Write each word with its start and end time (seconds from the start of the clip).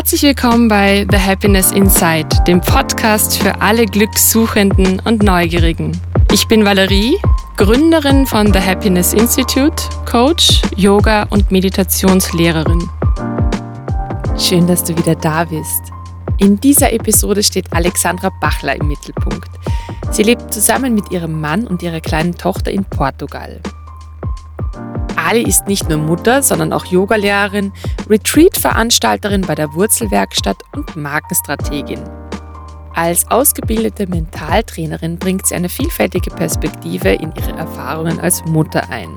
Herzlich 0.00 0.22
willkommen 0.22 0.66
bei 0.66 1.06
The 1.10 1.18
Happiness 1.18 1.72
Inside, 1.72 2.28
dem 2.46 2.62
Podcast 2.62 3.36
für 3.36 3.60
alle 3.60 3.84
Glückssuchenden 3.84 4.98
und 5.00 5.22
Neugierigen. 5.22 5.92
Ich 6.32 6.48
bin 6.48 6.64
Valerie, 6.64 7.18
Gründerin 7.58 8.24
von 8.24 8.50
The 8.50 8.60
Happiness 8.60 9.12
Institute, 9.12 9.76
Coach, 10.10 10.62
Yoga 10.74 11.24
und 11.24 11.50
Meditationslehrerin. 11.50 12.88
Schön, 14.38 14.66
dass 14.66 14.84
du 14.84 14.96
wieder 14.96 15.16
da 15.16 15.44
bist. 15.44 15.92
In 16.38 16.58
dieser 16.58 16.94
Episode 16.94 17.42
steht 17.42 17.70
Alexandra 17.70 18.30
Bachler 18.40 18.80
im 18.80 18.88
Mittelpunkt. 18.88 19.50
Sie 20.12 20.22
lebt 20.22 20.50
zusammen 20.50 20.94
mit 20.94 21.12
ihrem 21.12 21.38
Mann 21.38 21.66
und 21.66 21.82
ihrer 21.82 22.00
kleinen 22.00 22.34
Tochter 22.34 22.70
in 22.70 22.86
Portugal. 22.86 23.60
Ali 25.30 25.42
ist 25.42 25.68
nicht 25.68 25.88
nur 25.88 25.98
Mutter, 25.98 26.42
sondern 26.42 26.72
auch 26.72 26.86
Yogalehrerin, 26.86 27.72
Retreat-Veranstalterin 28.08 29.42
bei 29.42 29.54
der 29.54 29.72
Wurzelwerkstatt 29.74 30.56
und 30.74 30.96
Markenstrategin. 30.96 32.00
Als 32.96 33.30
ausgebildete 33.30 34.08
Mentaltrainerin 34.08 35.20
bringt 35.20 35.46
sie 35.46 35.54
eine 35.54 35.68
vielfältige 35.68 36.30
Perspektive 36.30 37.10
in 37.10 37.32
ihre 37.36 37.52
Erfahrungen 37.52 38.18
als 38.18 38.44
Mutter 38.44 38.90
ein. 38.90 39.16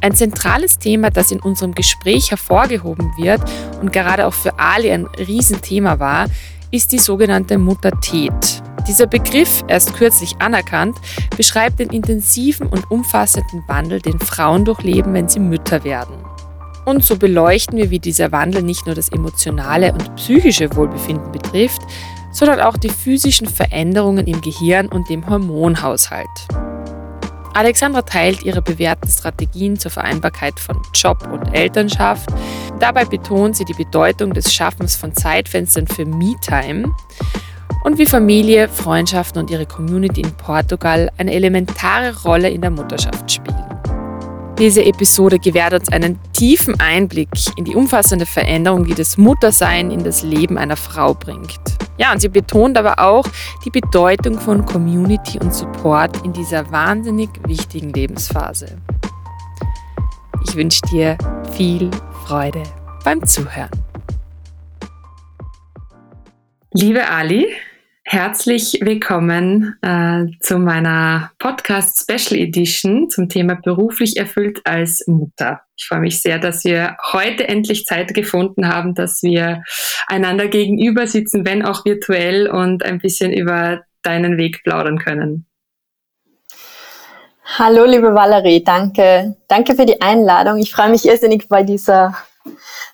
Ein 0.00 0.14
zentrales 0.14 0.78
Thema, 0.78 1.10
das 1.10 1.32
in 1.32 1.40
unserem 1.40 1.74
Gespräch 1.74 2.30
hervorgehoben 2.30 3.10
wird 3.18 3.42
und 3.80 3.92
gerade 3.92 4.28
auch 4.28 4.34
für 4.34 4.56
Ali 4.56 4.92
ein 4.92 5.06
Riesenthema 5.06 5.98
war, 5.98 6.26
ist 6.70 6.92
die 6.92 7.00
sogenannte 7.00 7.58
Muttertät. 7.58 8.59
Dieser 8.86 9.06
Begriff, 9.06 9.62
erst 9.68 9.94
kürzlich 9.94 10.36
anerkannt, 10.38 10.96
beschreibt 11.36 11.78
den 11.78 11.90
intensiven 11.90 12.66
und 12.66 12.90
umfassenden 12.90 13.62
Wandel, 13.66 14.00
den 14.00 14.18
Frauen 14.18 14.64
durchleben, 14.64 15.12
wenn 15.14 15.28
sie 15.28 15.40
Mütter 15.40 15.84
werden. 15.84 16.16
Und 16.86 17.04
so 17.04 17.16
beleuchten 17.16 17.76
wir, 17.76 17.90
wie 17.90 17.98
dieser 17.98 18.32
Wandel 18.32 18.62
nicht 18.62 18.86
nur 18.86 18.94
das 18.94 19.10
emotionale 19.10 19.92
und 19.92 20.16
psychische 20.16 20.74
Wohlbefinden 20.74 21.30
betrifft, 21.30 21.82
sondern 22.32 22.60
auch 22.60 22.76
die 22.76 22.88
physischen 22.88 23.46
Veränderungen 23.46 24.26
im 24.26 24.40
Gehirn 24.40 24.88
und 24.88 25.08
dem 25.08 25.28
Hormonhaushalt. 25.28 26.28
Alexandra 27.52 28.02
teilt 28.02 28.44
ihre 28.44 28.62
bewährten 28.62 29.10
Strategien 29.10 29.78
zur 29.78 29.90
Vereinbarkeit 29.90 30.58
von 30.58 30.80
Job 30.94 31.28
und 31.30 31.52
Elternschaft. 31.52 32.30
Dabei 32.78 33.04
betont 33.04 33.56
sie 33.56 33.64
die 33.64 33.74
Bedeutung 33.74 34.32
des 34.32 34.54
Schaffens 34.54 34.94
von 34.96 35.14
Zeitfenstern 35.14 35.86
für 35.86 36.06
Me-Time 36.06 36.94
und 37.82 37.98
wie 37.98 38.06
Familie, 38.06 38.68
Freundschaften 38.68 39.40
und 39.40 39.50
ihre 39.50 39.66
Community 39.66 40.20
in 40.20 40.32
Portugal 40.32 41.10
eine 41.18 41.32
elementare 41.32 42.14
Rolle 42.22 42.50
in 42.50 42.60
der 42.60 42.70
Mutterschaft 42.70 43.30
spielen. 43.30 43.56
Diese 44.58 44.84
Episode 44.84 45.38
gewährt 45.38 45.72
uns 45.72 45.90
einen 45.90 46.18
tiefen 46.34 46.78
Einblick 46.78 47.30
in 47.56 47.64
die 47.64 47.74
umfassende 47.74 48.26
Veränderung, 48.26 48.84
die 48.84 48.94
das 48.94 49.16
Muttersein 49.16 49.90
in 49.90 50.04
das 50.04 50.22
Leben 50.22 50.58
einer 50.58 50.76
Frau 50.76 51.14
bringt. 51.14 51.58
Ja, 51.96 52.12
und 52.12 52.20
sie 52.20 52.28
betont 52.28 52.76
aber 52.76 52.98
auch 52.98 53.24
die 53.64 53.70
Bedeutung 53.70 54.38
von 54.38 54.66
Community 54.66 55.38
und 55.38 55.54
Support 55.54 56.24
in 56.26 56.34
dieser 56.34 56.70
wahnsinnig 56.70 57.30
wichtigen 57.46 57.90
Lebensphase. 57.94 58.76
Ich 60.46 60.54
wünsche 60.54 60.82
dir 60.92 61.16
viel 61.52 61.90
Freude 62.26 62.62
beim 63.02 63.24
Zuhören. 63.26 63.70
Liebe 66.72 67.08
Ali, 67.08 67.48
Herzlich 68.12 68.80
willkommen 68.82 69.76
äh, 69.82 70.24
zu 70.40 70.58
meiner 70.58 71.30
Podcast 71.38 72.00
Special 72.00 72.40
Edition 72.40 73.08
zum 73.08 73.28
Thema 73.28 73.54
beruflich 73.54 74.16
erfüllt 74.16 74.62
als 74.64 75.06
Mutter. 75.06 75.60
Ich 75.76 75.86
freue 75.86 76.00
mich 76.00 76.20
sehr, 76.20 76.40
dass 76.40 76.64
wir 76.64 76.96
heute 77.12 77.46
endlich 77.46 77.84
Zeit 77.84 78.12
gefunden 78.12 78.66
haben, 78.66 78.96
dass 78.96 79.22
wir 79.22 79.62
einander 80.08 80.48
gegenüber 80.48 81.06
sitzen, 81.06 81.46
wenn 81.46 81.64
auch 81.64 81.84
virtuell 81.84 82.48
und 82.48 82.84
ein 82.84 82.98
bisschen 82.98 83.32
über 83.32 83.82
deinen 84.02 84.38
Weg 84.38 84.64
plaudern 84.64 84.98
können. 84.98 85.46
Hallo, 87.58 87.84
liebe 87.84 88.12
Valerie, 88.12 88.64
danke. 88.64 89.36
Danke 89.46 89.76
für 89.76 89.86
die 89.86 90.00
Einladung. 90.00 90.58
Ich 90.58 90.72
freue 90.72 90.90
mich 90.90 91.06
irrsinnig 91.06 91.46
bei 91.48 91.62
dieser 91.62 92.16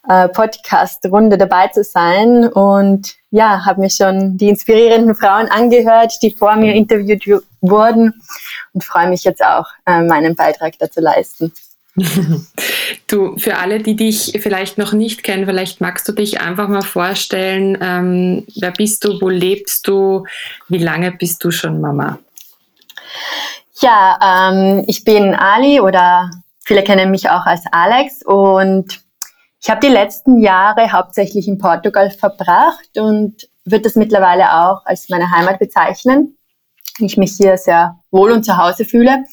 äh, 0.09 0.28
Podcast-Runde 0.28 1.39
dabei 1.39 1.69
zu 1.69 1.84
sein. 1.84 2.49
Und 2.49 3.15
ja, 3.31 3.65
habe 3.65 3.81
mir 3.81 3.91
schon 3.91 4.37
die 4.37 4.49
inspirierenden 4.49 5.15
Frauen 5.15 5.49
angehört, 5.49 6.15
die 6.22 6.31
vor 6.31 6.56
mir 6.56 6.75
interviewt 6.75 7.44
wurden. 7.61 8.15
Und 8.72 8.84
freue 8.84 9.09
mich 9.09 9.25
jetzt 9.25 9.45
auch, 9.45 9.66
äh, 9.87 10.03
meinen 10.03 10.34
Beitrag 10.34 10.75
dazu 10.78 11.00
leisten. 11.00 11.53
Du, 13.09 13.37
für 13.39 13.59
alle, 13.59 13.81
die 13.81 13.95
dich 13.95 14.39
vielleicht 14.43 14.78
noch 14.78 14.93
nicht 14.93 15.22
kennen, 15.22 15.47
vielleicht 15.47 15.81
magst 15.81 16.09
du 16.09 16.12
dich 16.12 16.41
einfach 16.41 16.69
mal 16.69 16.83
vorstellen, 16.83 17.78
ähm, 17.81 18.47
wer 18.56 18.72
bist 18.72 19.05
du, 19.05 19.21
wo 19.21 19.28
lebst 19.28 19.87
du, 19.87 20.25
wie 20.69 20.78
lange 20.78 21.12
bist 21.12 21.43
du 21.45 21.50
schon 21.50 21.81
Mama? 21.81 22.19
Ja, 23.81 24.50
ähm, 24.50 24.84
ich 24.87 25.05
bin 25.05 25.34
Ali 25.34 25.81
oder 25.81 26.31
viele 26.65 26.83
kennen 26.83 27.11
mich 27.11 27.31
auch 27.31 27.47
als 27.47 27.62
Alex. 27.71 28.22
Und 28.25 29.00
ich 29.66 29.71
habe 29.71 29.81
die 29.81 29.93
letzten 29.93 30.38
Jahre 30.38 30.93
hauptsächlich 30.93 31.49
in 31.49 31.59
Portugal 31.59 32.12
verbracht 32.12 32.97
und 32.97 33.49
würde 33.65 33.82
das 33.82 33.97
mittlerweile 33.97 34.44
auch 34.62 34.87
als 34.87 35.09
meine 35.09 35.32
Heimat 35.32 35.59
bezeichnen. 35.59 36.38
Ich 37.00 37.16
mich 37.16 37.32
hier 37.32 37.59
sehr 37.59 37.99
wohl 38.12 38.31
und 38.31 38.44
zu 38.44 38.59
Hause 38.59 38.84
fühle. 38.84 39.25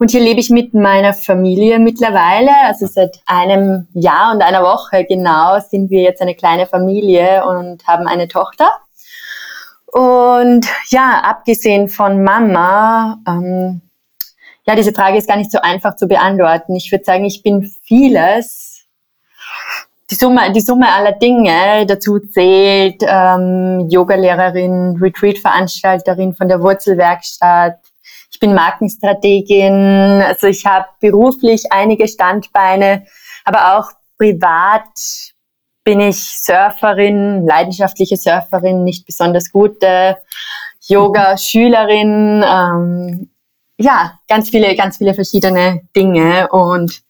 Und 0.00 0.10
hier 0.10 0.20
lebe 0.20 0.40
ich 0.40 0.50
mit 0.50 0.74
meiner 0.74 1.14
Familie 1.14 1.78
mittlerweile. 1.78 2.50
Also 2.64 2.88
seit 2.88 3.20
einem 3.26 3.86
Jahr 3.92 4.32
und 4.32 4.42
einer 4.42 4.64
Woche 4.64 5.04
genau 5.04 5.60
sind 5.60 5.90
wir 5.90 6.02
jetzt 6.02 6.22
eine 6.22 6.34
kleine 6.34 6.66
Familie 6.66 7.46
und 7.46 7.86
haben 7.86 8.08
eine 8.08 8.26
Tochter. 8.26 8.72
Und 9.86 10.66
ja, 10.88 11.20
abgesehen 11.22 11.86
von 11.86 12.24
Mama, 12.24 13.18
ähm, 13.28 13.82
ja, 14.66 14.74
diese 14.74 14.92
Frage 14.92 15.18
ist 15.18 15.28
gar 15.28 15.36
nicht 15.36 15.52
so 15.52 15.60
einfach 15.60 15.94
zu 15.94 16.08
beantworten. 16.08 16.74
Ich 16.74 16.90
würde 16.90 17.04
sagen, 17.04 17.24
ich 17.24 17.44
bin 17.44 17.62
vieles 17.84 18.67
die 20.10 20.14
Summe, 20.14 20.52
die 20.52 20.60
Summe 20.60 20.90
aller 20.90 21.12
Dinge 21.12 21.84
dazu 21.86 22.18
zählt 22.18 23.02
ähm, 23.06 23.88
Yogalehrerin, 23.90 24.96
Retreat-Veranstalterin 25.00 26.34
von 26.34 26.48
der 26.48 26.62
Wurzelwerkstatt. 26.62 27.78
Ich 28.30 28.40
bin 28.40 28.54
Markenstrategin, 28.54 30.22
also 30.22 30.46
ich 30.46 30.64
habe 30.64 30.86
beruflich 31.00 31.64
einige 31.70 32.08
Standbeine, 32.08 33.04
aber 33.44 33.78
auch 33.78 33.90
privat 34.16 34.82
bin 35.84 36.00
ich 36.00 36.38
Surferin, 36.40 37.46
leidenschaftliche 37.46 38.16
Surferin, 38.16 38.84
nicht 38.84 39.06
besonders 39.06 39.50
gute 39.50 40.18
Yoga-Schülerin. 40.86 42.44
Ähm, 42.46 43.30
ja, 43.78 44.18
ganz 44.28 44.50
viele, 44.50 44.74
ganz 44.76 44.98
viele 44.98 45.14
verschiedene 45.14 45.82
Dinge 45.94 46.48
und 46.48 47.02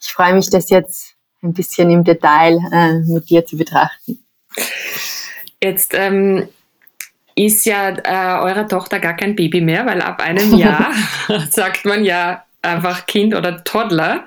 ich 0.00 0.12
freue 0.12 0.34
mich, 0.34 0.50
das 0.50 0.70
jetzt 0.70 1.15
ein 1.46 1.54
bisschen 1.54 1.90
im 1.90 2.04
Detail 2.04 2.58
äh, 2.72 2.94
mit 3.12 3.30
dir 3.30 3.44
zu 3.44 3.56
betrachten. 3.56 4.18
Jetzt 5.62 5.94
ähm, 5.94 6.48
ist 7.34 7.66
ja 7.66 7.90
äh, 7.90 8.42
eurer 8.42 8.66
Tochter 8.66 8.98
gar 8.98 9.14
kein 9.14 9.36
Baby 9.36 9.60
mehr, 9.60 9.86
weil 9.86 10.00
ab 10.00 10.20
einem 10.22 10.54
Jahr 10.58 10.92
sagt 11.50 11.84
man 11.84 12.04
ja 12.04 12.44
einfach 12.62 13.06
Kind 13.06 13.34
oder 13.34 13.62
Toddler. 13.64 14.24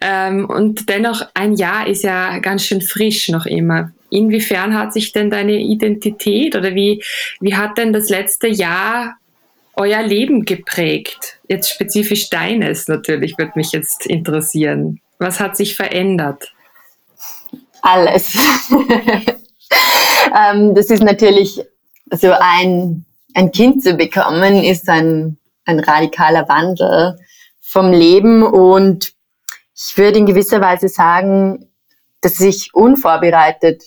Ähm, 0.00 0.46
und 0.46 0.88
dennoch 0.88 1.22
ein 1.34 1.54
Jahr 1.54 1.86
ist 1.86 2.02
ja 2.02 2.38
ganz 2.38 2.66
schön 2.66 2.80
frisch 2.80 3.28
noch 3.28 3.46
immer. 3.46 3.92
Inwiefern 4.10 4.76
hat 4.76 4.92
sich 4.92 5.12
denn 5.12 5.30
deine 5.30 5.58
Identität 5.58 6.56
oder 6.56 6.74
wie, 6.74 7.02
wie 7.40 7.54
hat 7.54 7.78
denn 7.78 7.92
das 7.92 8.08
letzte 8.08 8.48
Jahr 8.48 9.16
euer 9.74 10.02
Leben 10.02 10.44
geprägt? 10.44 11.38
Jetzt 11.48 11.70
spezifisch 11.70 12.30
deines 12.30 12.88
natürlich, 12.88 13.36
würde 13.38 13.52
mich 13.54 13.72
jetzt 13.72 14.06
interessieren. 14.06 15.00
Was 15.18 15.40
hat 15.40 15.56
sich 15.56 15.76
verändert? 15.76 16.52
Alles. 17.82 18.34
ähm, 20.36 20.74
das 20.74 20.86
ist 20.86 21.02
natürlich, 21.02 21.60
also 22.10 22.32
ein, 22.38 23.04
ein 23.34 23.52
Kind 23.52 23.82
zu 23.82 23.94
bekommen, 23.94 24.62
ist 24.62 24.88
ein, 24.88 25.38
ein 25.64 25.80
radikaler 25.80 26.48
Wandel 26.48 27.18
vom 27.60 27.92
Leben 27.92 28.42
und 28.42 29.12
ich 29.74 29.96
würde 29.96 30.18
in 30.18 30.26
gewisser 30.26 30.60
Weise 30.60 30.88
sagen, 30.88 31.68
dass 32.20 32.40
ich 32.40 32.74
unvorbereitet, 32.74 33.82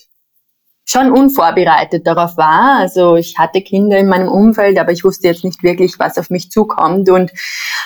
schon 0.84 1.10
unvorbereitet 1.12 2.06
darauf 2.06 2.36
war. 2.36 2.78
Also 2.78 3.16
ich 3.16 3.38
hatte 3.38 3.60
Kinder 3.60 3.98
in 3.98 4.08
meinem 4.08 4.28
Umfeld, 4.28 4.78
aber 4.78 4.92
ich 4.92 5.04
wusste 5.04 5.28
jetzt 5.28 5.44
nicht 5.44 5.62
wirklich, 5.62 5.98
was 5.98 6.16
auf 6.16 6.30
mich 6.30 6.50
zukommt. 6.50 7.10
Und 7.10 7.30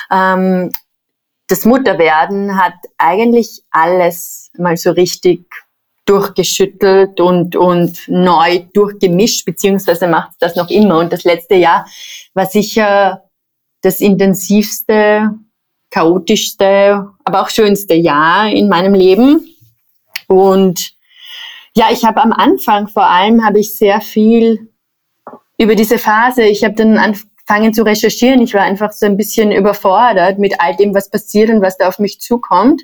ähm, 0.09 0.71
das 1.47 1.65
Mutterwerden 1.65 2.61
hat 2.61 2.75
eigentlich 2.97 3.63
alles 3.71 4.51
mal 4.57 4.75
so 4.77 4.91
richtig 4.91 5.45
durchgeschüttelt 6.05 7.19
und, 7.19 7.55
und 7.55 8.07
neu 8.07 8.65
durchgemischt, 8.73 9.45
beziehungsweise 9.45 10.07
macht 10.07 10.31
das 10.39 10.55
noch 10.55 10.69
immer. 10.69 10.99
Und 10.99 11.11
das 11.11 11.23
letzte 11.23 11.55
Jahr 11.55 11.85
war 12.33 12.45
sicher 12.45 13.23
das 13.81 13.99
intensivste, 14.01 15.31
chaotischste, 15.89 17.07
aber 17.23 17.41
auch 17.41 17.49
schönste 17.49 17.93
Jahr 17.93 18.49
in 18.49 18.67
meinem 18.69 18.93
Leben. 18.93 19.45
Und 20.27 20.93
ja, 21.75 21.87
ich 21.91 22.03
habe 22.03 22.21
am 22.21 22.33
Anfang 22.33 22.87
vor 22.87 23.05
allem 23.05 23.45
habe 23.45 23.59
ich 23.59 23.77
sehr 23.77 24.01
viel 24.01 24.69
über 25.57 25.75
diese 25.75 25.97
Phase. 25.97 26.43
Ich 26.43 26.63
habe 26.63 26.75
dann 26.75 26.97
angefangen 27.47 27.73
zu 27.73 27.83
recherchieren. 27.83 28.41
Ich 28.41 28.53
war 28.53 28.61
einfach 28.61 28.91
so 28.91 29.05
ein 29.05 29.17
bisschen 29.17 29.51
überfordert 29.51 30.37
mit 30.37 30.59
all 30.59 30.75
dem, 30.75 30.93
was 30.93 31.09
passiert 31.09 31.49
und 31.49 31.61
was 31.61 31.77
da 31.77 31.87
auf 31.87 31.99
mich 31.99 32.19
zukommt 32.19 32.83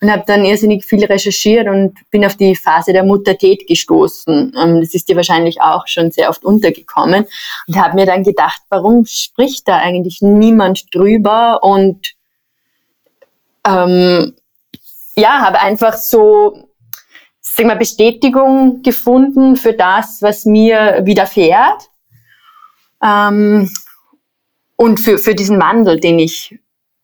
und 0.00 0.10
habe 0.10 0.24
dann 0.26 0.44
irrsinnig 0.44 0.84
viel 0.84 1.04
recherchiert 1.04 1.68
und 1.68 1.98
bin 2.10 2.24
auf 2.24 2.34
die 2.36 2.56
Phase 2.56 2.92
der 2.92 3.04
Muttertät 3.04 3.66
gestoßen. 3.66 4.52
Ähm, 4.60 4.80
das 4.80 4.94
ist 4.94 5.08
dir 5.08 5.16
wahrscheinlich 5.16 5.60
auch 5.62 5.86
schon 5.86 6.10
sehr 6.10 6.28
oft 6.28 6.44
untergekommen 6.44 7.26
und 7.68 7.76
habe 7.76 7.94
mir 7.94 8.06
dann 8.06 8.24
gedacht, 8.24 8.60
warum 8.68 9.06
spricht 9.06 9.68
da 9.68 9.78
eigentlich 9.78 10.20
niemand 10.20 10.92
drüber 10.92 11.62
und 11.62 12.14
ähm, 13.66 14.34
ja, 15.16 15.40
habe 15.40 15.60
einfach 15.60 15.96
so 15.96 16.68
sag 17.40 17.66
mal, 17.66 17.76
Bestätigung 17.76 18.82
gefunden 18.82 19.56
für 19.56 19.72
das, 19.72 20.20
was 20.20 20.44
mir 20.44 21.02
widerfährt 21.04 21.88
ähm, 23.04 23.70
und 24.76 25.00
für, 25.00 25.18
für 25.18 25.34
diesen 25.34 25.60
Wandel, 25.60 26.00
den 26.00 26.18
ich 26.18 26.58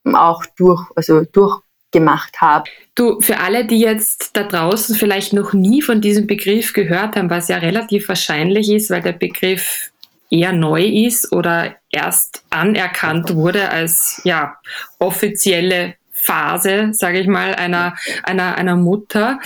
auch 0.04 0.44
durch, 0.56 0.82
also 0.96 1.24
durch 1.32 1.60
gemacht 1.92 2.40
habe. 2.40 2.70
Du, 2.94 3.20
für 3.20 3.38
alle, 3.38 3.64
die 3.64 3.80
jetzt 3.80 4.36
da 4.36 4.44
draußen 4.44 4.94
vielleicht 4.94 5.32
noch 5.32 5.52
nie 5.52 5.82
von 5.82 6.00
diesem 6.00 6.26
Begriff 6.26 6.72
gehört 6.72 7.16
haben, 7.16 7.30
was 7.30 7.48
ja 7.48 7.56
relativ 7.56 8.08
wahrscheinlich 8.08 8.70
ist, 8.70 8.90
weil 8.90 9.02
der 9.02 9.12
Begriff 9.12 9.90
eher 10.30 10.52
neu 10.52 10.84
ist 10.84 11.32
oder 11.32 11.74
erst 11.90 12.44
anerkannt 12.50 13.34
wurde 13.34 13.68
als 13.70 14.20
ja, 14.24 14.54
offizielle 15.00 15.94
Phase, 16.12 16.90
sage 16.92 17.20
ich 17.20 17.26
mal, 17.26 17.54
einer, 17.54 17.96
einer, 18.22 18.56
einer 18.56 18.76
Mutter. 18.76 19.40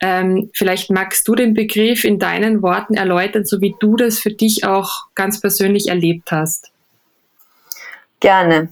Ähm, 0.00 0.50
vielleicht 0.54 0.90
magst 0.90 1.28
du 1.28 1.34
den 1.34 1.52
Begriff 1.54 2.04
in 2.04 2.18
deinen 2.18 2.62
Worten 2.62 2.94
erläutern, 2.94 3.44
so 3.44 3.60
wie 3.60 3.74
du 3.80 3.96
das 3.96 4.18
für 4.18 4.30
dich 4.30 4.64
auch 4.64 5.08
ganz 5.14 5.40
persönlich 5.40 5.88
erlebt 5.88 6.32
hast. 6.32 6.70
Gerne. 8.20 8.68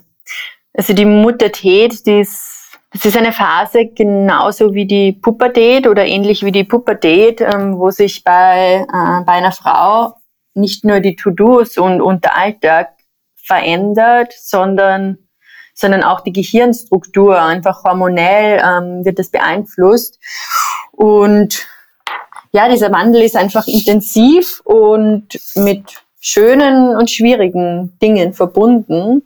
Also 0.74 0.92
die 0.92 1.04
Muttertät, 1.04 2.06
die 2.06 2.20
ist 2.20 2.58
das 2.92 3.04
ist 3.04 3.16
eine 3.16 3.32
Phase 3.32 3.86
genauso 3.86 4.72
wie 4.72 4.86
die 4.86 5.12
Pubertät 5.12 5.86
oder 5.86 6.06
ähnlich 6.06 6.42
wie 6.42 6.52
die 6.52 6.64
Pubertät, 6.64 7.40
ähm, 7.42 7.78
wo 7.78 7.90
sich 7.90 8.24
bei, 8.24 8.86
äh, 8.90 9.24
bei 9.24 9.32
einer 9.32 9.52
Frau 9.52 10.14
nicht 10.54 10.84
nur 10.84 11.00
die 11.00 11.14
To-Dos 11.14 11.76
und, 11.76 12.00
und 12.00 12.24
der 12.24 12.36
Alltag 12.36 12.94
verändert, 13.36 14.32
sondern, 14.38 15.18
sondern 15.74 16.02
auch 16.02 16.22
die 16.22 16.32
Gehirnstruktur, 16.32 17.40
einfach 17.40 17.84
hormonell 17.84 18.62
ähm, 18.64 19.04
wird 19.04 19.18
das 19.18 19.30
beeinflusst. 19.30 20.18
Und 20.92 21.66
ja, 22.52 22.68
dieser 22.70 22.90
Wandel 22.90 23.22
ist 23.22 23.36
einfach 23.36 23.66
intensiv 23.66 24.60
und 24.64 25.38
mit 25.54 26.02
schönen 26.20 26.96
und 26.96 27.10
schwierigen 27.10 27.98
Dingen 28.00 28.32
verbunden. 28.32 29.22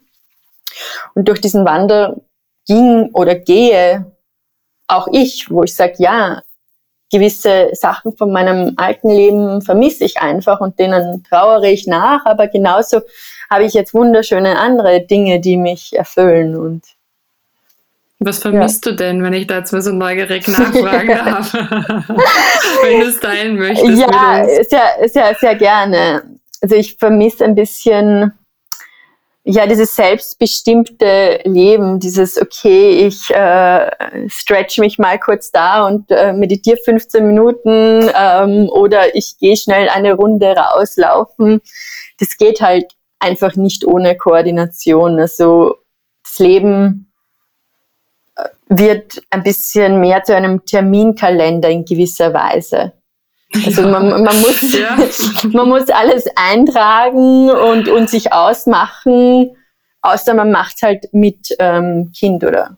Und 1.14 1.28
durch 1.28 1.40
diesen 1.40 1.64
Wandel 1.64 2.20
ging 2.66 3.10
oder 3.12 3.34
gehe 3.34 4.12
auch 4.88 5.08
ich, 5.10 5.50
wo 5.50 5.62
ich 5.62 5.74
sage, 5.74 5.94
ja, 5.98 6.42
gewisse 7.10 7.70
Sachen 7.72 8.16
von 8.16 8.32
meinem 8.32 8.72
alten 8.76 9.10
Leben 9.10 9.62
vermisse 9.62 10.04
ich 10.04 10.18
einfach 10.18 10.60
und 10.60 10.78
denen 10.78 11.22
trauere 11.24 11.64
ich 11.64 11.86
nach, 11.86 12.24
aber 12.24 12.48
genauso 12.48 13.02
habe 13.50 13.64
ich 13.64 13.74
jetzt 13.74 13.92
wunderschöne 13.92 14.58
andere 14.58 15.02
Dinge, 15.02 15.38
die 15.38 15.58
mich 15.58 15.92
erfüllen 15.94 16.56
und 16.56 16.82
was 18.24 18.38
vermisst 18.38 18.86
ja. 18.86 18.92
du 18.92 18.96
denn, 18.96 19.22
wenn 19.22 19.32
ich 19.32 19.48
da 19.48 19.58
jetzt 19.58 19.72
mal 19.72 19.82
so 19.82 19.90
neugierig 19.90 20.46
nachfragen 20.46 21.08
darf? 21.24 21.52
wenn 22.82 23.00
du 23.00 23.06
es 23.06 23.18
teilen 23.18 23.56
möchtest. 23.56 23.98
Ja, 23.98 24.46
sehr, 24.46 25.08
sehr, 25.08 25.34
sehr 25.40 25.54
gerne. 25.56 26.22
Also 26.60 26.76
ich 26.76 26.96
vermisse 26.98 27.44
ein 27.44 27.56
bisschen 27.56 28.32
ja, 29.44 29.66
dieses 29.66 29.96
selbstbestimmte 29.96 31.40
Leben, 31.44 31.98
dieses, 31.98 32.40
okay, 32.40 33.06
ich 33.06 33.28
äh, 33.30 33.90
stretch 34.28 34.78
mich 34.78 34.98
mal 34.98 35.18
kurz 35.18 35.50
da 35.50 35.84
und 35.86 36.10
äh, 36.10 36.32
meditiere 36.32 36.76
15 36.84 37.26
Minuten 37.26 38.08
ähm, 38.16 38.68
oder 38.68 39.16
ich 39.16 39.36
gehe 39.38 39.56
schnell 39.56 39.88
eine 39.88 40.14
Runde 40.14 40.54
rauslaufen. 40.54 41.60
Das 42.20 42.36
geht 42.36 42.60
halt 42.60 42.94
einfach 43.18 43.56
nicht 43.56 43.84
ohne 43.84 44.16
Koordination. 44.16 45.18
Also 45.18 45.74
das 46.22 46.38
Leben 46.38 47.12
äh, 48.36 48.48
wird 48.68 49.22
ein 49.30 49.42
bisschen 49.42 49.98
mehr 49.98 50.22
zu 50.22 50.36
einem 50.36 50.64
Terminkalender 50.64 51.68
in 51.68 51.84
gewisser 51.84 52.32
Weise. 52.32 52.92
Also 53.54 53.82
ja. 53.82 53.88
man, 53.88 54.22
man, 54.22 54.40
muss, 54.40 54.72
ja. 54.72 54.96
man 55.52 55.68
muss 55.68 55.88
alles 55.88 56.24
eintragen 56.36 57.50
und, 57.50 57.88
und 57.88 58.10
sich 58.10 58.32
ausmachen, 58.32 59.50
außer 60.00 60.34
man 60.34 60.50
macht 60.50 60.76
es 60.76 60.82
halt 60.82 61.08
mit 61.12 61.54
ähm, 61.58 62.10
Kind 62.16 62.44
oder 62.44 62.76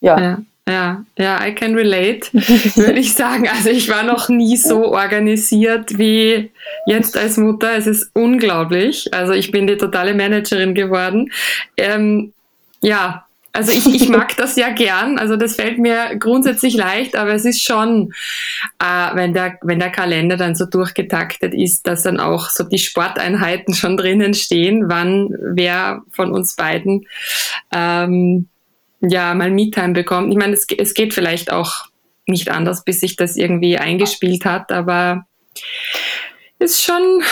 ja. 0.00 0.20
ja. 0.20 0.38
Ja, 0.68 1.04
ja, 1.18 1.44
I 1.44 1.52
can 1.52 1.74
relate, 1.74 2.28
würde 2.32 3.00
ich 3.00 3.14
sagen. 3.14 3.48
Also 3.48 3.70
ich 3.70 3.88
war 3.88 4.04
noch 4.04 4.28
nie 4.28 4.56
so 4.56 4.92
organisiert 4.92 5.98
wie 5.98 6.52
jetzt 6.86 7.16
als 7.16 7.38
Mutter. 7.38 7.76
Es 7.76 7.88
ist 7.88 8.10
unglaublich. 8.14 9.12
Also 9.12 9.32
ich 9.32 9.50
bin 9.50 9.66
die 9.66 9.78
totale 9.78 10.14
Managerin 10.14 10.74
geworden. 10.74 11.32
Ähm, 11.76 12.32
ja, 12.80 13.26
also 13.52 13.72
ich, 13.72 13.86
ich 13.86 14.08
mag 14.08 14.36
das 14.36 14.56
ja 14.56 14.70
gern, 14.70 15.18
also 15.18 15.36
das 15.36 15.56
fällt 15.56 15.78
mir 15.78 16.16
grundsätzlich 16.16 16.74
leicht, 16.74 17.16
aber 17.16 17.34
es 17.34 17.44
ist 17.44 17.62
schon, 17.62 18.12
äh, 18.78 19.14
wenn, 19.14 19.32
der, 19.32 19.58
wenn 19.62 19.80
der 19.80 19.90
Kalender 19.90 20.36
dann 20.36 20.54
so 20.54 20.66
durchgetaktet 20.66 21.52
ist, 21.52 21.86
dass 21.86 22.04
dann 22.04 22.20
auch 22.20 22.48
so 22.50 22.64
die 22.64 22.78
Sporteinheiten 22.78 23.74
schon 23.74 23.96
drinnen 23.96 24.34
stehen, 24.34 24.88
wann 24.88 25.30
wer 25.40 26.02
von 26.10 26.32
uns 26.32 26.54
beiden 26.54 27.06
ähm, 27.72 28.48
ja 29.00 29.34
mal 29.34 29.50
Me-Time 29.50 29.94
bekommt. 29.94 30.30
Ich 30.30 30.38
meine, 30.38 30.52
es, 30.52 30.66
es 30.78 30.94
geht 30.94 31.12
vielleicht 31.12 31.52
auch 31.52 31.86
nicht 32.26 32.50
anders, 32.50 32.84
bis 32.84 33.00
sich 33.00 33.16
das 33.16 33.36
irgendwie 33.36 33.78
eingespielt 33.78 34.44
hat, 34.44 34.70
aber 34.70 35.26
ist 36.60 36.84
schon, 36.84 37.22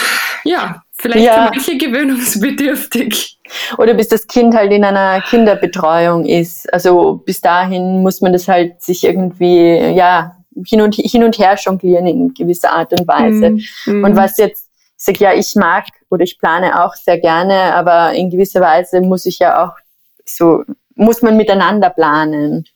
ja, 0.44 0.82
vielleicht 0.98 1.26
ja. 1.26 1.34
für 1.34 1.54
manche 1.54 1.78
gewöhnungsbedürftig. 1.78 3.38
Oder 3.78 3.94
bis 3.94 4.08
das 4.08 4.26
Kind 4.26 4.54
halt 4.54 4.72
in 4.72 4.84
einer 4.84 5.22
Kinderbetreuung 5.22 6.26
ist. 6.26 6.72
Also 6.72 7.22
bis 7.24 7.40
dahin 7.40 8.02
muss 8.02 8.20
man 8.20 8.32
das 8.32 8.48
halt 8.48 8.82
sich 8.82 9.04
irgendwie, 9.04 9.76
ja, 9.94 10.36
hin 10.66 10.80
und, 10.80 10.94
hin 10.96 11.24
und 11.24 11.38
her 11.38 11.54
jonglieren 11.54 12.06
in 12.06 12.34
gewisser 12.34 12.72
Art 12.72 12.92
und 12.92 13.06
Weise. 13.06 13.56
Mm, 13.86 14.04
Und 14.04 14.16
was 14.16 14.38
jetzt, 14.38 14.68
ich 14.98 15.04
sag 15.04 15.20
ja, 15.20 15.32
ich 15.32 15.54
mag 15.54 15.86
oder 16.10 16.24
ich 16.24 16.38
plane 16.38 16.84
auch 16.84 16.94
sehr 16.94 17.18
gerne, 17.18 17.74
aber 17.74 18.12
in 18.14 18.30
gewisser 18.30 18.60
Weise 18.60 19.00
muss 19.00 19.24
ich 19.26 19.38
ja 19.38 19.64
auch 19.64 19.76
so, 20.24 20.64
muss 20.94 21.22
man 21.22 21.36
miteinander 21.36 21.90
planen. 21.90 22.66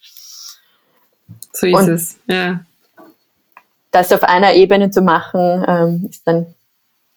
So 1.52 1.66
ist 1.66 1.75
und 1.75 1.88
es, 1.88 2.18
ja. 2.26 2.61
Das 3.90 4.12
auf 4.12 4.23
einer 4.23 4.54
Ebene 4.54 4.90
zu 4.90 5.02
machen, 5.02 5.64
ähm, 5.68 6.06
ist 6.08 6.26
dann 6.26 6.54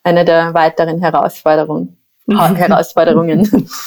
eine 0.06 0.24
der 0.24 0.54
weiteren 0.54 1.00
Herausforderungen. 1.02 1.98
Herausforderungen. 2.28 3.70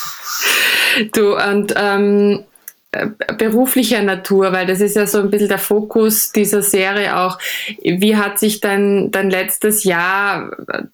Du, 1.13 1.37
und 1.37 1.75
ähm, 1.77 2.45
äh, 2.91 3.07
beruflicher 3.37 4.03
Natur, 4.03 4.53
weil 4.53 4.67
das 4.67 4.81
ist 4.81 4.97
ja 4.97 5.07
so 5.07 5.21
ein 5.21 5.31
bisschen 5.31 5.49
der 5.49 5.59
Fokus 5.59 6.33
dieser 6.33 6.63
Serie 6.63 7.17
auch. 7.17 7.39
Wie 7.85 8.17
hat 8.17 8.41
sich 8.41 8.61
dein, 8.61 9.13
dein 9.13 9.31
letztes 9.31 9.85
Jahr 9.85 10.51
äh, 10.67 10.85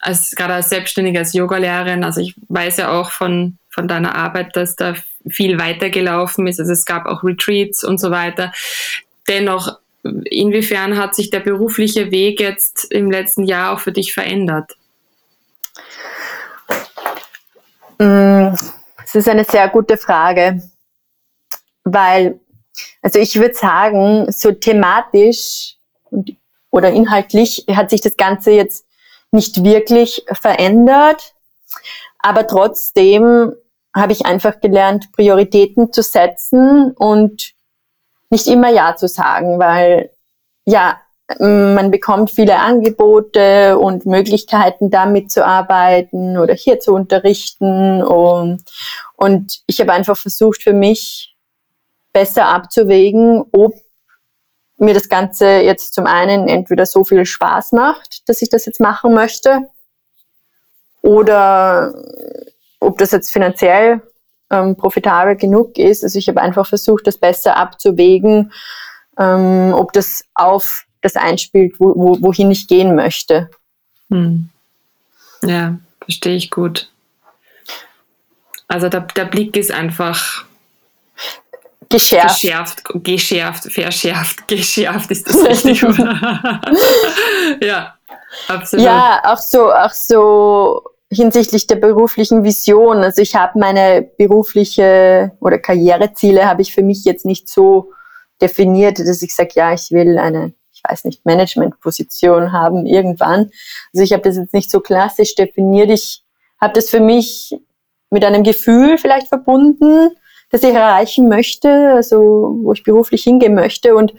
als 0.00 0.30
gerade 0.30 0.54
als 0.54 0.70
Selbstständige, 0.70 1.18
als 1.18 1.34
Yogalehrerin, 1.34 2.04
also 2.04 2.20
ich 2.20 2.34
weiß 2.48 2.78
ja 2.78 2.92
auch 2.92 3.10
von, 3.10 3.58
von 3.68 3.88
deiner 3.88 4.14
Arbeit, 4.14 4.56
dass 4.56 4.74
da 4.74 4.94
viel 5.28 5.58
weitergelaufen 5.58 6.46
ist. 6.46 6.58
Also 6.58 6.72
es 6.72 6.86
gab 6.86 7.04
auch 7.06 7.22
Retreats 7.22 7.84
und 7.84 7.98
so 7.98 8.10
weiter. 8.10 8.52
Dennoch, 9.28 9.78
inwiefern 10.02 10.96
hat 10.96 11.14
sich 11.14 11.30
der 11.30 11.40
berufliche 11.40 12.10
Weg 12.10 12.40
jetzt 12.40 12.90
im 12.90 13.10
letzten 13.10 13.44
Jahr 13.44 13.72
auch 13.72 13.80
für 13.80 13.92
dich 13.92 14.12
verändert? 14.12 14.76
Mm, 17.98 18.54
es 19.04 19.14
ist 19.14 19.28
eine 19.28 19.44
sehr 19.44 19.68
gute 19.68 19.96
Frage, 19.96 20.62
weil, 21.84 22.40
also 23.02 23.18
ich 23.18 23.36
würde 23.36 23.54
sagen, 23.54 24.30
so 24.32 24.52
thematisch 24.52 25.76
oder 26.70 26.90
inhaltlich 26.90 27.66
hat 27.70 27.90
sich 27.90 28.00
das 28.00 28.16
Ganze 28.16 28.52
jetzt 28.52 28.86
nicht 29.30 29.62
wirklich 29.62 30.24
verändert, 30.32 31.34
aber 32.18 32.46
trotzdem 32.46 33.52
habe 33.94 34.12
ich 34.12 34.26
einfach 34.26 34.60
gelernt, 34.60 35.12
Prioritäten 35.12 35.92
zu 35.92 36.02
setzen 36.02 36.92
und 36.92 37.51
nicht 38.32 38.46
immer 38.46 38.70
Ja 38.70 38.96
zu 38.96 39.06
sagen, 39.06 39.58
weil 39.58 40.10
ja, 40.64 41.00
man 41.38 41.90
bekommt 41.90 42.30
viele 42.30 42.58
Angebote 42.58 43.78
und 43.78 44.06
Möglichkeiten, 44.06 44.90
da 44.90 45.06
mitzuarbeiten 45.06 46.38
oder 46.38 46.54
hier 46.54 46.80
zu 46.80 46.92
unterrichten. 46.94 48.02
Und, 48.02 48.62
und 49.16 49.62
ich 49.66 49.80
habe 49.80 49.92
einfach 49.92 50.16
versucht, 50.16 50.62
für 50.62 50.72
mich 50.72 51.36
besser 52.12 52.46
abzuwägen, 52.46 53.44
ob 53.52 53.74
mir 54.78 54.94
das 54.94 55.08
Ganze 55.08 55.46
jetzt 55.60 55.94
zum 55.94 56.06
einen 56.06 56.48
entweder 56.48 56.86
so 56.86 57.04
viel 57.04 57.24
Spaß 57.24 57.72
macht, 57.72 58.28
dass 58.28 58.42
ich 58.42 58.48
das 58.48 58.66
jetzt 58.66 58.80
machen 58.80 59.14
möchte, 59.14 59.68
oder 61.02 61.94
ob 62.80 62.98
das 62.98 63.10
jetzt 63.10 63.32
finanziell 63.32 64.00
ähm, 64.52 64.76
profitabel 64.76 65.34
genug 65.34 65.78
ist. 65.78 66.04
Also 66.04 66.18
ich 66.18 66.28
habe 66.28 66.40
einfach 66.40 66.66
versucht, 66.66 67.06
das 67.06 67.18
besser 67.18 67.56
abzuwägen, 67.56 68.52
ähm, 69.18 69.72
ob 69.74 69.92
das 69.92 70.24
auf 70.34 70.84
das 71.00 71.16
einspielt, 71.16 71.80
wo, 71.80 71.94
wo, 71.96 72.22
wohin 72.22 72.50
ich 72.50 72.68
gehen 72.68 72.94
möchte. 72.94 73.50
Hm. 74.10 74.50
Ja, 75.42 75.78
verstehe 76.04 76.36
ich 76.36 76.50
gut. 76.50 76.88
Also 78.68 78.88
der, 78.88 79.00
der 79.00 79.24
Blick 79.24 79.56
ist 79.56 79.72
einfach 79.72 80.44
geschärft. 81.88 82.40
Geschärft, 82.40 82.84
geschärft, 83.04 83.72
verschärft, 83.72 84.48
geschärft 84.48 85.10
ist 85.10 85.28
das 85.28 85.36
richtig, 85.44 85.82
ja, 87.60 87.94
absolut. 88.48 88.84
Ja, 88.84 89.20
auch 89.24 89.38
so, 89.38 89.72
auch 89.72 89.92
so 89.92 90.82
hinsichtlich 91.12 91.66
der 91.66 91.76
beruflichen 91.76 92.42
Vision. 92.42 92.98
Also 92.98 93.22
ich 93.22 93.36
habe 93.36 93.58
meine 93.58 94.02
berufliche 94.02 95.32
oder 95.40 95.58
Karriereziele 95.58 96.46
habe 96.46 96.62
ich 96.62 96.74
für 96.74 96.82
mich 96.82 97.04
jetzt 97.04 97.26
nicht 97.26 97.48
so 97.48 97.92
definiert, 98.40 98.98
dass 98.98 99.22
ich 99.22 99.34
sage, 99.34 99.50
ja, 99.54 99.72
ich 99.72 99.90
will 99.90 100.18
eine, 100.18 100.54
ich 100.72 100.82
weiß 100.88 101.04
nicht, 101.04 101.24
Managementposition 101.24 102.52
haben 102.52 102.86
irgendwann. 102.86 103.50
Also 103.92 104.02
ich 104.02 104.12
habe 104.12 104.22
das 104.22 104.36
jetzt 104.36 104.54
nicht 104.54 104.70
so 104.70 104.80
klassisch 104.80 105.34
definiert. 105.34 105.90
Ich 105.90 106.24
habe 106.60 106.72
das 106.72 106.90
für 106.90 107.00
mich 107.00 107.56
mit 108.10 108.24
einem 108.24 108.42
Gefühl 108.42 108.98
vielleicht 108.98 109.28
verbunden, 109.28 110.10
das 110.50 110.62
ich 110.62 110.74
erreichen 110.74 111.28
möchte, 111.28 111.92
also 111.94 112.58
wo 112.62 112.72
ich 112.72 112.84
beruflich 112.84 113.22
hingehen 113.22 113.54
möchte 113.54 113.94
und 113.94 114.12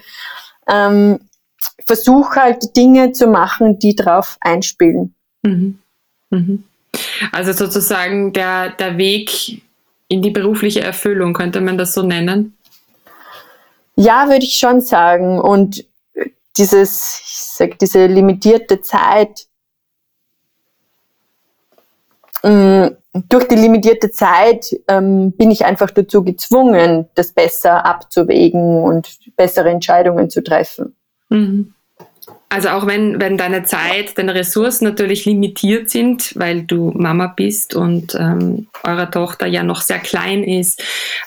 ähm, 0.67 1.19
versuche 1.85 2.41
halt 2.41 2.75
Dinge 2.75 3.11
zu 3.11 3.27
machen, 3.27 3.79
die 3.79 3.95
drauf 3.95 4.37
einspielen. 4.41 5.13
Mhm. 5.43 5.79
Mhm. 6.29 6.63
Also 7.31 7.53
sozusagen 7.53 8.33
der, 8.33 8.69
der 8.71 8.97
Weg 8.97 9.61
in 10.07 10.21
die 10.21 10.31
berufliche 10.31 10.81
Erfüllung, 10.81 11.33
könnte 11.33 11.61
man 11.61 11.77
das 11.77 11.93
so 11.93 12.03
nennen? 12.03 12.57
Ja, 13.95 14.27
würde 14.27 14.45
ich 14.45 14.57
schon 14.57 14.81
sagen. 14.81 15.39
Und 15.39 15.85
dieses, 16.57 17.21
ich 17.23 17.37
sag, 17.37 17.79
diese 17.79 18.05
limitierte 18.07 18.81
Zeit, 18.81 19.47
mm, 22.43 22.87
durch 23.29 23.47
die 23.47 23.55
limitierte 23.55 24.11
Zeit 24.11 24.75
ähm, 24.87 25.31
bin 25.33 25.51
ich 25.51 25.65
einfach 25.65 25.91
dazu 25.91 26.23
gezwungen, 26.23 27.07
das 27.15 27.31
besser 27.31 27.85
abzuwägen 27.85 28.83
und 28.83 29.19
bessere 29.35 29.69
Entscheidungen 29.69 30.29
zu 30.29 30.43
treffen. 30.43 30.95
Mhm. 31.29 31.73
Also 32.53 32.69
auch 32.69 32.85
wenn, 32.85 33.19
wenn 33.19 33.35
deine 33.35 33.63
Zeit, 33.63 34.15
deine 34.15 34.35
Ressourcen 34.35 34.83
natürlich 34.85 35.25
limitiert 35.25 35.89
sind, 35.89 36.37
weil 36.37 36.61
du 36.61 36.91
Mama 36.91 37.25
bist 37.25 37.73
und 37.73 38.13
ähm, 38.13 38.67
eure 38.83 39.09
Tochter 39.09 39.47
ja 39.47 39.63
noch 39.63 39.81
sehr 39.81 39.97
klein 39.97 40.43
ist, 40.43 40.83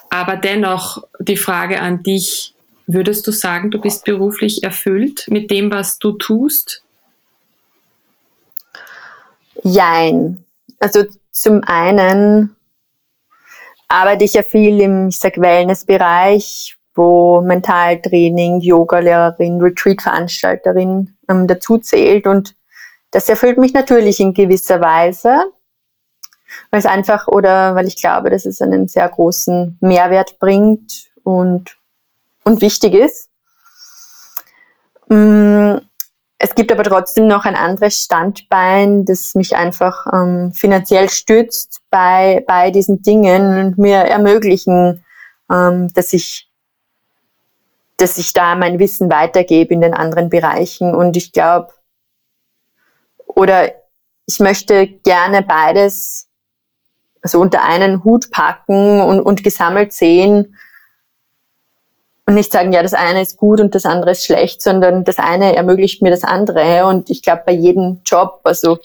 aber 0.09 0.37
dennoch 0.37 1.03
die 1.19 1.37
Frage 1.37 1.81
an 1.81 2.05
dich, 2.05 2.55
würdest 2.87 3.27
du 3.27 3.33
sagen, 3.33 3.73
du 3.73 3.81
bist 3.81 4.05
beruflich 4.05 4.63
erfüllt 4.63 5.27
mit 5.29 5.51
dem, 5.51 5.73
was 5.73 5.99
du 5.99 6.13
tust? 6.13 6.85
Jein. 9.65 10.45
Also 10.79 11.07
zum 11.33 11.65
einen 11.65 12.55
arbeite 13.89 14.23
ich 14.23 14.35
ja 14.35 14.45
viel 14.45 14.81
im, 14.81 15.09
ich 15.09 15.19
sag, 15.19 15.39
wo 16.95 17.41
Mentaltraining, 17.41 18.61
Yoga-Lehrerin, 18.61 19.61
Retreat-Veranstalterin 19.61 21.16
ähm, 21.29 21.47
dazu 21.47 21.79
zählt. 21.79 22.27
Und 22.27 22.55
das 23.11 23.29
erfüllt 23.29 23.59
mich 23.59 23.73
natürlich 23.73 24.21
in 24.21 24.35
gewisser 24.35 24.81
Weise, 24.81 25.53
weil 26.71 26.81
es 26.81 26.87
einfach 26.87 27.29
oder 27.29 27.75
weil 27.75 27.87
ich 27.87 28.01
glaube, 28.01 28.31
dass 28.31 28.47
es 28.47 28.61
einen 28.61 28.89
sehr 28.89 29.09
großen 29.09 29.79
Mehrwert 29.81 30.39
bringt 30.39 31.11
und, 31.23 31.77
und 32.45 32.61
wichtig 32.61 32.95
ist. 32.95 33.29
Mm, 35.09 35.77
es 36.39 36.55
gibt 36.55 36.71
aber 36.71 36.83
trotzdem 36.85 37.27
noch 37.27 37.45
ein 37.47 37.57
anderes 37.57 38.03
Standbein, 38.03 39.05
das 39.07 39.35
mich 39.35 39.57
einfach 39.57 40.07
ähm, 40.13 40.53
finanziell 40.53 41.09
stützt 41.09 41.81
bei, 41.91 42.45
bei 42.47 42.71
diesen 42.71 43.03
Dingen 43.03 43.59
und 43.59 43.79
mir 43.79 43.97
ermöglichen, 43.97 45.05
ähm, 45.51 45.93
dass 45.95 46.13
ich 46.13 46.46
dass 47.97 48.19
ich 48.19 48.33
da 48.33 48.55
mein 48.55 48.79
Wissen 48.79 49.11
weitergebe 49.11 49.75
in 49.75 49.81
den 49.81 49.95
anderen 49.95 50.29
Bereichen. 50.29 50.95
Und 50.95 51.17
ich 51.17 51.33
glaube, 51.33 51.73
oder 53.27 53.73
ich 54.27 54.41
möchte 54.41 54.87
gerne 54.87 55.43
beides 55.43 56.29
also 57.23 57.41
unter 57.41 57.65
einen 57.65 58.05
Hut 58.05 58.31
packen 58.31 59.01
und, 59.01 59.21
und 59.21 59.43
gesammelt 59.43 59.93
sehen 59.93 60.57
und 62.25 62.35
nicht 62.35 62.53
sagen, 62.53 62.73
ja, 62.73 62.83
das 62.83 62.95
eine 62.95 63.23
ist 63.23 63.37
gut 63.37 63.61
und 63.61 63.75
das 63.75 63.85
andere 63.85 64.13
ist 64.13 64.25
schlecht, 64.25 64.63
sondern 64.63 65.05
das 65.05 65.19
eine 65.19 65.57
ermöglicht 65.57 66.03
mir 66.03 66.11
das 66.11 66.23
andere. 66.23 66.87
Und 66.87 67.11
ich 67.11 67.23
glaube, 67.23 67.43
bei 67.47 67.53
jedem 67.53 68.01
Job, 68.05 68.41
also 68.45 68.79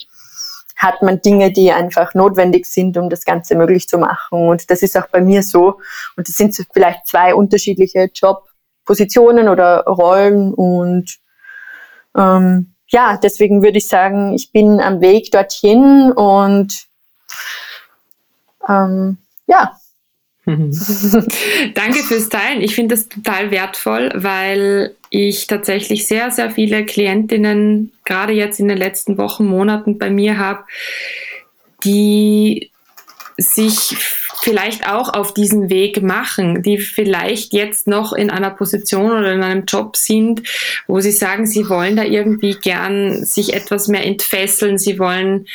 hat 0.75 1.03
man 1.03 1.21
Dinge, 1.21 1.51
die 1.51 1.71
einfach 1.71 2.15
notwendig 2.15 2.65
sind, 2.65 2.97
um 2.97 3.09
das 3.09 3.25
Ganze 3.25 3.55
möglich 3.55 3.87
zu 3.87 3.99
machen. 3.99 4.47
Und 4.49 4.71
das 4.71 4.81
ist 4.81 4.97
auch 4.97 5.07
bei 5.07 5.21
mir 5.21 5.43
so. 5.43 5.79
Und 6.17 6.27
das 6.27 6.35
sind 6.35 6.55
vielleicht 6.73 7.05
zwei 7.07 7.35
unterschiedliche 7.35 8.09
Jobs. 8.13 8.50
Positionen 8.85 9.47
oder 9.47 9.83
Rollen 9.83 10.53
und 10.53 11.17
ähm, 12.15 12.73
ja, 12.87 13.17
deswegen 13.17 13.63
würde 13.63 13.77
ich 13.77 13.87
sagen, 13.87 14.33
ich 14.33 14.51
bin 14.51 14.79
am 14.79 15.01
Weg 15.01 15.31
dorthin 15.31 16.11
und 16.11 16.85
ähm, 18.67 19.17
ja. 19.47 19.77
Danke 20.45 22.03
fürs 22.03 22.29
Teilen. 22.29 22.61
Ich 22.61 22.75
finde 22.75 22.95
das 22.95 23.07
total 23.07 23.51
wertvoll, 23.51 24.11
weil 24.15 24.95
ich 25.09 25.47
tatsächlich 25.47 26.07
sehr, 26.07 26.31
sehr 26.31 26.49
viele 26.49 26.85
Klientinnen 26.85 27.91
gerade 28.05 28.33
jetzt 28.33 28.59
in 28.59 28.67
den 28.67 28.77
letzten 28.77 29.17
Wochen, 29.17 29.45
Monaten 29.45 29.97
bei 29.97 30.09
mir 30.09 30.37
habe, 30.39 30.63
die 31.83 32.71
sich 33.37 33.95
vielleicht 34.41 34.87
auch 34.87 35.13
auf 35.13 35.33
diesen 35.33 35.69
Weg 35.69 36.01
machen, 36.01 36.63
die 36.63 36.77
vielleicht 36.77 37.53
jetzt 37.53 37.87
noch 37.87 38.11
in 38.11 38.31
einer 38.31 38.49
Position 38.49 39.11
oder 39.11 39.33
in 39.33 39.43
einem 39.43 39.65
Job 39.65 39.95
sind, 39.95 40.41
wo 40.87 40.99
sie 40.99 41.11
sagen, 41.11 41.45
sie 41.45 41.69
wollen 41.69 41.95
da 41.95 42.03
irgendwie 42.03 42.55
gern 42.55 43.23
sich 43.23 43.53
etwas 43.53 43.87
mehr 43.87 44.05
entfesseln, 44.05 44.77
sie 44.77 44.97
wollen 44.97 45.47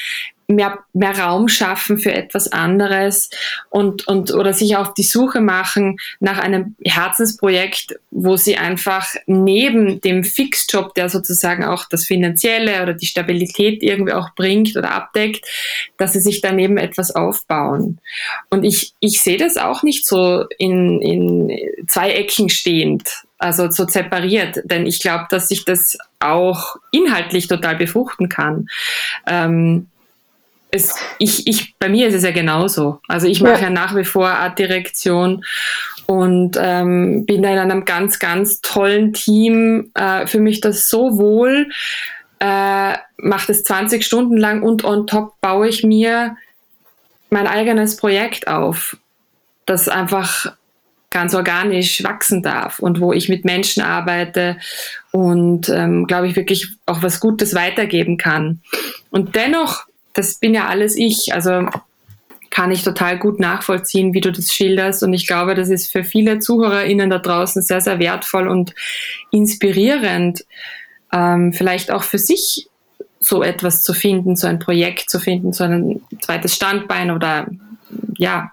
mehr, 0.49 0.79
mehr 0.93 1.19
Raum 1.19 1.49
schaffen 1.49 1.99
für 1.99 2.13
etwas 2.13 2.53
anderes 2.53 3.31
und, 3.71 4.07
und 4.07 4.33
oder 4.33 4.53
sich 4.53 4.77
auf 4.77 4.95
die 4.95 5.03
Suche 5.03 5.41
machen 5.41 5.99
nach 6.21 6.39
einem 6.39 6.77
Herzensprojekt, 6.85 7.99
wo 8.11 8.37
sie 8.37 8.57
einfach 8.57 9.15
neben 9.27 10.01
dem 10.01 10.25
Fixjob, 10.25 10.95
der 10.95 11.09
sozusagen 11.09 11.65
auch 11.65 11.87
das 11.89 12.05
Finanzielle 12.05 12.83
oder 12.83 12.95
die 12.95 13.07
Stabilität 13.07 13.83
irgendwie 13.83 14.13
auch 14.13 14.35
bringt 14.35 14.77
oder 14.77 14.93
abdeckt, 14.93 15.47
dass 15.99 16.13
sie 16.13 16.21
sich 16.21 16.41
daneben 16.41 16.79
etwas 16.79 17.15
aufbauen. 17.15 17.99
Und 18.49 18.65
ich, 18.65 18.93
ich 19.01 19.21
sehe 19.23 19.39
das 19.39 19.57
auch 19.57 19.83
nicht 19.83 20.07
so 20.07 20.45
in, 20.59 21.01
in 21.03 21.87
zwei 21.89 22.13
Ecken 22.13 22.49
stehend, 22.49 23.25
also 23.39 23.71
so 23.71 23.87
separiert, 23.87 24.63
denn 24.65 24.87
ich 24.87 25.01
glaube, 25.01 25.27
dass 25.29 25.49
sich 25.49 25.65
das 25.65 25.99
auch 26.21 26.77
inhaltlich 26.91 27.49
total 27.49 27.77
befruchten 27.77 28.29
kann. 28.29 28.69
Ähm, 29.27 29.89
es, 30.77 30.95
ich, 31.19 31.47
ich, 31.47 31.75
bei 31.79 31.89
mir 31.89 32.09
ist 32.09 32.15
es 32.15 32.23
ja 32.23 32.31
genauso. 32.31 33.01
Also 33.09 33.27
ich 33.27 33.41
mache 33.41 33.55
ja. 33.55 33.63
ja 33.63 33.71
nach 33.71 33.97
wie 33.97 34.05
vor 34.05 34.29
Artdirektion 34.29 35.45
und 36.07 36.57
ähm, 36.61 37.27
bin 37.27 37.43
da 37.43 37.51
in 37.51 37.59
einem 37.59 37.85
ganz, 37.85 38.19
ganz 38.19 38.61
tollen 38.61 39.13
Team. 39.13 39.91
Äh, 39.95 40.27
für 40.27 40.39
mich 40.39 40.61
das 40.61 40.89
so 40.89 41.19
wohl, 41.19 41.69
äh, 42.39 42.95
mache 43.17 43.49
das 43.49 43.65
20 43.65 44.05
Stunden 44.05 44.37
lang 44.37 44.63
und 44.63 44.85
on 44.85 45.07
top 45.07 45.41
baue 45.41 45.69
ich 45.69 45.83
mir 45.83 46.37
mein 47.31 47.47
eigenes 47.47 47.97
Projekt 47.97 48.47
auf, 48.47 48.97
das 49.65 49.89
einfach 49.89 50.55
ganz 51.11 51.35
organisch 51.35 52.05
wachsen 52.05 52.43
darf 52.43 52.79
und 52.79 53.01
wo 53.01 53.13
ich 53.13 53.29
mit 53.29 53.45
Menschen 53.45 53.83
arbeite 53.83 54.59
und 55.13 55.69
ähm, 55.71 56.07
glaube 56.07 56.29
ich 56.29 56.37
wirklich 56.37 56.77
auch 56.85 57.03
was 57.03 57.21
Gutes 57.21 57.55
weitergeben 57.55 58.19
kann. 58.19 58.61
Und 59.11 59.35
dennoch 59.35 59.86
das 60.17 60.37
bin 60.37 60.55
ja 60.55 60.67
alles 60.67 60.97
ich. 60.97 61.33
Also 61.33 61.69
kann 62.51 62.71
ich 62.71 62.83
total 62.83 63.19
gut 63.19 63.39
nachvollziehen, 63.39 64.15
wie 64.15 64.23
du 64.23 64.33
das 64.33 64.53
schilderst. 64.53 65.03
Und 65.03 65.13
ich 65.13 65.27
glaube, 65.27 65.55
das 65.55 65.69
ist 65.69 65.93
für 65.93 66.05
viele 66.05 66.39
ZuhörerInnen 66.39 67.11
da 67.11 67.19
draußen 67.19 67.63
sehr, 67.63 67.83
sehr 67.83 67.99
wertvoll 67.99 68.49
und 68.49 68.75
inspirierend, 69.31 70.45
ähm, 71.13 71.53
vielleicht 71.53 71.91
auch 71.91 72.03
für 72.03 72.19
sich 72.19 72.69
so 73.21 73.43
etwas 73.43 73.83
zu 73.83 73.93
finden, 73.93 74.37
so 74.37 74.47
ein 74.47 74.59
Projekt 74.59 75.11
zu 75.11 75.21
finden, 75.21 75.53
so 75.53 75.65
ein 75.65 76.01
zweites 76.23 76.55
Standbein 76.55 77.11
oder 77.11 77.47
ja, 78.17 78.53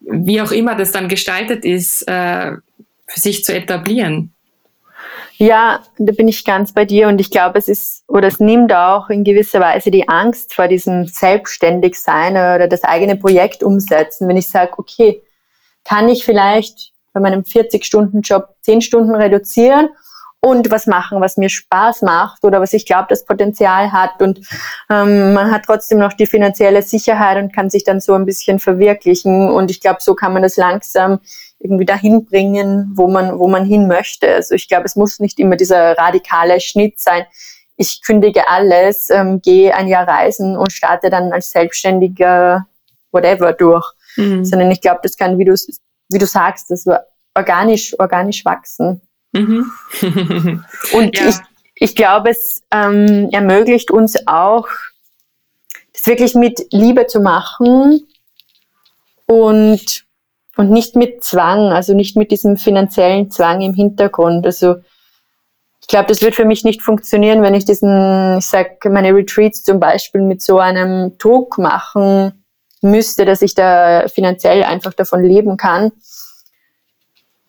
wie 0.00 0.40
auch 0.40 0.52
immer 0.52 0.76
das 0.76 0.92
dann 0.92 1.08
gestaltet 1.08 1.64
ist, 1.64 2.06
äh, 2.06 2.52
für 3.06 3.20
sich 3.20 3.44
zu 3.44 3.52
etablieren. 3.54 4.32
Ja, 5.42 5.82
da 5.98 6.12
bin 6.12 6.28
ich 6.28 6.44
ganz 6.44 6.72
bei 6.72 6.84
dir 6.84 7.08
und 7.08 7.20
ich 7.20 7.28
glaube, 7.28 7.58
es 7.58 7.66
ist 7.66 8.04
oder 8.06 8.28
es 8.28 8.38
nimmt 8.38 8.72
auch 8.72 9.10
in 9.10 9.24
gewisser 9.24 9.58
Weise 9.58 9.90
die 9.90 10.08
Angst 10.08 10.54
vor 10.54 10.68
diesem 10.68 11.06
Selbstständigsein 11.06 12.34
oder 12.34 12.68
das 12.68 12.84
eigene 12.84 13.16
Projekt 13.16 13.64
umsetzen. 13.64 14.28
Wenn 14.28 14.36
ich 14.36 14.48
sage, 14.48 14.78
okay, 14.78 15.20
kann 15.82 16.08
ich 16.08 16.24
vielleicht 16.24 16.92
bei 17.12 17.18
meinem 17.18 17.40
40-Stunden-Job 17.40 18.54
10 18.60 18.82
Stunden 18.82 19.16
reduzieren 19.16 19.88
und 20.44 20.70
was 20.70 20.86
machen, 20.86 21.20
was 21.20 21.36
mir 21.36 21.48
Spaß 21.48 22.02
macht 22.02 22.44
oder 22.44 22.60
was 22.60 22.72
ich 22.72 22.84
glaube, 22.84 23.06
das 23.08 23.24
Potenzial 23.24 23.92
hat 23.92 24.20
und 24.20 24.40
ähm, 24.90 25.34
man 25.34 25.52
hat 25.52 25.62
trotzdem 25.66 25.98
noch 25.98 26.12
die 26.12 26.26
finanzielle 26.26 26.82
Sicherheit 26.82 27.42
und 27.42 27.54
kann 27.54 27.70
sich 27.70 27.84
dann 27.84 28.00
so 28.00 28.14
ein 28.14 28.26
bisschen 28.26 28.58
verwirklichen 28.58 29.48
und 29.48 29.70
ich 29.70 29.80
glaube, 29.80 29.98
so 30.00 30.14
kann 30.14 30.32
man 30.32 30.42
das 30.42 30.56
langsam 30.56 31.20
irgendwie 31.60 31.84
dahin 31.84 32.24
bringen, 32.24 32.90
wo 32.94 33.06
man, 33.06 33.38
wo 33.38 33.46
man 33.46 33.64
hin 33.64 33.86
möchte. 33.86 34.34
Also 34.34 34.56
ich 34.56 34.68
glaube, 34.68 34.84
es 34.84 34.96
muss 34.96 35.20
nicht 35.20 35.38
immer 35.38 35.54
dieser 35.54 35.96
radikale 35.96 36.60
Schnitt 36.60 36.98
sein. 36.98 37.24
Ich 37.76 38.02
kündige 38.02 38.48
alles, 38.48 39.10
ähm, 39.10 39.40
gehe 39.40 39.74
ein 39.74 39.86
Jahr 39.86 40.08
reisen 40.08 40.56
und 40.56 40.72
starte 40.72 41.08
dann 41.08 41.32
als 41.32 41.52
Selbstständiger 41.52 42.66
whatever 43.12 43.52
durch. 43.52 43.86
Mhm. 44.16 44.44
Sondern 44.44 44.70
ich 44.72 44.80
glaube, 44.80 45.00
das 45.04 45.16
kann, 45.16 45.38
wie 45.38 45.44
du, 45.44 45.54
wie 46.10 46.18
du 46.18 46.26
sagst, 46.26 46.70
das 46.70 46.84
organisch, 47.34 47.98
organisch 47.98 48.44
wachsen. 48.44 49.00
Mhm. 49.32 49.70
und 50.92 51.16
ja. 51.18 51.28
ich, 51.28 51.36
ich 51.74 51.96
glaube, 51.96 52.30
es 52.30 52.62
ähm, 52.70 53.28
ermöglicht 53.32 53.90
uns 53.90 54.26
auch, 54.26 54.68
das 55.92 56.06
wirklich 56.06 56.34
mit 56.34 56.66
Liebe 56.70 57.06
zu 57.06 57.20
machen 57.20 58.06
und 59.26 60.04
und 60.56 60.70
nicht 60.70 60.96
mit 60.96 61.24
Zwang, 61.24 61.72
also 61.72 61.94
nicht 61.94 62.16
mit 62.16 62.30
diesem 62.30 62.56
finanziellen 62.56 63.30
Zwang 63.30 63.62
im 63.62 63.74
Hintergrund. 63.74 64.44
Also 64.44 64.76
ich 65.80 65.88
glaube, 65.88 66.06
das 66.06 66.22
wird 66.22 66.34
für 66.34 66.44
mich 66.44 66.64
nicht 66.64 66.82
funktionieren, 66.82 67.42
wenn 67.42 67.54
ich 67.54 67.64
diesen, 67.64 68.38
ich 68.38 68.46
sag, 68.46 68.84
meine 68.84 69.14
Retreats 69.14 69.64
zum 69.64 69.80
Beispiel 69.80 70.22
mit 70.22 70.42
so 70.42 70.58
einem 70.58 71.16
Druck 71.18 71.58
machen 71.58 72.44
müsste, 72.82 73.24
dass 73.24 73.42
ich 73.42 73.54
da 73.54 74.06
finanziell 74.08 74.62
einfach 74.62 74.92
davon 74.92 75.22
leben 75.22 75.56
kann. 75.56 75.92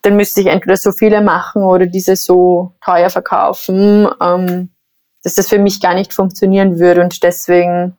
Dann 0.03 0.15
müsste 0.15 0.41
ich 0.41 0.48
entweder 0.48 0.77
so 0.77 0.91
viele 0.91 1.22
machen 1.22 1.63
oder 1.63 1.86
diese 1.86 2.15
so 2.15 2.74
teuer 2.83 3.10
verkaufen, 3.10 4.07
ähm, 4.22 4.69
dass 5.24 5.36
das 5.36 5.50
für 5.50 5.57
mich 5.57 5.81
gar 5.81 5.95
nicht 5.95 6.13
funktionieren 6.13 6.79
würde. 6.79 7.01
Und 7.01 7.24
deswegen, 7.24 7.98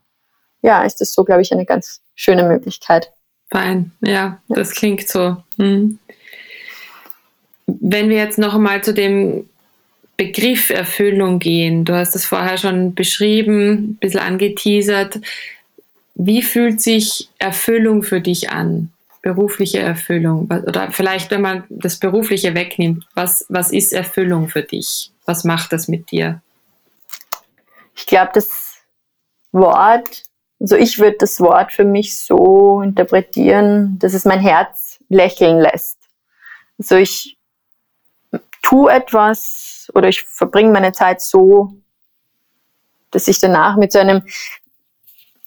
ja, 0.62 0.82
ist 0.82 1.00
das 1.00 1.12
so, 1.12 1.25
glaube 1.25 1.42
ich, 1.42 1.52
eine 1.52 1.64
ganz 1.64 2.02
schöne 2.14 2.44
Möglichkeit. 2.44 3.11
Fein, 3.50 3.92
ja, 4.00 4.38
das 4.49 4.73
klingt 4.73 5.08
so. 5.08 5.37
Hm. 5.56 5.99
Wenn 7.66 8.08
wir 8.08 8.16
jetzt 8.16 8.38
noch 8.38 8.54
einmal 8.54 8.84
zu 8.84 8.92
dem 8.92 9.49
Begriff 10.16 10.70
Erfüllung 10.70 11.38
gehen, 11.38 11.84
du 11.84 11.94
hast 11.94 12.14
es 12.14 12.25
vorher 12.25 12.58
schon 12.58 12.94
beschrieben, 12.94 13.70
ein 13.70 13.96
bisschen 13.96 14.20
angeteasert. 14.20 15.20
Wie 16.14 16.42
fühlt 16.42 16.80
sich 16.80 17.30
Erfüllung 17.38 18.02
für 18.02 18.20
dich 18.20 18.50
an? 18.50 18.93
Berufliche 19.25 19.81
Erfüllung? 19.81 20.45
Oder 20.45 20.93
vielleicht, 20.93 21.31
wenn 21.31 21.40
man 21.40 21.64
das 21.71 21.99
Berufliche 21.99 22.54
wegnimmt, 22.54 23.07
was, 23.14 23.47
was 23.49 23.73
ist 23.73 23.93
Erfüllung 23.93 24.49
für 24.49 24.62
dich? 24.62 25.12
Was 25.25 25.45
macht 25.45 25.73
das 25.73 25.88
mit 25.88 26.11
dir? 26.11 26.43
Ich 27.97 28.07
glaube, 28.07 28.33
das 28.35 28.76
Wort 29.52 30.25
also 30.64 30.76
ich 30.76 30.99
würde 30.99 31.19
das 31.19 31.40
Wort 31.40 31.73
für 31.73 31.85
mich 31.85 32.25
so 32.25 32.81
interpretieren, 32.81 33.99
dass 33.99 34.14
es 34.14 34.25
mein 34.25 34.40
Herz 34.40 34.99
lächeln 35.11 35.59
lässt. 35.59 35.99
Also 36.78 36.97
ich 36.97 37.37
tue 38.62 38.90
etwas 38.90 39.90
oder 39.95 40.09
ich 40.09 40.23
verbringe 40.23 40.73
meine 40.73 40.93
Zeit 40.93 41.21
so, 41.21 41.75
dass 43.11 43.28
ich 43.28 43.40
danach 43.40 43.76
mit 43.76 43.93
so 43.93 43.99
einem, 43.99 44.23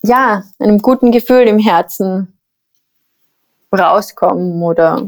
ja, 0.03 0.43
einem 0.59 0.77
guten 0.83 1.11
Gefühl 1.11 1.47
im 1.47 1.57
Herzen 1.57 2.36
rauskomme 3.71 4.63
oder 4.63 5.05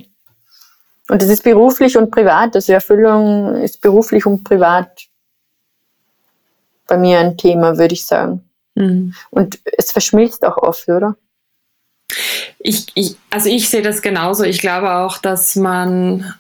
und 1.10 1.24
das 1.24 1.30
ist 1.30 1.44
beruflich 1.44 1.98
und 1.98 2.12
privat. 2.12 2.56
Also 2.56 2.72
Erfüllung 2.72 3.56
ist 3.56 3.82
beruflich 3.82 4.26
und 4.26 4.44
privat 4.44 5.08
bei 6.88 6.98
mir 6.98 7.20
ein 7.20 7.36
Thema, 7.36 7.78
würde 7.78 7.96
ich 7.96 8.06
sagen. 8.06 8.48
Mhm. 8.76 9.16
Und 9.32 9.60
es 9.78 9.92
verschmilzt 9.92 10.46
auch 10.46 10.58
oft, 10.58 10.88
oder? 10.88 11.16
Ich, 12.60 12.88
ich, 12.94 13.16
also 13.30 13.50
ich 13.50 13.70
sehe 13.70 13.82
das 13.82 14.02
genauso. 14.02 14.44
Ich 14.44 14.62
glaube 14.62 14.92
auch, 14.92 15.18
dass 15.18 15.56
man 15.56 16.36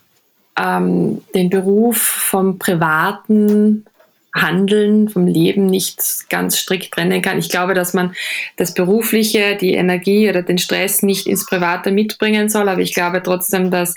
ähm, 0.55 1.23
den 1.34 1.49
Beruf 1.49 1.97
vom 1.97 2.60
privaten 2.60 3.86
Handeln, 4.34 5.10
vom 5.10 5.26
Leben 5.28 5.65
nicht 5.65 6.30
ganz 6.30 6.58
strikt 6.58 6.94
trennen 6.94 7.22
kann. 7.22 7.39
Ich 7.39 7.50
glaube, 7.50 7.74
dass 7.74 7.94
man 7.94 8.15
das 8.58 8.74
Berufliche, 8.74 9.56
die 9.56 9.74
Energie 9.74 10.30
oder 10.30 10.44
den 10.44 10.58
Stress 10.58 11.02
nicht 11.02 11.28
ins 11.28 11.46
Private 11.46 11.92
mitbringen 11.92 12.50
soll, 12.50 12.70
aber 12.70 12.82
ich 12.82 12.94
glaube 12.94 13.24
trotzdem, 13.24 13.72
dass 13.72 13.96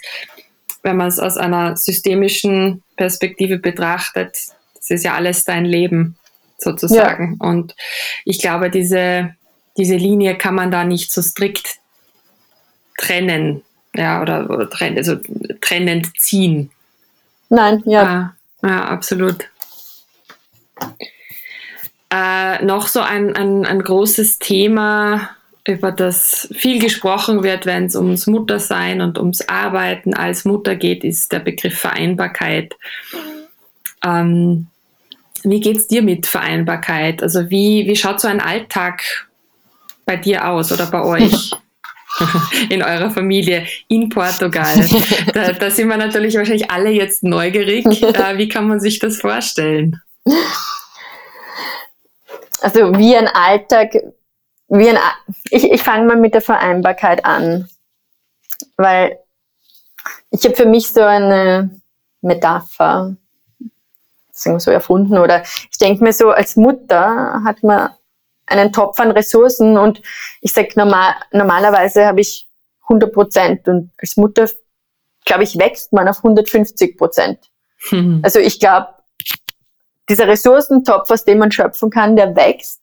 wenn 0.83 0.97
man 0.97 1.09
es 1.09 1.19
aus 1.19 1.37
einer 1.37 1.77
systemischen 1.77 2.83
Perspektive 2.97 3.59
betrachtet, 3.59 4.37
das 4.75 4.91
ist 4.91 5.05
ja 5.05 5.15
alles 5.15 5.45
dein 5.45 5.65
Leben 5.65 6.17
sozusagen. 6.59 7.39
Ja. 7.41 7.49
Und 7.49 7.75
ich 8.25 8.41
glaube, 8.41 8.71
diese, 8.71 9.35
diese 9.77 9.97
Linie 9.97 10.37
kann 10.37 10.55
man 10.55 10.71
da 10.71 10.85
nicht 10.85 11.13
so 11.13 11.23
strikt 11.23 11.77
trennen, 12.99 13.63
ja, 13.95 14.23
oder, 14.23 14.49
oder 14.51 14.69
trennen, 14.69 14.97
also 14.97 15.17
trennend 15.61 16.11
ziehen. 16.19 16.71
Nein, 17.49 17.83
ja. 17.87 18.35
Ah, 18.63 18.67
ja, 18.67 18.85
absolut. 18.87 19.49
Äh, 22.11 22.65
noch 22.65 22.89
so 22.89 23.01
ein, 23.01 23.35
ein, 23.35 23.65
ein 23.65 23.83
großes 23.83 24.39
Thema, 24.39 25.31
über 25.67 25.93
das 25.93 26.49
viel 26.55 26.81
gesprochen 26.81 27.43
wird, 27.43 27.67
wenn 27.67 27.87
es 27.87 27.95
ums 27.95 28.27
Muttersein 28.27 29.01
und 29.01 29.19
ums 29.19 29.43
Arbeiten 29.43 30.13
als 30.13 30.45
Mutter 30.45 30.75
geht, 30.75 31.05
ist 31.05 31.33
der 31.33 31.39
Begriff 31.39 31.79
Vereinbarkeit. 31.79 32.75
Ähm, 34.05 34.67
wie 35.45 35.61
geht 35.61 35.77
es 35.77 35.87
dir 35.87 36.03
mit 36.03 36.27
Vereinbarkeit? 36.27 37.23
Also 37.23 37.49
wie, 37.51 37.87
wie 37.87 37.97
schaut 37.97 38.21
so 38.21 38.29
ein 38.29 38.41
Alltag 38.41 39.03
bei 40.05 40.17
dir 40.17 40.49
aus 40.49 40.73
oder 40.73 40.87
bei 40.87 41.03
euch? 41.03 41.53
in 42.69 42.83
eurer 42.83 43.11
Familie 43.11 43.67
in 43.89 44.11
Portugal. 44.11 44.87
Da, 45.33 45.53
da, 45.53 45.71
sind 45.71 45.89
wir 45.89 45.97
natürlich 45.97 46.37
wahrscheinlich 46.37 46.71
alle 46.71 46.91
jetzt 46.91 47.23
neugierig. 47.23 47.87
Äh, 47.87 48.37
wie 48.37 48.49
kann 48.49 48.69
man 48.69 48.81
sich 48.81 48.99
das 48.99 49.17
vorstellen? 49.17 49.99
Also 52.61 52.97
wie 52.97 53.17
ein 53.17 53.27
Alltag, 53.27 53.93
wie 54.69 54.89
ein, 54.89 54.99
ich, 55.51 55.71
ich 55.71 55.83
fange 55.83 56.07
mal 56.07 56.17
mit 56.17 56.35
der 56.35 56.41
Vereinbarkeit 56.41 57.25
an, 57.25 57.69
weil 58.77 59.19
ich 60.31 60.45
habe 60.45 60.55
für 60.55 60.67
mich 60.67 60.93
so 60.93 61.03
eine 61.03 61.81
Metapher 62.21 63.17
so 64.33 64.71
erfunden. 64.71 65.19
Oder 65.19 65.43
ich 65.71 65.79
denke 65.79 66.03
mir 66.03 66.13
so, 66.13 66.31
als 66.31 66.57
Mutter 66.57 67.43
hat 67.45 67.63
man 67.63 67.91
einen 68.47 68.73
Topf 68.73 68.99
an 69.01 69.13
Ressourcen 69.13 69.79
und 69.79 70.03
ich 70.41 70.53
sage, 70.53 70.71
normal, 70.77 71.15
normalerweise 71.33 72.07
habe 72.07 72.21
ich 72.21 72.49
100 72.83 73.13
Prozent 73.13 73.69
und 73.69 73.91
als 73.99 74.17
Mutter, 74.17 74.49
glaube 75.25 75.45
ich, 75.45 75.59
wächst 75.59 75.93
man 75.93 76.09
auf 76.09 76.19
150 76.19 76.99
Prozent. 76.99 77.39
Mhm. 77.91 78.21
Also 78.23 78.39
ich 78.39 78.59
glaube, 78.59 78.89
dieser 80.09 80.29
Ressourcentopf, 80.29 81.11
aus 81.11 81.25
dem 81.25 81.39
man 81.39 81.53
schöpfen 81.53 81.91
kann, 81.91 82.17
der 82.17 82.37
wächst. 82.37 82.81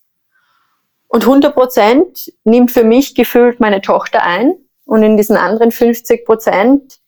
Und 1.07 1.23
100 1.23 1.53
Prozent 1.53 2.31
nimmt 2.43 2.71
für 2.71 2.83
mich 2.83 3.15
gefühlt 3.15 3.59
meine 3.59 3.81
Tochter 3.81 4.23
ein. 4.23 4.55
Und 4.85 5.03
in 5.03 5.17
diesen 5.17 5.37
anderen 5.37 5.71
50 5.71 6.25
Prozent 6.25 6.99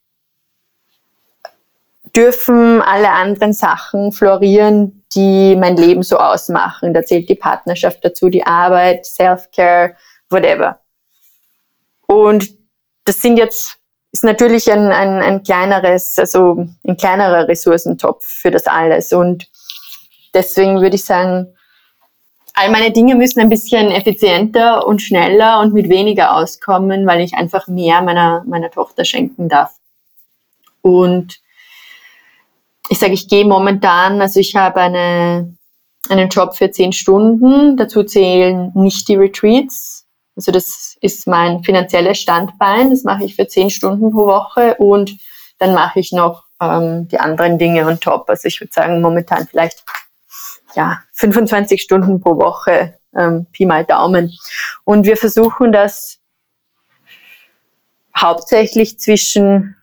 dürfen 2.15 2.81
alle 2.81 3.11
anderen 3.11 3.53
Sachen 3.53 4.11
florieren, 4.11 5.03
die 5.15 5.55
mein 5.55 5.77
Leben 5.77 6.03
so 6.03 6.17
ausmachen. 6.17 6.93
Da 6.93 7.03
zählt 7.03 7.29
die 7.29 7.35
Partnerschaft 7.35 8.03
dazu, 8.03 8.29
die 8.29 8.45
Arbeit, 8.45 9.05
Self-Care, 9.05 9.95
whatever. 10.29 10.79
Und 12.07 12.49
das 13.05 13.21
sind 13.21 13.37
jetzt, 13.37 13.77
ist 14.11 14.23
natürlich 14.23 14.71
ein, 14.71 14.91
ein, 14.91 15.21
ein 15.21 15.43
kleineres, 15.43 16.17
also 16.17 16.67
ein 16.85 16.97
kleinerer 16.97 17.47
Ressourcentopf 17.47 18.25
für 18.25 18.51
das 18.51 18.67
alles. 18.67 19.13
Und 19.13 19.50
deswegen 20.33 20.81
würde 20.81 20.95
ich 20.95 21.05
sagen, 21.05 21.53
all 22.53 22.69
meine 22.69 22.91
Dinge 22.91 23.15
müssen 23.15 23.39
ein 23.39 23.49
bisschen 23.49 23.91
effizienter 23.91 24.85
und 24.85 25.01
schneller 25.01 25.59
und 25.59 25.73
mit 25.73 25.89
weniger 25.89 26.35
auskommen, 26.35 27.05
weil 27.07 27.21
ich 27.21 27.33
einfach 27.33 27.67
mehr 27.67 28.01
meiner, 28.01 28.43
meiner 28.45 28.69
Tochter 28.69 29.05
schenken 29.05 29.49
darf. 29.49 29.73
Und 30.81 31.39
ich 32.89 32.99
sage, 32.99 33.13
ich 33.13 33.27
gehe 33.27 33.45
momentan, 33.45 34.21
also 34.21 34.39
ich 34.39 34.55
habe 34.55 34.81
eine, 34.81 35.55
einen 36.09 36.29
Job 36.29 36.55
für 36.55 36.71
zehn 36.71 36.91
Stunden, 36.91 37.77
dazu 37.77 38.03
zählen 38.03 38.71
nicht 38.75 39.07
die 39.07 39.15
Retreats. 39.15 40.05
Also 40.35 40.51
das 40.51 40.97
ist 41.01 41.27
mein 41.27 41.63
finanzielles 41.63 42.19
Standbein, 42.19 42.89
das 42.89 43.03
mache 43.03 43.25
ich 43.25 43.35
für 43.35 43.47
zehn 43.47 43.69
Stunden 43.69 44.11
pro 44.11 44.25
Woche 44.25 44.75
und 44.75 45.17
dann 45.59 45.73
mache 45.73 45.99
ich 45.99 46.11
noch 46.11 46.43
ähm, 46.61 47.07
die 47.07 47.19
anderen 47.19 47.57
Dinge 47.57 47.85
on 47.85 47.99
top. 47.99 48.29
Also 48.29 48.47
ich 48.47 48.59
würde 48.59 48.73
sagen, 48.73 49.01
momentan 49.01 49.47
vielleicht 49.47 49.83
ja, 50.75 51.01
25 51.13 51.81
Stunden 51.81 52.21
pro 52.21 52.37
Woche, 52.37 52.97
ähm, 53.15 53.47
Pi 53.51 53.65
mal 53.65 53.85
Daumen. 53.85 54.31
Und 54.83 55.05
wir 55.05 55.17
versuchen 55.17 55.71
das 55.71 56.19
hauptsächlich 58.15 58.99
zwischen 58.99 59.75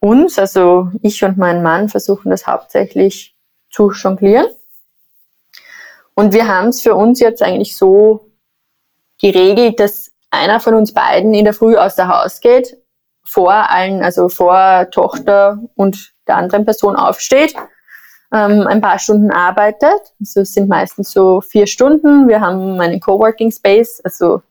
uns, 0.00 0.38
also 0.38 0.90
ich 1.02 1.24
und 1.24 1.38
mein 1.38 1.62
Mann 1.62 1.88
versuchen 1.88 2.30
das 2.30 2.46
hauptsächlich 2.46 3.36
zu 3.70 3.90
jonglieren. 3.90 4.46
Und 6.14 6.32
wir 6.32 6.48
haben 6.48 6.68
es 6.68 6.80
für 6.80 6.94
uns 6.94 7.20
jetzt 7.20 7.42
eigentlich 7.42 7.76
so 7.76 8.30
geregelt, 9.20 9.80
dass 9.80 10.10
einer 10.30 10.60
von 10.60 10.74
uns 10.74 10.92
beiden 10.92 11.34
in 11.34 11.44
der 11.44 11.54
Früh 11.54 11.76
aus 11.76 11.94
der 11.94 12.08
Haus 12.08 12.40
geht, 12.40 12.76
vor 13.24 13.52
allen, 13.52 14.02
also 14.02 14.28
vor 14.28 14.88
Tochter 14.90 15.58
und 15.74 16.12
der 16.26 16.36
anderen 16.36 16.64
Person 16.64 16.96
aufsteht, 16.96 17.54
ähm, 18.32 18.66
ein 18.66 18.80
paar 18.80 18.98
Stunden 18.98 19.30
arbeitet. 19.30 20.12
Also 20.20 20.40
es 20.40 20.52
sind 20.52 20.68
meistens 20.68 21.12
so 21.12 21.40
vier 21.40 21.66
Stunden. 21.66 22.28
Wir 22.28 22.40
haben 22.40 22.80
einen 22.80 23.00
Coworking 23.00 23.50
Space, 23.50 24.00
also 24.04 24.42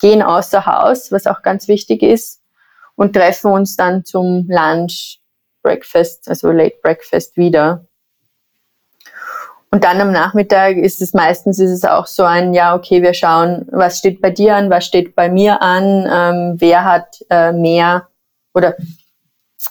gehen 0.00 0.22
außer 0.22 0.64
Haus, 0.66 1.10
was 1.10 1.26
auch 1.26 1.42
ganz 1.42 1.68
wichtig 1.68 2.02
ist, 2.02 2.40
und 2.94 3.14
treffen 3.14 3.50
uns 3.50 3.76
dann 3.76 4.04
zum 4.04 4.46
Lunch, 4.48 5.20
Breakfast, 5.62 6.28
also 6.28 6.50
Late 6.50 6.76
Breakfast 6.82 7.36
wieder. 7.36 7.84
Und 9.70 9.84
dann 9.84 10.00
am 10.00 10.12
Nachmittag 10.12 10.76
ist 10.76 11.02
es 11.02 11.12
meistens 11.12 11.58
ist 11.58 11.70
es 11.70 11.84
auch 11.84 12.06
so 12.06 12.24
ein, 12.24 12.54
ja, 12.54 12.74
okay, 12.74 13.02
wir 13.02 13.12
schauen, 13.12 13.66
was 13.70 13.98
steht 13.98 14.22
bei 14.22 14.30
dir 14.30 14.56
an, 14.56 14.70
was 14.70 14.86
steht 14.86 15.14
bei 15.14 15.28
mir 15.28 15.60
an, 15.60 16.08
ähm, 16.10 16.54
wer 16.58 16.84
hat 16.84 17.18
äh, 17.28 17.52
mehr 17.52 18.08
oder 18.54 18.76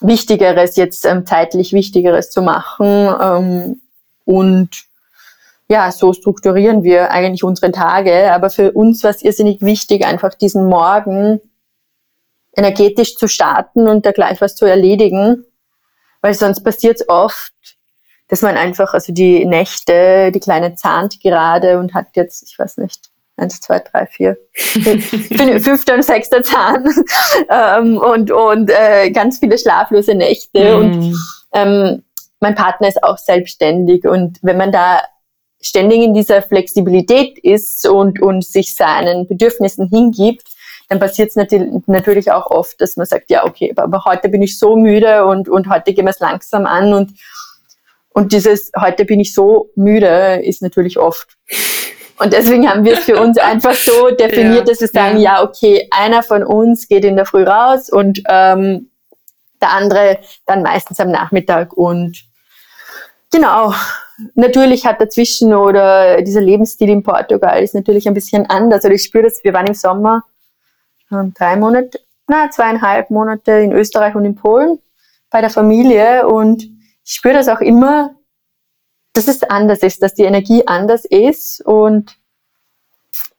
Wichtigeres 0.02 0.76
jetzt 0.76 1.06
ähm, 1.06 1.26
zeitlich 1.26 1.74
Wichtigeres 1.74 2.30
zu 2.30 2.42
machen. 2.42 3.16
Ähm, 3.22 3.82
und 4.26 4.86
ja, 5.70 5.92
so 5.92 6.14
strukturieren 6.14 6.84
wir 6.84 7.12
eigentlich 7.12 7.44
unsere 7.44 7.72
Tage. 7.72 8.32
Aber 8.34 8.50
für 8.50 8.72
uns 8.72 9.04
war 9.04 9.12
es 9.12 9.22
irrsinnig 9.22 9.62
wichtig, 9.62 10.06
einfach 10.06 10.34
diesen 10.34 10.68
Morgen 10.68 11.42
energetisch 12.56 13.16
zu 13.16 13.28
starten 13.28 13.88
und 13.88 14.06
da 14.06 14.12
gleich 14.12 14.42
was 14.42 14.56
zu 14.56 14.66
erledigen. 14.66 15.46
Weil 16.22 16.34
sonst 16.34 16.62
passiert 16.64 17.02
es 17.02 17.10
oft, 17.10 17.54
dass 18.28 18.42
man 18.42 18.58
einfach, 18.58 18.94
also 18.94 19.14
die 19.14 19.46
Nächte, 19.46 20.32
die 20.32 20.40
Kleine 20.40 20.76
zahnt 20.76 21.22
gerade 21.22 21.80
und 21.80 21.94
hat 21.94 22.08
jetzt, 22.16 22.44
ich 22.44 22.58
weiß 22.58 22.78
nicht, 22.78 23.10
eins, 23.38 23.62
zwei, 23.62 23.80
drei, 23.80 24.08
vier, 24.08 24.38
fünfter 24.54 25.96
und 25.96 26.04
sechster 26.04 26.44
Zahn 26.44 26.86
ähm, 27.50 27.98
und, 27.98 28.32
und 28.32 28.70
äh, 28.72 29.12
ganz 29.12 29.40
viele 29.40 29.58
schlaflose 29.58 30.16
Nächte. 30.16 30.78
Mm. 30.78 30.80
Und 30.80 31.16
ähm, 31.54 32.04
mein 32.40 32.56
Partner 32.56 32.88
ist 32.88 33.04
auch 33.04 33.18
selbstständig. 33.18 34.06
Und 34.06 34.40
wenn 34.42 34.58
man 34.58 34.72
da 34.72 35.02
ständig 35.62 36.02
in 36.02 36.14
dieser 36.14 36.42
Flexibilität 36.42 37.38
ist 37.40 37.88
und, 37.88 38.22
und 38.22 38.44
sich 38.46 38.76
seinen 38.76 39.28
Bedürfnissen 39.28 39.88
hingibt, 39.88 40.48
dann 40.90 41.00
passiert 41.00 41.36
es 41.36 41.86
natürlich 41.88 42.32
auch 42.32 42.48
oft, 42.48 42.80
dass 42.80 42.96
man 42.96 43.06
sagt, 43.06 43.30
ja, 43.30 43.46
okay, 43.46 43.74
aber 43.76 44.06
heute 44.06 44.30
bin 44.30 44.42
ich 44.42 44.58
so 44.58 44.78
müde 44.78 45.26
und, 45.26 45.50
und 45.50 45.70
heute 45.70 45.94
gehen 45.94 46.06
wir 46.06 46.12
es 46.12 46.20
langsam 46.20 46.66
an 46.66 46.94
und 46.94 47.12
und 48.10 48.34
dieses 48.34 48.72
heute 48.76 49.06
bin 49.06 49.20
ich 49.20 49.36
so 49.36 49.70
müde 49.76 50.42
ist 50.44 50.64
natürlich 50.64 50.98
oft. 50.98 51.38
Und 52.20 52.34
deswegen 52.34 52.68
haben 52.70 52.84
wir 52.84 52.94
es 52.94 53.06
für 53.06 53.20
uns 53.20 53.38
einfach 53.38 53.74
so 53.74 54.10
definiert, 54.12 54.68
ja, 54.68 54.74
dass 54.74 54.82
wir 54.82 54.88
sagen, 54.88 55.18
ja. 55.18 55.36
ja. 55.36 55.44
okay, 55.44 55.88
einer 55.92 56.24
von 56.24 56.44
uns 56.44 56.88
geht 56.88 57.06
in 57.06 57.16
der 57.16 57.26
Früh 57.26 57.44
raus 57.44 57.90
und 57.90 58.22
ähm, 58.28 58.90
der 59.62 59.72
andere 59.72 60.20
dann 60.46 60.64
meistens 60.64 61.00
am 61.00 61.12
Nachmittag. 61.12 61.74
Und 61.74 62.24
genau, 63.32 63.74
natürlich 64.36 64.86
hat 64.86 65.02
dazwischen 65.02 65.54
oder 65.54 66.22
dieser 66.22 66.42
Lebensstil 66.42 66.90
in 66.90 67.04
Portugal 67.04 67.62
ist 67.62 67.76
natürlich 67.76 68.08
ein 68.08 68.14
bisschen 68.14 68.50
anders. 68.50 68.84
Also 68.84 68.96
ich 68.96 69.04
spüre 69.04 69.24
das, 69.24 69.44
wir 69.44 69.54
waren 69.54 69.68
im 69.68 69.74
Sommer 69.74 70.24
ähm, 71.12 71.34
drei 71.38 71.56
Monate, 71.56 72.00
na, 72.28 72.50
zweieinhalb 72.50 73.10
Monate 73.10 73.52
in 73.52 73.72
Österreich 73.72 74.16
und 74.16 74.26
in 74.26 74.36
Polen 74.36 74.80
bei 75.30 75.42
der 75.42 75.50
Familie 75.50 76.28
und 76.28 76.64
ich 76.64 77.14
spüre 77.14 77.36
das 77.36 77.48
auch 77.48 77.62
immer, 77.62 78.17
dass 79.18 79.28
es 79.28 79.44
anders 79.44 79.80
ist, 79.80 80.04
dass 80.04 80.14
die 80.14 80.24
Energie 80.24 80.68
anders 80.68 81.04
ist 81.04 81.62
und 81.66 82.18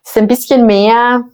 es 0.05 0.17
ein 0.17 0.27
bisschen 0.27 0.67
mehr, 0.67 1.25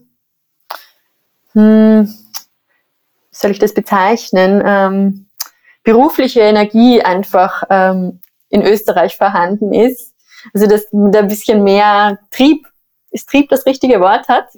hm, 1.53 2.07
wie 2.07 3.37
soll 3.37 3.53
ich 3.53 3.59
das 3.59 3.73
bezeichnen, 3.73 4.63
ähm, 4.65 5.27
berufliche 5.83 6.41
Energie 6.41 7.01
einfach 7.03 7.63
ähm, 7.71 8.21
in 8.51 8.63
Österreich 8.63 9.17
vorhanden 9.17 9.73
ist. 9.73 10.15
Also 10.53 10.67
dass 10.67 10.87
da 10.91 11.21
ein 11.21 11.29
bisschen 11.29 11.65
mehr 11.65 12.19
Trieb, 12.31 12.67
ist 13.11 13.29
Trieb 13.29 13.49
das 13.49 13.65
richtige 13.65 14.01
Wort 14.01 14.29
hat? 14.29 14.49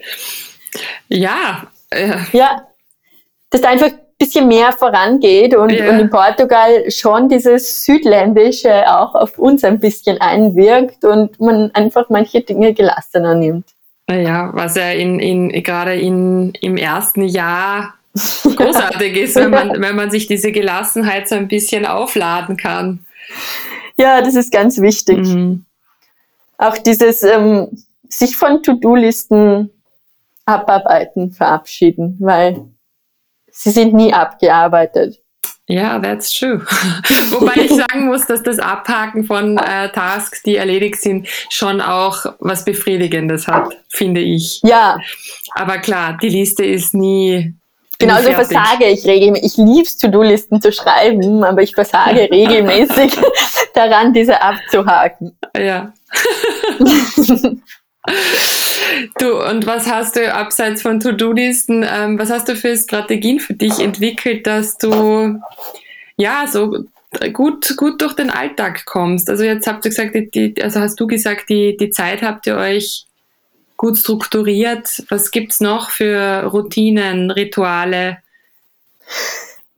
Ja. 1.08 1.68
Äh. 1.90 2.16
Ja, 2.32 2.66
dass 3.50 3.60
da 3.60 3.68
einfach 3.68 3.92
bisschen 4.18 4.48
mehr 4.48 4.72
vorangeht 4.72 5.54
und, 5.54 5.70
ja. 5.70 5.90
und 5.90 6.00
in 6.00 6.10
Portugal 6.10 6.90
schon 6.90 7.28
dieses 7.28 7.84
Südländische 7.84 8.90
auch 8.90 9.14
auf 9.14 9.38
uns 9.38 9.62
ein 9.64 9.78
bisschen 9.78 10.20
einwirkt 10.20 11.04
und 11.04 11.38
man 11.38 11.70
einfach 11.74 12.08
manche 12.08 12.40
Dinge 12.40 12.72
gelassener 12.72 13.34
nimmt. 13.34 13.66
Ja, 14.08 14.50
was 14.54 14.76
ja 14.76 14.90
in, 14.90 15.18
in, 15.18 15.62
gerade 15.62 15.96
in, 15.96 16.52
im 16.60 16.76
ersten 16.76 17.24
Jahr 17.24 17.94
großartig 18.44 19.16
ist, 19.22 19.36
wenn 19.36 19.50
man, 19.50 19.80
wenn 19.80 19.96
man 19.96 20.10
sich 20.10 20.26
diese 20.26 20.52
Gelassenheit 20.52 21.28
so 21.28 21.34
ein 21.34 21.48
bisschen 21.48 21.84
aufladen 21.84 22.56
kann. 22.56 23.00
Ja, 23.96 24.22
das 24.22 24.34
ist 24.34 24.52
ganz 24.52 24.80
wichtig. 24.80 25.18
Mhm. 25.18 25.64
Auch 26.58 26.78
dieses 26.78 27.22
ähm, 27.22 27.68
sich 28.08 28.36
von 28.36 28.62
To-Do-Listen 28.62 29.70
abarbeiten, 30.46 31.32
verabschieden, 31.32 32.16
weil 32.20 32.64
sie 33.56 33.70
sind 33.70 33.94
nie 33.94 34.12
abgearbeitet. 34.12 35.18
Ja, 35.68 35.98
that's 35.98 36.30
true. 36.32 36.60
Wobei 37.30 37.62
ich 37.62 37.74
sagen 37.74 38.06
muss, 38.06 38.24
dass 38.26 38.42
das 38.42 38.60
Abhaken 38.60 39.24
von 39.24 39.58
äh, 39.58 39.90
Tasks, 39.90 40.42
die 40.42 40.56
erledigt 40.56 41.00
sind, 41.00 41.26
schon 41.50 41.80
auch 41.80 42.24
was 42.38 42.64
Befriedigendes 42.64 43.48
hat, 43.48 43.76
finde 43.88 44.20
ich. 44.20 44.60
Ja. 44.62 44.96
Aber 45.54 45.78
klar, 45.78 46.18
die 46.22 46.28
Liste 46.28 46.64
ist 46.64 46.94
nie. 46.94 47.52
Genau, 47.98 48.20
so 48.22 48.30
versage 48.30 48.84
ich 48.84 49.04
regelmäßig. 49.06 49.46
Ich 49.46 49.56
lieb's, 49.56 49.96
To-Do-Listen 49.96 50.60
zu 50.60 50.70
schreiben, 50.70 51.42
aber 51.42 51.62
ich 51.62 51.74
versage 51.74 52.20
regelmäßig 52.30 53.18
daran, 53.74 54.12
diese 54.12 54.40
abzuhaken. 54.40 55.36
Ja. 55.56 55.92
Du, 59.18 59.42
und 59.42 59.66
was 59.66 59.86
hast 59.86 60.16
du 60.16 60.32
abseits 60.32 60.82
von 60.82 61.00
To-Do-Listen, 61.00 61.84
ähm, 61.88 62.18
was 62.18 62.30
hast 62.30 62.48
du 62.48 62.56
für 62.56 62.76
Strategien 62.76 63.40
für 63.40 63.54
dich 63.54 63.80
entwickelt, 63.80 64.46
dass 64.46 64.78
du 64.78 65.40
ja 66.16 66.46
so 66.46 66.84
gut, 67.32 67.76
gut 67.76 68.00
durch 68.00 68.14
den 68.14 68.30
Alltag 68.30 68.84
kommst? 68.86 69.28
Also 69.28 69.44
jetzt 69.44 69.66
habt 69.66 69.84
ihr 69.84 69.90
gesagt, 69.90 70.14
die, 70.34 70.54
also 70.62 70.80
hast 70.80 70.98
du 71.00 71.06
gesagt, 71.06 71.48
die, 71.48 71.76
die 71.76 71.90
Zeit 71.90 72.22
habt 72.22 72.46
ihr 72.46 72.56
euch 72.56 73.06
gut 73.76 73.98
strukturiert. 73.98 75.04
Was 75.08 75.30
gibt 75.30 75.52
es 75.52 75.60
noch 75.60 75.90
für 75.90 76.44
Routinen, 76.44 77.30
Rituale? 77.30 78.18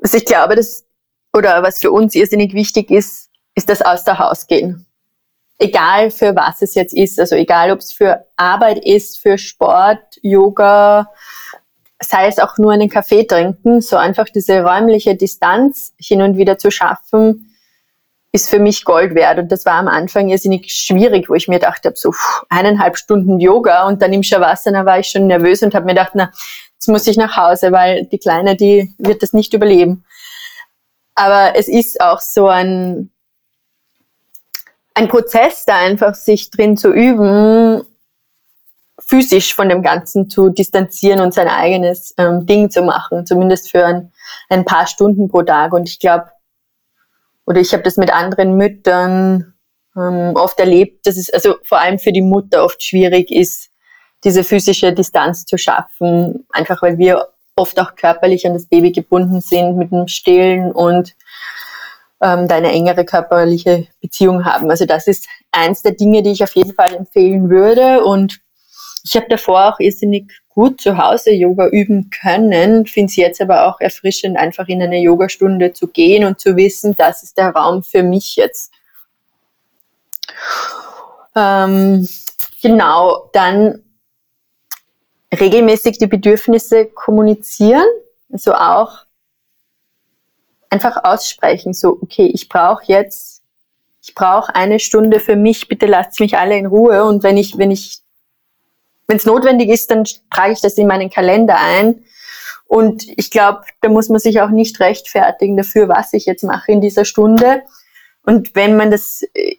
Also 0.00 0.18
ich 0.18 0.24
glaube, 0.24 0.54
das, 0.54 0.84
oder 1.32 1.62
was 1.62 1.80
für 1.80 1.90
uns 1.90 2.14
irrsinnig 2.14 2.54
wichtig 2.54 2.90
ist, 2.90 3.30
ist 3.54 3.68
das 3.68 3.82
Aus 3.82 4.04
der 4.04 4.18
Haus 4.18 4.46
gehen 4.46 4.87
egal 5.58 6.10
für 6.10 6.34
was 6.36 6.62
es 6.62 6.74
jetzt 6.74 6.94
ist, 6.94 7.18
also 7.18 7.34
egal 7.34 7.72
ob 7.72 7.80
es 7.80 7.92
für 7.92 8.24
Arbeit 8.36 8.84
ist, 8.84 9.18
für 9.18 9.38
Sport, 9.38 9.98
Yoga, 10.22 11.10
sei 12.00 12.28
es 12.28 12.38
auch 12.38 12.58
nur 12.58 12.72
einen 12.72 12.88
Kaffee 12.88 13.24
trinken, 13.24 13.80
so 13.80 13.96
einfach 13.96 14.26
diese 14.26 14.62
räumliche 14.62 15.16
Distanz 15.16 15.92
hin 15.98 16.22
und 16.22 16.36
wieder 16.36 16.58
zu 16.58 16.70
schaffen, 16.70 17.56
ist 18.30 18.50
für 18.50 18.60
mich 18.60 18.84
Gold 18.84 19.14
wert. 19.14 19.38
Und 19.38 19.50
das 19.50 19.64
war 19.64 19.74
am 19.74 19.88
Anfang 19.88 20.28
irrsinnig 20.28 20.70
schwierig, 20.72 21.28
wo 21.28 21.34
ich 21.34 21.48
mir 21.48 21.58
dachte, 21.58 21.92
so 21.94 22.12
eineinhalb 22.48 22.96
Stunden 22.96 23.40
Yoga 23.40 23.86
und 23.88 24.00
dann 24.02 24.12
im 24.12 24.22
Shavasana 24.22 24.84
war 24.84 24.98
ich 25.00 25.08
schon 25.08 25.26
nervös 25.26 25.62
und 25.62 25.74
habe 25.74 25.86
mir 25.86 25.94
gedacht, 25.94 26.12
na, 26.14 26.30
jetzt 26.74 26.88
muss 26.88 27.06
ich 27.06 27.16
nach 27.16 27.36
Hause, 27.36 27.72
weil 27.72 28.04
die 28.06 28.18
Kleine, 28.18 28.54
die 28.54 28.94
wird 28.98 29.22
das 29.22 29.32
nicht 29.32 29.54
überleben. 29.54 30.04
Aber 31.14 31.56
es 31.56 31.66
ist 31.66 32.00
auch 32.00 32.20
so 32.20 32.46
ein, 32.46 33.10
ein 34.98 35.06
Prozess, 35.06 35.64
da 35.64 35.76
einfach 35.76 36.16
sich 36.16 36.50
drin 36.50 36.76
zu 36.76 36.92
üben, 36.92 37.82
physisch 38.98 39.54
von 39.54 39.68
dem 39.68 39.80
Ganzen 39.80 40.28
zu 40.28 40.48
distanzieren 40.48 41.20
und 41.20 41.32
sein 41.32 41.46
eigenes 41.46 42.14
ähm, 42.18 42.46
Ding 42.46 42.68
zu 42.68 42.82
machen, 42.82 43.24
zumindest 43.24 43.70
für 43.70 43.86
ein, 43.86 44.12
ein 44.48 44.64
paar 44.64 44.88
Stunden 44.88 45.28
pro 45.28 45.42
Tag. 45.42 45.72
Und 45.72 45.88
ich 45.88 46.00
glaube, 46.00 46.26
oder 47.46 47.60
ich 47.60 47.72
habe 47.72 47.84
das 47.84 47.96
mit 47.96 48.12
anderen 48.12 48.56
Müttern 48.56 49.54
ähm, 49.96 50.32
oft 50.34 50.58
erlebt, 50.58 51.06
dass 51.06 51.16
es 51.16 51.32
also 51.32 51.54
vor 51.62 51.78
allem 51.78 52.00
für 52.00 52.12
die 52.12 52.20
Mutter 52.20 52.64
oft 52.64 52.82
schwierig 52.82 53.30
ist, 53.30 53.70
diese 54.24 54.42
physische 54.42 54.92
Distanz 54.92 55.44
zu 55.44 55.58
schaffen, 55.58 56.44
einfach 56.50 56.82
weil 56.82 56.98
wir 56.98 57.28
oft 57.54 57.78
auch 57.78 57.94
körperlich 57.94 58.44
an 58.48 58.54
das 58.54 58.66
Baby 58.66 58.90
gebunden 58.90 59.40
sind 59.40 59.76
mit 59.76 59.92
dem 59.92 60.08
Stillen 60.08 60.72
und 60.72 61.14
ähm, 62.20 62.48
da 62.48 62.56
eine 62.56 62.72
engere 62.72 63.04
körperliche 63.04 63.86
Beziehung 64.00 64.44
haben. 64.44 64.70
Also 64.70 64.86
das 64.86 65.06
ist 65.06 65.26
eins 65.52 65.82
der 65.82 65.92
Dinge, 65.92 66.22
die 66.22 66.32
ich 66.32 66.42
auf 66.42 66.54
jeden 66.54 66.74
Fall 66.74 66.94
empfehlen 66.94 67.48
würde. 67.48 68.04
Und 68.04 68.40
ich 69.04 69.16
habe 69.16 69.26
davor 69.28 69.72
auch 69.72 69.80
irrsinnig 69.80 70.32
gut 70.48 70.80
zu 70.80 70.98
Hause 70.98 71.30
Yoga 71.30 71.68
üben 71.68 72.10
können, 72.10 72.84
finde 72.86 73.10
es 73.10 73.16
jetzt 73.16 73.40
aber 73.40 73.68
auch 73.68 73.80
erfrischend, 73.80 74.36
einfach 74.36 74.66
in 74.66 74.82
eine 74.82 74.98
Yogastunde 74.98 75.72
zu 75.72 75.86
gehen 75.86 76.24
und 76.24 76.40
zu 76.40 76.56
wissen, 76.56 76.96
das 76.96 77.22
ist 77.22 77.38
der 77.38 77.50
Raum 77.50 77.84
für 77.84 78.02
mich 78.02 78.34
jetzt. 78.34 78.72
Ähm, 81.36 82.08
genau, 82.60 83.30
dann 83.32 83.84
regelmäßig 85.32 85.98
die 85.98 86.08
Bedürfnisse 86.08 86.86
kommunizieren, 86.86 87.86
also 88.32 88.54
auch 88.54 89.04
einfach 90.70 91.04
aussprechen, 91.04 91.72
so, 91.72 91.98
okay, 92.02 92.26
ich 92.32 92.48
brauche 92.48 92.84
jetzt, 92.86 93.42
ich 94.02 94.14
brauche 94.14 94.54
eine 94.54 94.78
Stunde 94.78 95.20
für 95.20 95.36
mich, 95.36 95.68
bitte 95.68 95.86
lasst 95.86 96.20
mich 96.20 96.36
alle 96.36 96.56
in 96.56 96.66
Ruhe 96.66 97.04
und 97.04 97.22
wenn 97.22 97.36
ich, 97.36 97.58
wenn 97.58 97.70
ich, 97.70 97.98
wenn 99.06 99.16
es 99.16 99.26
notwendig 99.26 99.70
ist, 99.70 99.90
dann 99.90 100.04
trage 100.30 100.52
ich 100.52 100.60
das 100.60 100.76
in 100.78 100.86
meinen 100.86 101.10
Kalender 101.10 101.56
ein. 101.58 102.04
Und 102.66 103.06
ich 103.16 103.30
glaube, 103.30 103.62
da 103.80 103.88
muss 103.88 104.10
man 104.10 104.18
sich 104.18 104.42
auch 104.42 104.50
nicht 104.50 104.78
rechtfertigen 104.78 105.56
dafür, 105.56 105.88
was 105.88 106.12
ich 106.12 106.26
jetzt 106.26 106.44
mache 106.44 106.70
in 106.70 106.82
dieser 106.82 107.06
Stunde. 107.06 107.62
Und 108.24 108.54
wenn 108.54 108.76
man 108.76 108.90
das 108.90 109.22
äh, 109.32 109.56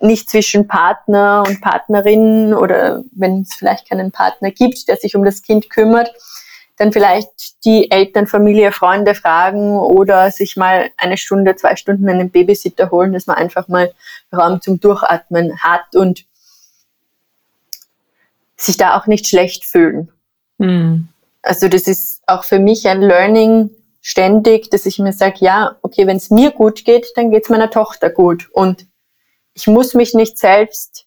nicht 0.00 0.30
zwischen 0.30 0.66
Partner 0.66 1.44
und 1.46 1.60
Partnerin 1.60 2.54
oder 2.54 3.04
wenn 3.12 3.42
es 3.42 3.54
vielleicht 3.54 3.88
keinen 3.88 4.10
Partner 4.10 4.50
gibt, 4.50 4.88
der 4.88 4.96
sich 4.96 5.14
um 5.16 5.24
das 5.24 5.42
Kind 5.42 5.68
kümmert, 5.68 6.10
dann 6.76 6.92
vielleicht 6.92 7.64
die 7.64 7.90
Eltern, 7.90 8.26
Familie, 8.26 8.70
Freunde 8.70 9.14
fragen 9.14 9.78
oder 9.78 10.30
sich 10.30 10.56
mal 10.56 10.90
eine 10.96 11.16
Stunde, 11.16 11.56
zwei 11.56 11.76
Stunden 11.76 12.08
einen 12.08 12.30
Babysitter 12.30 12.90
holen, 12.90 13.12
dass 13.12 13.26
man 13.26 13.36
einfach 13.36 13.68
mal 13.68 13.92
Raum 14.32 14.60
zum 14.60 14.78
Durchatmen 14.80 15.58
hat 15.62 15.94
und 15.94 16.26
sich 18.56 18.76
da 18.76 18.98
auch 18.98 19.06
nicht 19.06 19.26
schlecht 19.26 19.64
fühlen. 19.64 20.10
Mhm. 20.58 21.08
Also 21.42 21.68
das 21.68 21.86
ist 21.86 22.22
auch 22.26 22.44
für 22.44 22.58
mich 22.58 22.86
ein 22.88 23.00
Learning 23.00 23.70
ständig, 24.00 24.70
dass 24.70 24.86
ich 24.86 24.98
mir 24.98 25.12
sage, 25.12 25.36
ja, 25.40 25.76
okay, 25.82 26.06
wenn 26.06 26.16
es 26.16 26.30
mir 26.30 26.50
gut 26.50 26.84
geht, 26.84 27.06
dann 27.16 27.30
geht 27.30 27.44
es 27.44 27.50
meiner 27.50 27.70
Tochter 27.70 28.10
gut. 28.10 28.48
Und 28.52 28.86
ich 29.54 29.66
muss 29.66 29.94
mich 29.94 30.14
nicht 30.14 30.38
selbst 30.38 31.05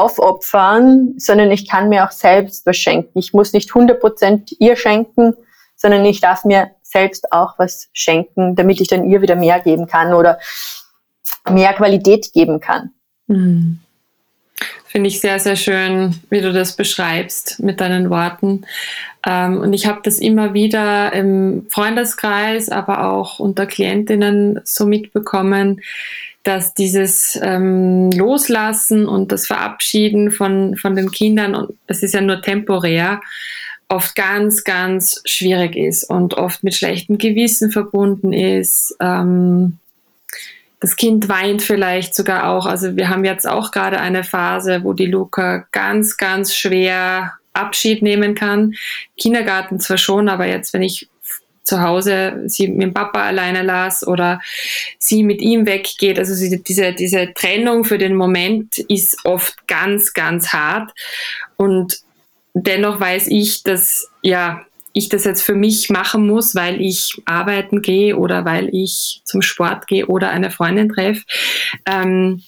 aufopfern, 0.00 1.14
sondern 1.18 1.50
ich 1.50 1.68
kann 1.68 1.88
mir 1.88 2.04
auch 2.04 2.10
selbst 2.10 2.66
was 2.66 2.76
schenken. 2.76 3.18
Ich 3.18 3.32
muss 3.32 3.52
nicht 3.52 3.70
100% 3.70 4.56
ihr 4.58 4.76
schenken, 4.76 5.34
sondern 5.76 6.04
ich 6.04 6.20
darf 6.20 6.44
mir 6.44 6.70
selbst 6.82 7.32
auch 7.32 7.58
was 7.58 7.88
schenken, 7.92 8.54
damit 8.54 8.80
ich 8.80 8.88
dann 8.88 9.08
ihr 9.08 9.22
wieder 9.22 9.36
mehr 9.36 9.60
geben 9.60 9.86
kann 9.86 10.14
oder 10.14 10.38
mehr 11.50 11.72
Qualität 11.72 12.32
geben 12.32 12.60
kann. 12.60 12.90
Mhm. 13.26 13.80
Finde 14.86 15.08
ich 15.08 15.20
sehr, 15.20 15.38
sehr 15.38 15.56
schön, 15.56 16.20
wie 16.28 16.42
du 16.42 16.52
das 16.52 16.76
beschreibst 16.76 17.60
mit 17.60 17.80
deinen 17.80 18.10
Worten. 18.10 18.66
Ähm, 19.26 19.58
und 19.58 19.72
ich 19.72 19.86
habe 19.86 20.00
das 20.02 20.18
immer 20.18 20.52
wieder 20.52 21.12
im 21.14 21.66
Freundeskreis, 21.70 22.68
aber 22.68 23.10
auch 23.10 23.38
unter 23.38 23.64
Klientinnen 23.64 24.60
so 24.64 24.84
mitbekommen, 24.84 25.80
dass 26.42 26.74
dieses 26.74 27.38
ähm, 27.40 28.10
Loslassen 28.10 29.06
und 29.06 29.30
das 29.30 29.46
Verabschieden 29.46 30.30
von, 30.30 30.76
von 30.76 30.96
den 30.96 31.10
Kindern, 31.10 31.54
und 31.54 31.78
das 31.86 32.02
ist 32.02 32.14
ja 32.14 32.20
nur 32.20 32.42
temporär, 32.42 33.20
oft 33.88 34.14
ganz, 34.16 34.64
ganz 34.64 35.22
schwierig 35.24 35.76
ist 35.76 36.04
und 36.04 36.34
oft 36.34 36.64
mit 36.64 36.74
schlechtem 36.74 37.18
Gewissen 37.18 37.70
verbunden 37.70 38.32
ist. 38.32 38.96
Ähm, 39.00 39.78
das 40.80 40.96
Kind 40.96 41.28
weint 41.28 41.62
vielleicht 41.62 42.14
sogar 42.14 42.48
auch. 42.48 42.66
Also 42.66 42.96
wir 42.96 43.08
haben 43.08 43.24
jetzt 43.24 43.46
auch 43.46 43.70
gerade 43.70 44.00
eine 44.00 44.24
Phase, 44.24 44.82
wo 44.82 44.94
die 44.94 45.06
Luca 45.06 45.66
ganz, 45.70 46.16
ganz 46.16 46.56
schwer 46.56 47.34
Abschied 47.52 48.02
nehmen 48.02 48.34
kann. 48.34 48.74
Kindergarten 49.16 49.78
zwar 49.78 49.98
schon, 49.98 50.28
aber 50.28 50.46
jetzt, 50.46 50.72
wenn 50.72 50.82
ich 50.82 51.08
zu 51.62 51.80
Hause 51.80 52.42
sie 52.46 52.68
mit 52.68 52.82
dem 52.82 52.94
Papa 52.94 53.22
alleine 53.22 53.62
las 53.62 54.06
oder 54.06 54.40
sie 54.98 55.22
mit 55.22 55.40
ihm 55.40 55.66
weggeht. 55.66 56.18
Also 56.18 56.34
diese, 56.34 56.92
diese 56.92 57.32
Trennung 57.34 57.84
für 57.84 57.98
den 57.98 58.16
Moment 58.16 58.78
ist 58.78 59.24
oft 59.24 59.66
ganz, 59.68 60.12
ganz 60.12 60.48
hart. 60.48 60.90
Und 61.56 62.00
dennoch 62.54 62.98
weiß 63.00 63.28
ich, 63.28 63.62
dass 63.62 64.08
ja, 64.22 64.64
ich 64.92 65.08
das 65.08 65.24
jetzt 65.24 65.42
für 65.42 65.54
mich 65.54 65.88
machen 65.88 66.26
muss, 66.26 66.54
weil 66.54 66.80
ich 66.80 67.22
arbeiten 67.24 67.80
gehe 67.80 68.16
oder 68.16 68.44
weil 68.44 68.68
ich 68.72 69.22
zum 69.24 69.40
Sport 69.40 69.86
gehe 69.86 70.06
oder 70.06 70.30
eine 70.30 70.50
Freundin 70.50 70.88
treffe. 70.90 71.22
Ähm, 71.86 72.42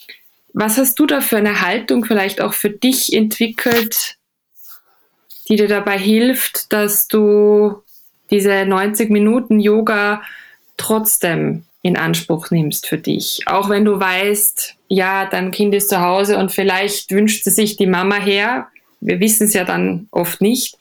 was 0.52 0.76
hast 0.76 0.98
du 0.98 1.06
da 1.06 1.20
für 1.20 1.36
eine 1.36 1.62
Haltung 1.62 2.04
vielleicht 2.04 2.40
auch 2.40 2.52
für 2.52 2.70
dich 2.70 3.12
entwickelt, 3.12 4.16
die 5.48 5.56
dir 5.56 5.68
dabei 5.68 5.98
hilft, 5.98 6.72
dass 6.72 7.08
du 7.08 7.82
diese 8.30 8.64
90 8.64 9.10
Minuten 9.10 9.60
Yoga 9.60 10.22
trotzdem 10.76 11.64
in 11.82 11.98
Anspruch 11.98 12.50
nimmst 12.50 12.86
für 12.86 12.96
dich. 12.96 13.42
Auch 13.46 13.68
wenn 13.68 13.84
du 13.84 14.00
weißt, 14.00 14.76
ja, 14.88 15.26
dein 15.26 15.50
Kind 15.50 15.74
ist 15.74 15.90
zu 15.90 16.00
Hause 16.00 16.38
und 16.38 16.50
vielleicht 16.50 17.10
wünscht 17.10 17.44
sie 17.44 17.50
sich 17.50 17.76
die 17.76 17.86
Mama 17.86 18.16
her. 18.16 18.68
Wir 19.00 19.20
wissen 19.20 19.46
es 19.46 19.52
ja 19.52 19.64
dann 19.64 20.08
oft 20.10 20.40
nicht. 20.40 20.78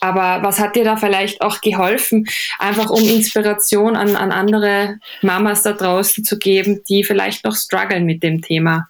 Aber 0.00 0.42
was 0.42 0.58
hat 0.58 0.74
dir 0.74 0.84
da 0.84 0.96
vielleicht 0.96 1.42
auch 1.42 1.60
geholfen, 1.60 2.26
einfach 2.58 2.88
um 2.88 3.02
Inspiration 3.02 3.94
an, 3.94 4.16
an 4.16 4.32
andere 4.32 4.96
Mamas 5.20 5.62
da 5.62 5.74
draußen 5.74 6.24
zu 6.24 6.38
geben, 6.38 6.82
die 6.88 7.04
vielleicht 7.04 7.44
noch 7.44 7.54
strugglen 7.54 8.06
mit 8.06 8.22
dem 8.22 8.40
Thema? 8.40 8.88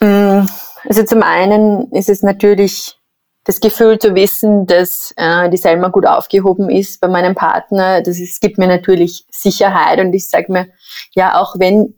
Mm, 0.00 0.46
also 0.86 1.04
zum 1.04 1.22
einen 1.22 1.90
ist 1.92 2.10
es 2.10 2.22
natürlich 2.22 2.96
das 3.44 3.60
Gefühl 3.60 3.98
zu 3.98 4.14
wissen, 4.14 4.66
dass 4.66 5.12
äh, 5.16 5.50
die 5.50 5.58
Selma 5.58 5.88
gut 5.88 6.06
aufgehoben 6.06 6.70
ist 6.70 7.00
bei 7.00 7.08
meinem 7.08 7.34
Partner, 7.34 8.02
das 8.02 8.18
ist, 8.18 8.40
gibt 8.40 8.58
mir 8.58 8.66
natürlich 8.66 9.26
Sicherheit 9.30 10.00
und 10.00 10.12
ich 10.14 10.28
sage 10.28 10.50
mir, 10.50 10.68
ja, 11.12 11.40
auch 11.40 11.58
wenn 11.58 11.94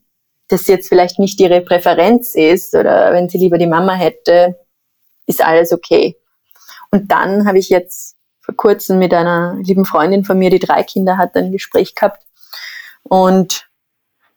das 0.48 0.66
jetzt 0.66 0.88
vielleicht 0.88 1.18
nicht 1.18 1.40
ihre 1.40 1.60
Präferenz 1.60 2.34
ist 2.34 2.74
oder 2.74 3.12
wenn 3.12 3.28
sie 3.28 3.38
lieber 3.38 3.58
die 3.58 3.66
Mama 3.66 3.94
hätte, 3.94 4.58
ist 5.26 5.44
alles 5.44 5.72
okay. 5.72 6.16
Und 6.90 7.10
dann 7.10 7.46
habe 7.46 7.58
ich 7.58 7.68
jetzt 7.68 8.16
vor 8.40 8.56
kurzem 8.56 8.98
mit 8.98 9.12
einer 9.12 9.56
lieben 9.60 9.84
Freundin 9.84 10.24
von 10.24 10.38
mir, 10.38 10.50
die 10.50 10.60
drei 10.60 10.82
Kinder 10.82 11.16
hat, 11.16 11.34
ein 11.36 11.52
Gespräch 11.52 11.94
gehabt 11.94 12.22
und 13.02 13.68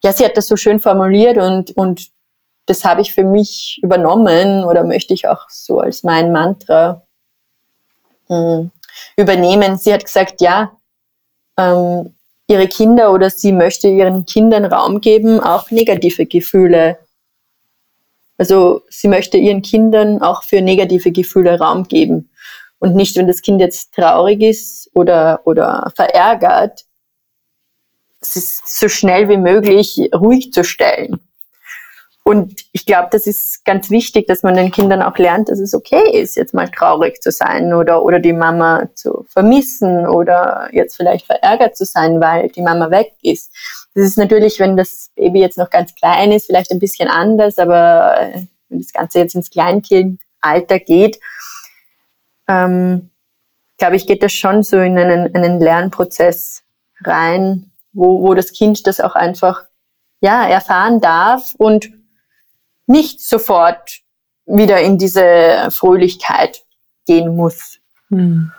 ja, 0.04 0.13
sie 0.13 0.26
hat 0.26 0.38
das 0.38 0.48
so 0.48 0.56
schön 0.56 0.80
formuliert 0.80 1.38
und, 1.38 1.76
und 1.76 2.08
das 2.70 2.86
habe 2.86 3.02
ich 3.02 3.14
für 3.14 3.24
mich 3.24 3.80
übernommen 3.82 4.64
oder 4.64 4.84
möchte 4.84 5.14
ich 5.14 5.28
auch 5.28 5.50
so 5.50 5.80
als 5.80 6.04
mein 6.04 6.32
Mantra 6.32 7.02
mh, 8.28 8.58
hm, 8.58 8.72
übernehmen. 9.18 9.78
Sie 9.78 9.92
hat 9.92 10.06
gesagt, 10.06 10.40
ja, 10.40 10.72
ähm, 11.58 12.14
ihre 12.48 12.68
Kinder 12.68 13.12
oder 13.12 13.30
sie 13.30 13.52
möchte 13.52 13.88
ihren 13.88 14.26
Kindern 14.26 14.66
Raum 14.66 15.02
geben, 15.02 15.40
auch 15.40 15.72
negative 15.72 16.28
Gefühle. 16.28 17.00
Also 18.38 18.84
sie 18.90 19.08
möchte 19.08 19.38
ihren 19.38 19.64
Kindern 19.64 20.22
auch 20.22 20.44
für 20.44 20.62
negative 20.62 21.12
Gefühle 21.12 21.60
Raum 21.60 21.88
geben. 21.88 22.30
Und 22.78 22.96
nicht, 22.96 23.18
wenn 23.18 23.28
das 23.28 23.42
Kind 23.42 23.60
jetzt 23.60 23.94
traurig 23.94 24.42
ist 24.42 24.90
oder, 24.94 25.42
oder 25.44 25.92
verärgert, 25.96 26.86
es 28.22 28.36
ist 28.36 28.80
so 28.80 28.88
schnell 28.88 29.28
wie 29.28 29.38
möglich 29.38 30.10
ruhig 30.14 30.54
zu 30.54 30.64
stellen. 30.64 31.20
Und 32.30 32.63
ich 32.74 32.86
glaube, 32.86 33.08
das 33.12 33.26
ist 33.26 33.65
ganz 33.65 33.89
wichtig, 33.89 34.28
dass 34.28 34.44
man 34.44 34.54
den 34.54 34.70
Kindern 34.70 35.02
auch 35.02 35.18
lernt, 35.18 35.50
dass 35.50 35.58
es 35.58 35.74
okay 35.74 36.12
ist, 36.12 36.36
jetzt 36.36 36.54
mal 36.54 36.70
traurig 36.70 37.24
zu 37.24 37.32
sein 37.32 37.74
oder, 37.74 38.04
oder 38.04 38.20
die 38.20 38.34
Mama 38.34 38.88
zu 38.94 39.26
vermissen 39.30 40.06
oder 40.06 40.70
jetzt 40.72 40.96
vielleicht 40.96 41.26
verärgert 41.26 41.76
zu 41.76 41.86
sein, 41.86 42.22
weil 42.22 42.50
die 42.50 42.62
Mama 42.62 42.92
weg 42.92 43.13
ist. 43.24 43.52
Das 43.96 44.06
ist 44.06 44.20
natürlich, 44.20 44.60
wenn 44.60 44.78
das 44.78 45.10
Baby 45.15 45.39
jetzt 45.39 45.58
noch 45.58 45.72
ganz 45.72 45.96
klein 45.96 46.32
ist, 46.32 46.46
vielleicht 46.46 46.70
ein 46.70 46.78
bisschen 46.78 47.10
anders, 47.10 47.58
aber 47.58 48.22
äh, 48.22 48.44
wenn 48.68 48.78
das 48.80 48.94
Ganze 48.94 49.18
jetzt 49.18 49.34
ins 49.34 49.50
Kleinkindalter 49.50 50.78
geht, 50.78 51.20
ähm, 52.48 53.10
glaube 53.80 53.96
ich, 53.96 54.06
geht 54.06 54.22
das 54.22 54.34
schon 54.34 54.62
so 54.62 54.78
in 54.78 55.00
einen, 55.00 55.34
einen 55.34 55.60
Lernprozess 55.60 56.62
rein, 57.04 57.72
wo, 57.92 58.22
wo 58.22 58.36
das 58.36 58.52
Kind 58.52 58.86
das 58.86 59.00
auch 59.00 59.15
einfach 59.15 59.63
ja, 60.22 60.48
erfahren 60.48 61.02
darf 61.02 61.56
und 61.58 61.89
nicht 62.89 63.21
sofort 63.21 63.99
wieder 64.45 64.82
in 64.82 64.97
diese 64.97 65.69
Fröhlichkeit 65.71 66.63
gehen 67.06 67.36
muss. 67.36 67.80
Mhm. 68.10 68.52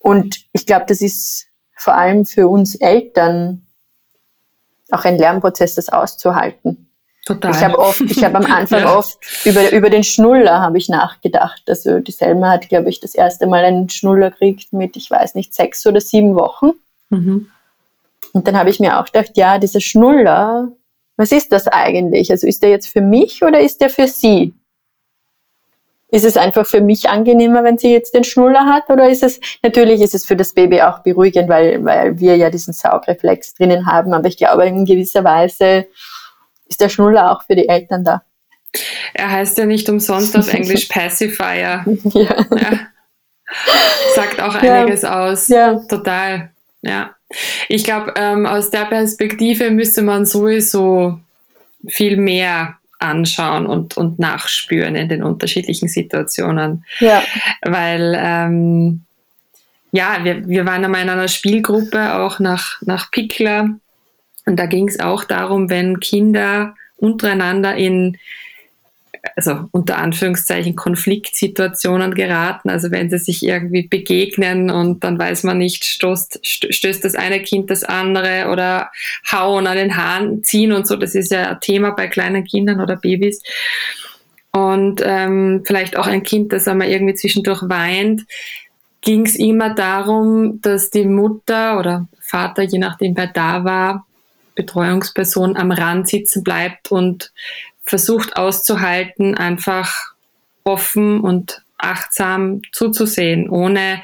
Und 0.00 0.40
ich 0.52 0.66
glaube, 0.66 0.86
das 0.88 1.00
ist 1.00 1.46
vor 1.76 1.94
allem 1.94 2.26
für 2.26 2.48
uns 2.48 2.74
Eltern 2.74 3.66
auch 4.90 5.04
ein 5.04 5.16
Lernprozess, 5.16 5.76
das 5.76 5.88
auszuhalten. 5.88 6.90
Total. 7.26 7.52
Ich 7.52 7.62
habe 7.62 7.78
oft, 7.78 8.00
ich 8.00 8.24
habe 8.24 8.38
am 8.38 8.46
Anfang 8.52 8.80
ja. 8.80 8.96
oft 8.96 9.18
über, 9.44 9.70
über 9.70 9.90
den 9.90 10.02
Schnuller 10.02 10.60
habe 10.60 10.78
ich 10.78 10.88
nachgedacht. 10.88 11.62
Also 11.68 12.00
die 12.00 12.12
Selma 12.12 12.50
hat, 12.50 12.68
glaube 12.68 12.88
ich, 12.88 12.98
das 12.98 13.14
erste 13.14 13.46
Mal 13.46 13.64
einen 13.64 13.88
Schnuller 13.88 14.30
gekriegt 14.30 14.72
mit, 14.72 14.96
ich 14.96 15.10
weiß 15.10 15.36
nicht, 15.36 15.54
sechs 15.54 15.86
oder 15.86 16.00
sieben 16.00 16.34
Wochen. 16.34 16.70
Mhm. 17.10 17.48
Und 18.32 18.46
dann 18.48 18.56
habe 18.56 18.70
ich 18.70 18.80
mir 18.80 18.98
auch 18.98 19.04
gedacht, 19.04 19.36
ja, 19.36 19.58
dieser 19.58 19.80
Schnuller, 19.80 20.72
was 21.20 21.32
ist 21.32 21.52
das 21.52 21.68
eigentlich? 21.68 22.30
Also 22.30 22.46
ist 22.46 22.62
der 22.62 22.70
jetzt 22.70 22.88
für 22.88 23.02
mich 23.02 23.42
oder 23.42 23.60
ist 23.60 23.82
der 23.82 23.90
für 23.90 24.08
sie? 24.08 24.54
Ist 26.08 26.24
es 26.24 26.38
einfach 26.38 26.66
für 26.66 26.80
mich 26.80 27.10
angenehmer, 27.10 27.62
wenn 27.62 27.76
sie 27.76 27.92
jetzt 27.92 28.14
den 28.14 28.24
Schnuller 28.24 28.64
hat? 28.64 28.88
Oder 28.88 29.10
ist 29.10 29.22
es, 29.22 29.38
natürlich 29.62 30.00
ist 30.00 30.14
es 30.14 30.24
für 30.24 30.34
das 30.34 30.54
Baby 30.54 30.80
auch 30.80 31.00
beruhigend, 31.00 31.50
weil, 31.50 31.84
weil 31.84 32.18
wir 32.18 32.36
ja 32.36 32.48
diesen 32.48 32.72
Saugreflex 32.72 33.52
drinnen 33.52 33.84
haben. 33.84 34.14
Aber 34.14 34.28
ich 34.28 34.38
glaube, 34.38 34.64
in 34.64 34.86
gewisser 34.86 35.22
Weise 35.22 35.86
ist 36.66 36.80
der 36.80 36.88
Schnuller 36.88 37.30
auch 37.30 37.42
für 37.42 37.54
die 37.54 37.68
Eltern 37.68 38.02
da. 38.02 38.22
Er 39.12 39.30
heißt 39.30 39.58
ja 39.58 39.66
nicht 39.66 39.90
umsonst 39.90 40.34
auf 40.38 40.50
Englisch 40.50 40.86
Pacifier. 40.88 41.84
Ja. 41.84 41.86
ja. 42.14 42.78
Sagt 44.14 44.40
auch 44.40 44.54
einiges 44.54 45.02
ja. 45.02 45.30
aus. 45.30 45.48
Ja. 45.48 45.74
Total. 45.86 46.50
Ja. 46.80 47.14
Ich 47.68 47.84
glaube, 47.84 48.14
ähm, 48.16 48.46
aus 48.46 48.70
der 48.70 48.86
Perspektive 48.86 49.70
müsste 49.70 50.02
man 50.02 50.26
sowieso 50.26 51.20
viel 51.86 52.16
mehr 52.16 52.76
anschauen 52.98 53.66
und, 53.66 53.96
und 53.96 54.18
nachspüren 54.18 54.94
in 54.94 55.08
den 55.08 55.22
unterschiedlichen 55.22 55.88
Situationen. 55.88 56.84
Ja. 56.98 57.22
Weil, 57.62 58.16
ähm, 58.18 59.02
ja, 59.92 60.18
wir, 60.22 60.46
wir 60.46 60.66
waren 60.66 60.84
einmal 60.84 61.02
in 61.02 61.08
einer 61.08 61.28
Spielgruppe 61.28 62.14
auch 62.14 62.38
nach, 62.38 62.80
nach 62.82 63.10
Pickler 63.10 63.70
und 64.46 64.56
da 64.56 64.66
ging 64.66 64.88
es 64.88 65.00
auch 65.00 65.24
darum, 65.24 65.70
wenn 65.70 66.00
Kinder 66.00 66.74
untereinander 66.96 67.76
in 67.76 68.18
also 69.36 69.68
unter 69.70 69.98
Anführungszeichen 69.98 70.76
Konfliktsituationen 70.76 72.14
geraten. 72.14 72.70
Also 72.70 72.90
wenn 72.90 73.10
sie 73.10 73.18
sich 73.18 73.42
irgendwie 73.42 73.86
begegnen 73.86 74.70
und 74.70 75.04
dann 75.04 75.18
weiß 75.18 75.44
man 75.44 75.58
nicht, 75.58 75.84
stößt, 75.84 76.40
stößt 76.42 77.04
das 77.04 77.14
eine 77.14 77.40
Kind 77.42 77.70
das 77.70 77.84
andere 77.84 78.48
oder 78.50 78.90
hauen 79.30 79.66
an 79.66 79.76
den 79.76 79.96
Haaren 79.96 80.42
ziehen 80.42 80.72
und 80.72 80.86
so. 80.86 80.96
Das 80.96 81.14
ist 81.14 81.32
ja 81.32 81.50
ein 81.50 81.60
Thema 81.60 81.90
bei 81.90 82.08
kleinen 82.08 82.44
Kindern 82.44 82.80
oder 82.80 82.96
Babys. 82.96 83.42
Und 84.52 85.00
ähm, 85.04 85.62
vielleicht 85.64 85.96
auch 85.96 86.06
ein 86.06 86.22
Kind, 86.22 86.52
das 86.52 86.66
einmal 86.66 86.88
irgendwie 86.88 87.14
zwischendurch 87.14 87.62
weint, 87.62 88.22
ging 89.00 89.26
es 89.26 89.36
immer 89.36 89.74
darum, 89.74 90.60
dass 90.60 90.90
die 90.90 91.04
Mutter 91.04 91.78
oder 91.78 92.08
Vater, 92.20 92.62
je 92.62 92.78
nachdem 92.78 93.16
wer 93.16 93.28
da 93.28 93.64
war, 93.64 94.06
Betreuungsperson 94.54 95.56
am 95.56 95.70
Rand 95.70 96.08
sitzen 96.08 96.42
bleibt 96.42 96.90
und 96.90 97.32
versucht 97.90 98.36
auszuhalten, 98.36 99.34
einfach 99.34 100.14
offen 100.62 101.20
und 101.20 101.62
achtsam 101.76 102.62
zuzusehen, 102.72 103.50
ohne 103.50 104.00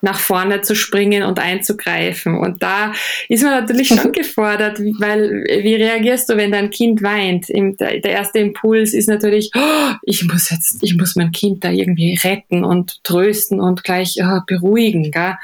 nach 0.00 0.20
vorne 0.20 0.60
zu 0.60 0.76
springen 0.76 1.24
und 1.24 1.40
einzugreifen. 1.40 2.38
Und 2.38 2.62
da 2.62 2.92
ist 3.28 3.42
man 3.42 3.52
natürlich 3.52 3.88
schon 3.88 4.12
gefordert, 4.12 4.78
weil 5.00 5.42
wie 5.48 5.74
reagierst 5.74 6.28
du, 6.28 6.36
wenn 6.36 6.52
dein 6.52 6.70
Kind 6.70 7.02
weint? 7.02 7.48
Der 7.48 8.04
erste 8.04 8.38
Impuls 8.38 8.94
ist 8.94 9.08
natürlich, 9.08 9.50
oh, 9.56 9.94
ich 10.02 10.22
muss 10.22 10.50
jetzt, 10.50 10.84
ich 10.84 10.96
muss 10.96 11.16
mein 11.16 11.32
Kind 11.32 11.64
da 11.64 11.70
irgendwie 11.70 12.16
retten 12.22 12.62
und 12.62 13.02
trösten 13.02 13.58
und 13.60 13.82
gleich 13.82 14.16
oh, 14.22 14.40
beruhigen. 14.46 15.10
Gell? 15.10 15.34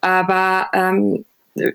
Aber 0.00 0.68
ähm, 0.74 1.24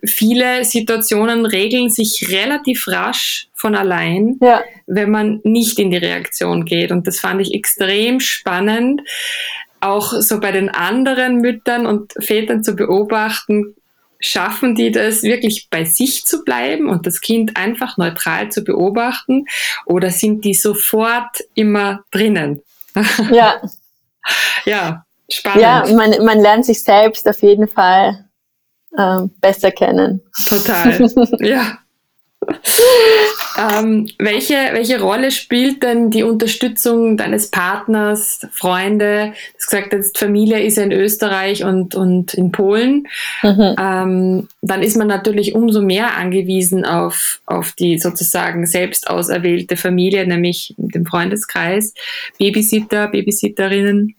viele 0.04 0.66
Situationen 0.66 1.46
regeln 1.46 1.90
sich 1.90 2.28
relativ 2.30 2.88
rasch 2.88 3.48
von 3.66 3.74
allein, 3.74 4.38
ja. 4.42 4.62
wenn 4.86 5.10
man 5.10 5.40
nicht 5.44 5.80
in 5.80 5.90
die 5.90 5.98
Reaktion 5.98 6.66
geht. 6.66 6.92
Und 6.92 7.08
das 7.08 7.20
fand 7.20 7.42
ich 7.42 7.56
extrem 7.56 8.20
spannend, 8.20 9.02
auch 9.82 10.14
so 10.22 10.40
bei 10.40 10.52
den 10.52 10.70
anderen 10.70 11.38
Müttern 11.38 11.88
und 11.88 12.14
Vätern 12.20 12.64
zu 12.64 12.76
beobachten, 12.76 13.74
schaffen 14.20 14.76
die 14.76 14.92
das 14.92 15.24
wirklich 15.24 15.68
bei 15.72 15.84
sich 15.84 16.26
zu 16.26 16.44
bleiben 16.44 16.90
und 16.90 17.08
das 17.08 17.22
Kind 17.22 17.58
einfach 17.58 17.98
neutral 17.98 18.50
zu 18.52 18.64
beobachten 18.64 19.46
oder 19.88 20.12
sind 20.12 20.46
die 20.46 20.54
sofort 20.54 21.44
immer 21.56 22.04
drinnen? 22.12 22.62
Ja. 23.32 23.62
ja, 24.66 25.06
spannend. 25.32 25.62
Ja, 25.62 25.86
man, 25.96 26.24
man 26.24 26.40
lernt 26.40 26.68
sich 26.68 26.84
selbst 26.84 27.28
auf 27.28 27.42
jeden 27.42 27.68
Fall 27.68 28.30
äh, 28.96 29.22
besser 29.42 29.72
kennen. 29.72 30.22
Total, 30.48 31.10
ja. 31.40 31.80
ähm, 33.58 34.08
welche, 34.18 34.56
welche 34.72 35.00
Rolle 35.00 35.32
spielt 35.32 35.84
denn 35.84 36.12
die 36.12 36.24
Unterstützung 36.24 37.18
deines 37.18 37.50
Partners, 37.50 38.46
Freunde? 38.52 39.28
Du 39.28 39.58
hast 39.58 39.70
gesagt, 39.70 39.94
jetzt 39.94 40.18
Familie 40.18 40.62
ist 40.62 40.78
ja 40.78 40.84
in 40.84 40.92
Österreich 40.92 41.64
und, 41.64 41.96
und 41.96 42.34
in 42.34 42.52
Polen. 42.52 43.08
Mhm. 43.42 43.76
Ähm, 43.80 44.48
dann 44.62 44.84
ist 44.84 44.98
man 44.98 45.08
natürlich 45.08 45.56
umso 45.56 45.82
mehr 45.82 46.18
angewiesen 46.18 46.86
auf, 46.86 47.42
auf 47.46 47.74
die 47.74 47.98
sozusagen 48.00 48.66
selbst 48.66 49.10
auserwählte 49.10 49.78
Familie, 49.78 50.28
nämlich 50.28 50.74
den 50.78 51.06
Freundeskreis, 51.06 51.94
Babysitter, 52.38 53.08
Babysitterinnen. 53.08 54.16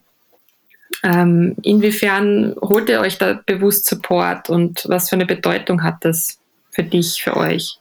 Ähm, 1.03 1.55
inwiefern 1.61 2.55
holt 2.61 2.89
ihr 2.89 3.01
euch 3.01 3.17
da 3.17 3.39
bewusst 3.45 3.85
Support 3.85 4.49
und 4.49 4.85
was 4.87 5.09
für 5.09 5.15
eine 5.15 5.25
Bedeutung 5.25 5.83
hat 5.83 5.97
das 6.01 6.39
für 6.71 6.83
dich, 6.83 7.21
für 7.21 7.37
euch? 7.37 7.79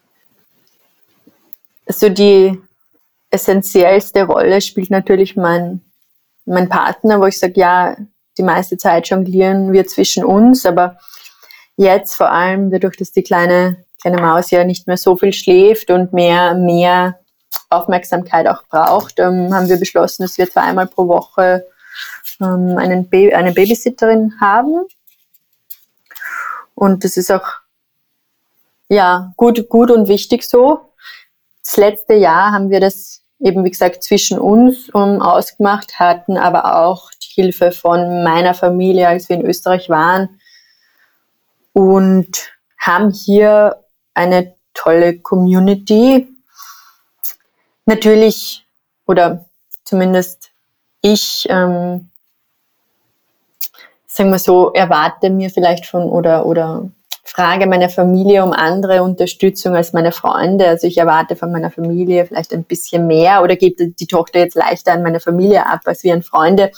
Also 1.86 2.08
die 2.08 2.60
essentiellste 3.30 4.24
Rolle 4.24 4.60
spielt 4.60 4.90
natürlich 4.90 5.36
mein, 5.36 5.80
mein 6.44 6.68
Partner, 6.68 7.20
wo 7.20 7.26
ich 7.26 7.38
sage, 7.38 7.54
ja, 7.56 7.96
die 8.38 8.42
meiste 8.42 8.76
Zeit 8.76 9.08
jonglieren 9.08 9.72
wir 9.72 9.86
zwischen 9.86 10.24
uns, 10.24 10.66
aber 10.66 10.98
jetzt 11.76 12.16
vor 12.16 12.30
allem 12.30 12.70
dadurch, 12.70 12.96
dass 12.96 13.12
die 13.12 13.22
kleine, 13.22 13.84
kleine 14.00 14.20
Maus 14.20 14.50
ja 14.50 14.64
nicht 14.64 14.86
mehr 14.86 14.96
so 14.96 15.16
viel 15.16 15.32
schläft 15.32 15.90
und 15.90 16.12
mehr, 16.12 16.54
mehr 16.54 17.18
Aufmerksamkeit 17.70 18.46
auch 18.46 18.64
braucht, 18.68 19.18
ähm, 19.18 19.54
haben 19.54 19.68
wir 19.68 19.78
beschlossen, 19.78 20.22
dass 20.22 20.38
wir 20.38 20.50
zweimal 20.50 20.86
pro 20.86 21.08
Woche 21.08 21.66
ähm, 22.40 22.76
einen 22.78 23.08
ba 23.08 23.36
eine 23.36 23.52
Babysitterin 23.52 24.34
haben. 24.40 24.86
Und 26.74 27.04
das 27.04 27.16
ist 27.16 27.32
auch 27.32 27.46
ja 28.88 29.32
gut, 29.36 29.68
gut 29.68 29.90
und 29.90 30.08
wichtig 30.08 30.44
so. 30.44 30.85
Das 31.66 31.76
letzte 31.78 32.14
Jahr 32.14 32.52
haben 32.52 32.70
wir 32.70 32.78
das 32.78 33.22
eben, 33.40 33.64
wie 33.64 33.70
gesagt, 33.70 34.04
zwischen 34.04 34.38
uns 34.38 34.88
um, 34.90 35.20
ausgemacht, 35.20 35.98
hatten 35.98 36.38
aber 36.38 36.78
auch 36.78 37.10
die 37.10 37.42
Hilfe 37.42 37.72
von 37.72 38.22
meiner 38.22 38.54
Familie, 38.54 39.08
als 39.08 39.28
wir 39.28 39.36
in 39.36 39.44
Österreich 39.44 39.88
waren. 39.88 40.40
Und 41.72 42.52
haben 42.78 43.10
hier 43.10 43.82
eine 44.14 44.54
tolle 44.74 45.18
Community. 45.18 46.28
Natürlich, 47.84 48.64
oder 49.06 49.44
zumindest 49.84 50.50
ich 51.02 51.46
ähm, 51.50 52.08
sagen 54.06 54.30
wir 54.30 54.38
so, 54.38 54.72
erwarte 54.72 55.30
mir 55.30 55.50
vielleicht 55.50 55.86
von 55.86 56.04
oder, 56.04 56.46
oder 56.46 56.88
frage 57.30 57.66
meine 57.66 57.88
Familie 57.88 58.44
um 58.44 58.52
andere 58.52 59.02
Unterstützung 59.02 59.74
als 59.74 59.92
meine 59.92 60.12
Freunde. 60.12 60.68
Also 60.68 60.86
ich 60.86 60.98
erwarte 60.98 61.36
von 61.36 61.50
meiner 61.50 61.70
Familie 61.70 62.26
vielleicht 62.26 62.52
ein 62.52 62.64
bisschen 62.64 63.06
mehr 63.06 63.42
oder 63.42 63.56
gebe 63.56 63.88
die 63.88 64.06
Tochter 64.06 64.38
jetzt 64.38 64.54
leichter 64.54 64.92
an 64.92 65.02
meine 65.02 65.20
Familie 65.20 65.66
ab 65.66 65.80
als 65.84 66.04
wie 66.04 66.12
an 66.12 66.22
Freunde. 66.22 66.70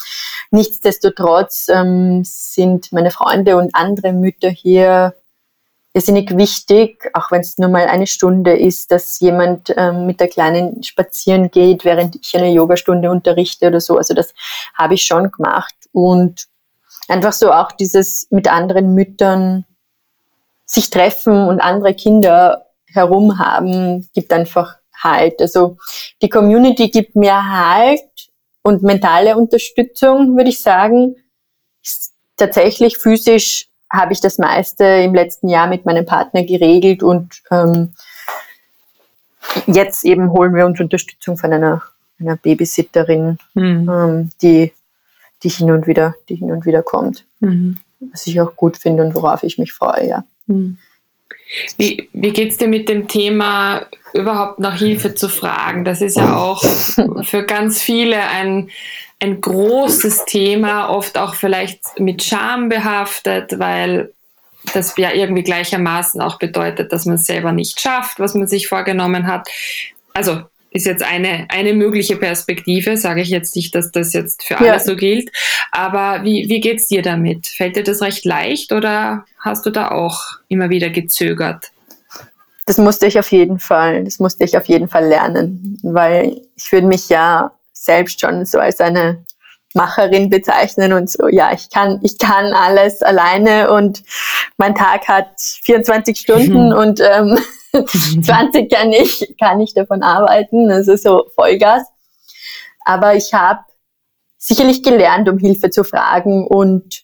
Nichtsdestotrotz 0.51 1.69
ähm, 1.69 2.23
sind 2.25 2.93
meine 2.93 3.11
Freunde 3.11 3.57
und 3.57 3.75
andere 3.75 4.13
Mütter 4.13 4.49
hier 4.49 5.15
irrsinnig 5.93 6.37
wichtig, 6.37 7.11
auch 7.15 7.31
wenn 7.31 7.41
es 7.41 7.59
nur 7.59 7.69
mal 7.69 7.87
eine 7.87 8.07
Stunde 8.07 8.57
ist, 8.57 8.91
dass 8.91 9.19
jemand 9.21 9.75
ähm, 9.77 10.07
mit 10.07 10.21
der 10.21 10.29
Kleinen 10.29 10.83
spazieren 10.83 11.51
geht, 11.51 11.85
während 11.85 12.17
ich 12.17 12.37
eine 12.37 12.53
Yogastunde 12.53 13.11
unterrichte 13.11 13.67
oder 13.67 13.81
so. 13.81 13.97
Also 13.97 14.15
das 14.15 14.33
habe 14.75 14.95
ich 14.95 15.03
schon 15.03 15.31
gemacht 15.31 15.75
und 15.93 16.47
einfach 17.09 17.33
so 17.33 17.53
auch 17.53 17.73
dieses 17.73 18.29
mit 18.31 18.49
anderen 18.49 18.95
Müttern 18.95 19.65
sich 20.69 20.91
treffen 20.91 21.49
und 21.49 21.61
andere 21.61 21.95
Kinder 21.95 22.67
herum 22.93 23.39
haben, 23.39 24.09
gibt 24.15 24.33
einfach 24.33 24.77
Halt. 25.01 25.41
Also 25.41 25.77
die 26.23 26.29
Community 26.29 26.89
gibt 26.89 27.15
mir 27.15 27.49
Halt 27.49 28.03
und 28.63 28.83
mentale 28.83 29.37
Unterstützung, 29.37 30.37
würde 30.37 30.51
ich 30.51 30.61
sagen. 30.61 31.15
Tatsächlich 32.37 32.99
physisch 32.99 33.69
habe 33.91 34.13
ich 34.13 34.21
das 34.21 34.39
meiste 34.39 34.85
im 34.85 35.15
letzten 35.15 35.49
Jahr 35.49 35.69
mit 35.69 35.87
meinem 35.87 36.05
Partner 36.05 36.43
geregelt 36.43 37.05
und 37.05 37.43
ähm, 37.53 37.95
jetzt 39.67 40.05
eben 40.05 40.33
holen 40.33 40.55
wir 40.55 40.67
uns 40.67 40.81
Unterstützung 40.81 41.39
von 41.39 41.53
einer, 41.53 41.83
einer 42.19 42.37
Babysitterin, 42.37 43.39
mhm. 43.55 43.89
ähm, 43.89 44.31
die 44.43 44.73
die 45.43 45.49
hin 45.49 45.71
und 45.71 45.87
wieder, 45.87 46.15
die 46.29 46.37
hin 46.37 46.51
und 46.51 46.67
wieder 46.67 46.83
kommt. 46.83 47.25
Mhm. 47.41 47.79
Was 48.01 48.27
ich 48.27 48.41
auch 48.41 48.57
gut 48.57 48.77
finde 48.77 49.05
und 49.05 49.15
worauf 49.15 49.43
ich 49.43 49.59
mich 49.59 49.73
freue, 49.73 50.09
ja. 50.09 50.25
Wie, 51.77 52.09
wie 52.13 52.31
geht 52.31 52.51
es 52.53 52.59
dir 52.59 52.69
mit 52.69 52.89
dem 52.89 53.09
Thema, 53.09 53.87
überhaupt 54.13 54.59
nach 54.59 54.79
Hilfe 54.79 55.15
zu 55.15 55.29
fragen? 55.29 55.85
Das 55.85 56.01
ist 56.01 56.17
ja 56.17 56.37
auch 56.37 56.63
für 57.23 57.45
ganz 57.45 57.81
viele 57.83 58.21
ein, 58.29 58.71
ein 59.21 59.41
großes 59.41 60.25
Thema, 60.27 60.89
oft 60.89 61.17
auch 61.17 61.35
vielleicht 61.35 61.99
mit 61.99 62.23
Scham 62.23 62.69
behaftet, 62.69 63.59
weil 63.59 64.13
das 64.75 64.95
ja 64.99 65.13
irgendwie 65.13 65.43
gleichermaßen 65.43 66.21
auch 66.21 66.39
bedeutet, 66.39 66.93
dass 66.93 67.07
man 67.07 67.15
es 67.15 67.25
selber 67.25 67.53
nicht 67.53 67.81
schafft, 67.81 68.21
was 68.21 68.35
man 68.35 68.47
sich 68.47 68.69
vorgenommen 68.69 69.27
hat. 69.27 69.49
Also 70.13 70.43
ist 70.71 70.87
jetzt 70.87 71.03
eine, 71.03 71.47
eine 71.49 71.73
mögliche 71.73 72.17
Perspektive, 72.17 72.97
sage 72.97 73.23
ich 73.23 73.31
jetzt 73.31 73.57
nicht, 73.57 73.75
dass 73.75 73.91
das 73.91 74.13
jetzt 74.13 74.45
für 74.45 74.59
alle 74.59 74.67
ja. 74.67 74.79
so 74.79 74.97
gilt. 74.97 75.31
Aber 75.73 76.25
wie, 76.25 76.49
wie 76.49 76.71
es 76.71 76.89
dir 76.89 77.03
damit? 77.03 77.47
Fällt 77.47 77.77
dir 77.77 77.85
das 77.85 78.03
recht 78.03 78.25
leicht 78.25 78.73
oder 78.73 79.25
hast 79.41 79.65
du 79.67 79.71
da 79.71 79.91
auch 79.91 80.21
immer 80.49 80.71
wieder 80.71 80.91
gezögert? 80.91 81.71
Das 82.67 82.77
musste 82.77 83.07
ich 83.07 83.19
auf 83.19 83.33
jeden 83.33 83.59
Fall, 83.59 84.05
das 84.05 84.19
musste 84.19 84.45
ich 84.45 84.57
auf 84.59 84.67
jeden 84.67 84.89
Fall 84.89 85.07
lernen, 85.07 85.79
weil 85.83 86.43
ich 86.55 86.71
würde 86.71 86.87
mich 86.87 87.09
ja 87.09 87.51
selbst 87.73 88.21
schon 88.21 88.45
so 88.45 88.59
als 88.59 88.81
eine 88.81 89.25
Macherin 89.75 90.29
bezeichnen 90.29 90.93
und 90.93 91.11
so, 91.11 91.29
ja, 91.29 91.53
ich 91.53 91.71
kann, 91.71 92.01
ich 92.03 92.19
kann 92.19 92.53
alles 92.53 93.03
alleine 93.03 93.71
und 93.71 94.03
mein 94.59 94.75
Tag 94.75 95.09
hat 95.09 95.29
24 95.39 96.19
Stunden 96.21 96.67
mhm. 96.67 96.77
und 96.77 97.01
ähm, 97.01 97.39
20 98.23 98.71
kann 98.71 98.93
ich, 98.93 99.35
kann 99.39 99.61
ich 99.61 99.75
davon 99.75 100.03
arbeiten, 100.03 100.71
also 100.71 100.97
so 100.97 101.29
Vollgas. 101.35 101.83
Aber 102.85 103.15
ich 103.15 103.35
habe 103.35 103.61
sicherlich 104.39 104.83
gelernt, 104.83 105.29
um 105.29 105.39
Hilfe 105.39 105.71
zu 105.71 105.85
fragen 105.85 106.47
und 106.47 107.03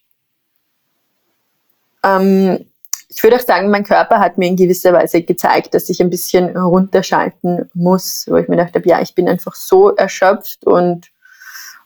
ähm, 2.04 2.64
ich 3.08 3.22
würde 3.22 3.36
auch 3.36 3.40
sagen, 3.40 3.70
mein 3.70 3.84
Körper 3.84 4.18
hat 4.18 4.38
mir 4.38 4.48
in 4.48 4.56
gewisser 4.56 4.92
Weise 4.92 5.22
gezeigt, 5.22 5.74
dass 5.74 5.88
ich 5.88 6.00
ein 6.00 6.10
bisschen 6.10 6.56
runterschalten 6.56 7.70
muss, 7.74 8.26
wo 8.28 8.36
ich 8.36 8.48
mir 8.48 8.56
gedacht 8.56 8.74
habe, 8.74 8.88
ja, 8.88 9.00
ich 9.00 9.14
bin 9.14 9.28
einfach 9.28 9.54
so 9.54 9.90
erschöpft 9.90 10.66
und 10.66 11.06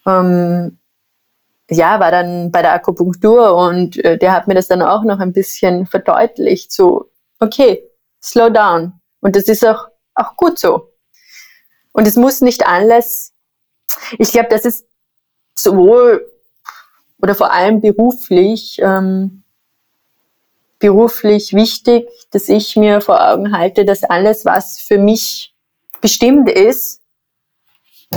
ähm, 0.07 0.79
ja, 1.71 2.01
war 2.01 2.11
dann 2.11 2.51
bei 2.51 2.63
der 2.63 2.73
Akupunktur 2.73 3.55
und 3.57 4.03
äh, 4.03 4.17
der 4.17 4.33
hat 4.33 4.49
mir 4.49 4.55
das 4.55 4.69
dann 4.69 4.81
auch 4.81 5.05
noch 5.05 5.19
ein 5.19 5.35
bisschen 5.35 5.87
verdeutlicht, 5.87 6.73
so, 6.73 7.11
okay, 7.41 7.83
slow 8.23 8.51
down. 8.51 9.01
Und 9.21 9.37
das 9.37 9.45
ist 9.45 9.67
auch, 9.67 9.89
auch 10.15 10.37
gut 10.37 10.59
so. 10.59 10.93
Und 11.93 12.07
es 12.07 12.17
muss 12.17 12.41
nicht 12.41 12.67
alles, 12.67 13.33
ich 14.19 14.31
glaube, 14.31 14.49
das 14.51 14.65
ist 14.65 14.87
sowohl 15.57 16.31
oder 17.21 17.35
vor 17.35 17.53
allem 17.53 17.81
beruflich, 17.81 18.79
ähm, 18.81 19.43
beruflich 20.79 21.53
wichtig, 21.55 22.09
dass 22.31 22.49
ich 22.49 22.77
mir 22.77 23.01
vor 23.01 23.21
Augen 23.21 23.57
halte, 23.57 23.85
dass 23.85 24.05
alles, 24.05 24.45
was 24.45 24.79
für 24.79 24.99
mich 24.99 25.55
bestimmt 26.01 26.49
ist, 26.49 27.01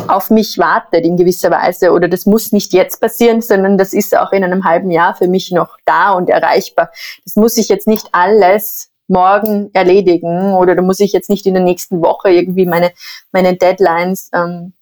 auf 0.08 0.30
mich 0.30 0.58
wartet 0.58 1.04
in 1.04 1.18
gewisser 1.18 1.52
Weise 1.52 1.92
oder 1.92 2.08
das 2.08 2.26
muss 2.26 2.52
nicht 2.52 2.74
jetzt 2.74 3.02
passieren, 3.02 3.42
sondern 3.42 3.78
das 3.78 3.94
ist 3.94 4.16
auch 4.16 4.32
in 4.32 4.44
einem 4.44 4.64
halben 4.64 4.90
Jahr 4.90 5.16
für 5.16 5.28
mich 5.28 5.52
noch 5.52 5.78
da 5.86 6.14
und 6.14 6.30
erreichbar. 6.30 6.92
Das 7.26 7.36
muss 7.36 7.58
ich 7.58 7.68
jetzt 7.68 7.88
nicht 7.88 8.08
alles 8.14 8.91
morgen 9.12 9.70
erledigen 9.74 10.54
oder 10.54 10.76
da 10.76 10.82
muss 10.82 11.00
ich 11.00 11.12
jetzt 11.12 11.30
nicht 11.30 11.46
in 11.46 11.54
der 11.54 11.64
nächsten 11.64 12.02
Woche 12.02 12.32
irgendwie 12.32 12.66
meine, 12.66 12.92
meine 13.32 13.56
Deadlines, 13.56 14.30
ähm, 14.34 14.74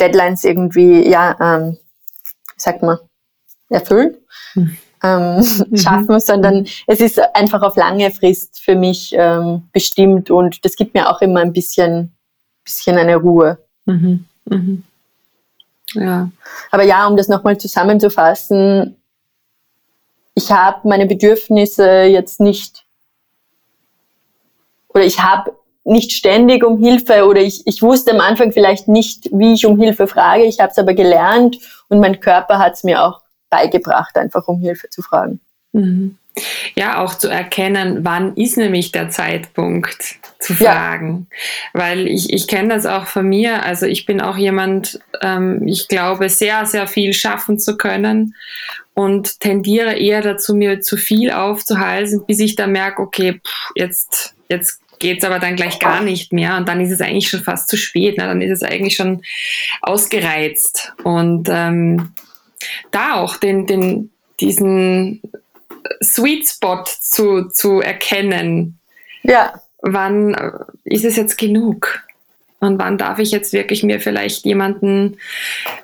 Deadlines 0.00 0.44
irgendwie, 0.44 1.08
ja, 1.08 1.36
ähm, 1.40 1.78
sagt 2.56 2.82
man, 2.82 2.98
erfüllen, 3.68 4.16
hm. 4.54 4.76
ähm, 5.02 5.36
mhm. 5.70 5.76
schaffen, 5.76 6.20
sondern 6.20 6.66
es 6.86 7.00
ist 7.00 7.20
einfach 7.34 7.62
auf 7.62 7.76
lange 7.76 8.10
Frist 8.10 8.60
für 8.62 8.76
mich 8.76 9.12
ähm, 9.16 9.68
bestimmt 9.72 10.30
und 10.30 10.64
das 10.64 10.76
gibt 10.76 10.94
mir 10.94 11.10
auch 11.10 11.20
immer 11.20 11.40
ein 11.40 11.52
bisschen, 11.52 12.14
bisschen 12.64 12.96
eine 12.96 13.16
Ruhe. 13.16 13.58
Mhm. 13.84 14.24
Mhm. 14.46 14.84
Ja. 15.94 16.30
Aber 16.70 16.84
ja, 16.84 17.06
um 17.06 17.16
das 17.16 17.28
nochmal 17.28 17.58
zusammenzufassen, 17.58 18.96
ich 20.34 20.50
habe 20.50 20.88
meine 20.88 21.06
Bedürfnisse 21.06 22.02
jetzt 22.04 22.40
nicht 22.40 22.84
oder 24.88 25.04
ich 25.04 25.20
habe 25.20 25.52
nicht 25.84 26.12
ständig 26.12 26.64
um 26.64 26.78
Hilfe 26.78 27.26
oder 27.26 27.40
ich, 27.40 27.66
ich 27.66 27.82
wusste 27.82 28.12
am 28.12 28.20
Anfang 28.20 28.52
vielleicht 28.52 28.88
nicht, 28.88 29.28
wie 29.32 29.54
ich 29.54 29.66
um 29.66 29.80
Hilfe 29.80 30.06
frage. 30.06 30.44
Ich 30.44 30.60
habe 30.60 30.70
es 30.70 30.78
aber 30.78 30.94
gelernt 30.94 31.58
und 31.88 31.98
mein 31.98 32.20
Körper 32.20 32.58
hat 32.58 32.74
es 32.74 32.84
mir 32.84 33.02
auch 33.02 33.20
beigebracht, 33.50 34.16
einfach 34.16 34.46
um 34.46 34.60
Hilfe 34.60 34.88
zu 34.90 35.02
fragen. 35.02 35.40
Mhm. 35.72 36.18
Ja, 36.74 37.02
auch 37.02 37.14
zu 37.14 37.28
erkennen, 37.28 38.04
wann 38.04 38.36
ist 38.36 38.56
nämlich 38.56 38.90
der 38.90 39.10
Zeitpunkt 39.10 40.16
zu 40.38 40.54
fragen. 40.54 41.26
Ja. 41.74 41.80
Weil 41.80 42.06
ich, 42.06 42.32
ich 42.32 42.46
kenne 42.46 42.74
das 42.74 42.86
auch 42.86 43.06
von 43.06 43.28
mir. 43.28 43.64
Also 43.64 43.84
ich 43.84 44.06
bin 44.06 44.22
auch 44.22 44.38
jemand, 44.38 44.98
ähm, 45.20 45.66
ich 45.66 45.88
glaube, 45.88 46.30
sehr, 46.30 46.64
sehr 46.64 46.86
viel 46.86 47.12
schaffen 47.12 47.58
zu 47.58 47.76
können 47.76 48.34
und 48.94 49.40
tendiere 49.40 49.94
eher 49.94 50.20
dazu, 50.20 50.54
mir 50.54 50.80
zu 50.80 50.96
viel 50.96 51.30
aufzuhalsen, 51.30 52.24
bis 52.26 52.40
ich 52.40 52.56
dann 52.56 52.72
merke, 52.72 53.02
okay, 53.02 53.40
pff, 53.44 53.72
jetzt, 53.74 54.34
jetzt 54.48 54.80
geht's 54.98 55.24
aber 55.24 55.38
dann 55.38 55.56
gleich 55.56 55.80
gar 55.80 56.02
nicht 56.02 56.32
mehr 56.32 56.56
und 56.56 56.68
dann 56.68 56.80
ist 56.80 56.92
es 56.92 57.00
eigentlich 57.00 57.28
schon 57.28 57.42
fast 57.42 57.68
zu 57.68 57.76
spät. 57.76 58.18
Ne? 58.18 58.24
Dann 58.24 58.40
ist 58.40 58.50
es 58.50 58.62
eigentlich 58.62 58.94
schon 58.94 59.22
ausgereizt. 59.80 60.92
Und 61.02 61.48
ähm, 61.50 62.12
da 62.92 63.14
auch 63.14 63.36
den, 63.36 63.66
den, 63.66 64.10
diesen 64.40 65.20
Sweet 66.02 66.48
Spot 66.48 66.84
zu, 66.84 67.48
zu 67.48 67.80
erkennen. 67.80 68.78
Ja. 69.24 69.60
Wann 69.80 70.34
äh, 70.34 70.52
ist 70.84 71.04
es 71.04 71.16
jetzt 71.16 71.36
genug? 71.36 72.04
Und 72.62 72.78
wann 72.78 72.96
darf 72.96 73.18
ich 73.18 73.32
jetzt 73.32 73.52
wirklich 73.52 73.82
mir 73.82 74.00
vielleicht 74.00 74.44
jemanden 74.44 75.18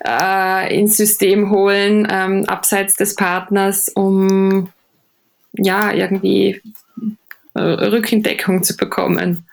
äh, 0.07 0.79
ins 0.79 0.97
System 0.97 1.51
holen, 1.51 2.07
ähm, 2.09 2.45
abseits 2.47 2.95
des 2.95 3.17
Partners, 3.17 3.89
um 3.89 4.73
ja 5.55 5.93
irgendwie 5.93 6.63
äh, 7.55 7.61
Rückendeckung 7.61 8.63
zu 8.63 8.77
bekommen? 8.77 9.45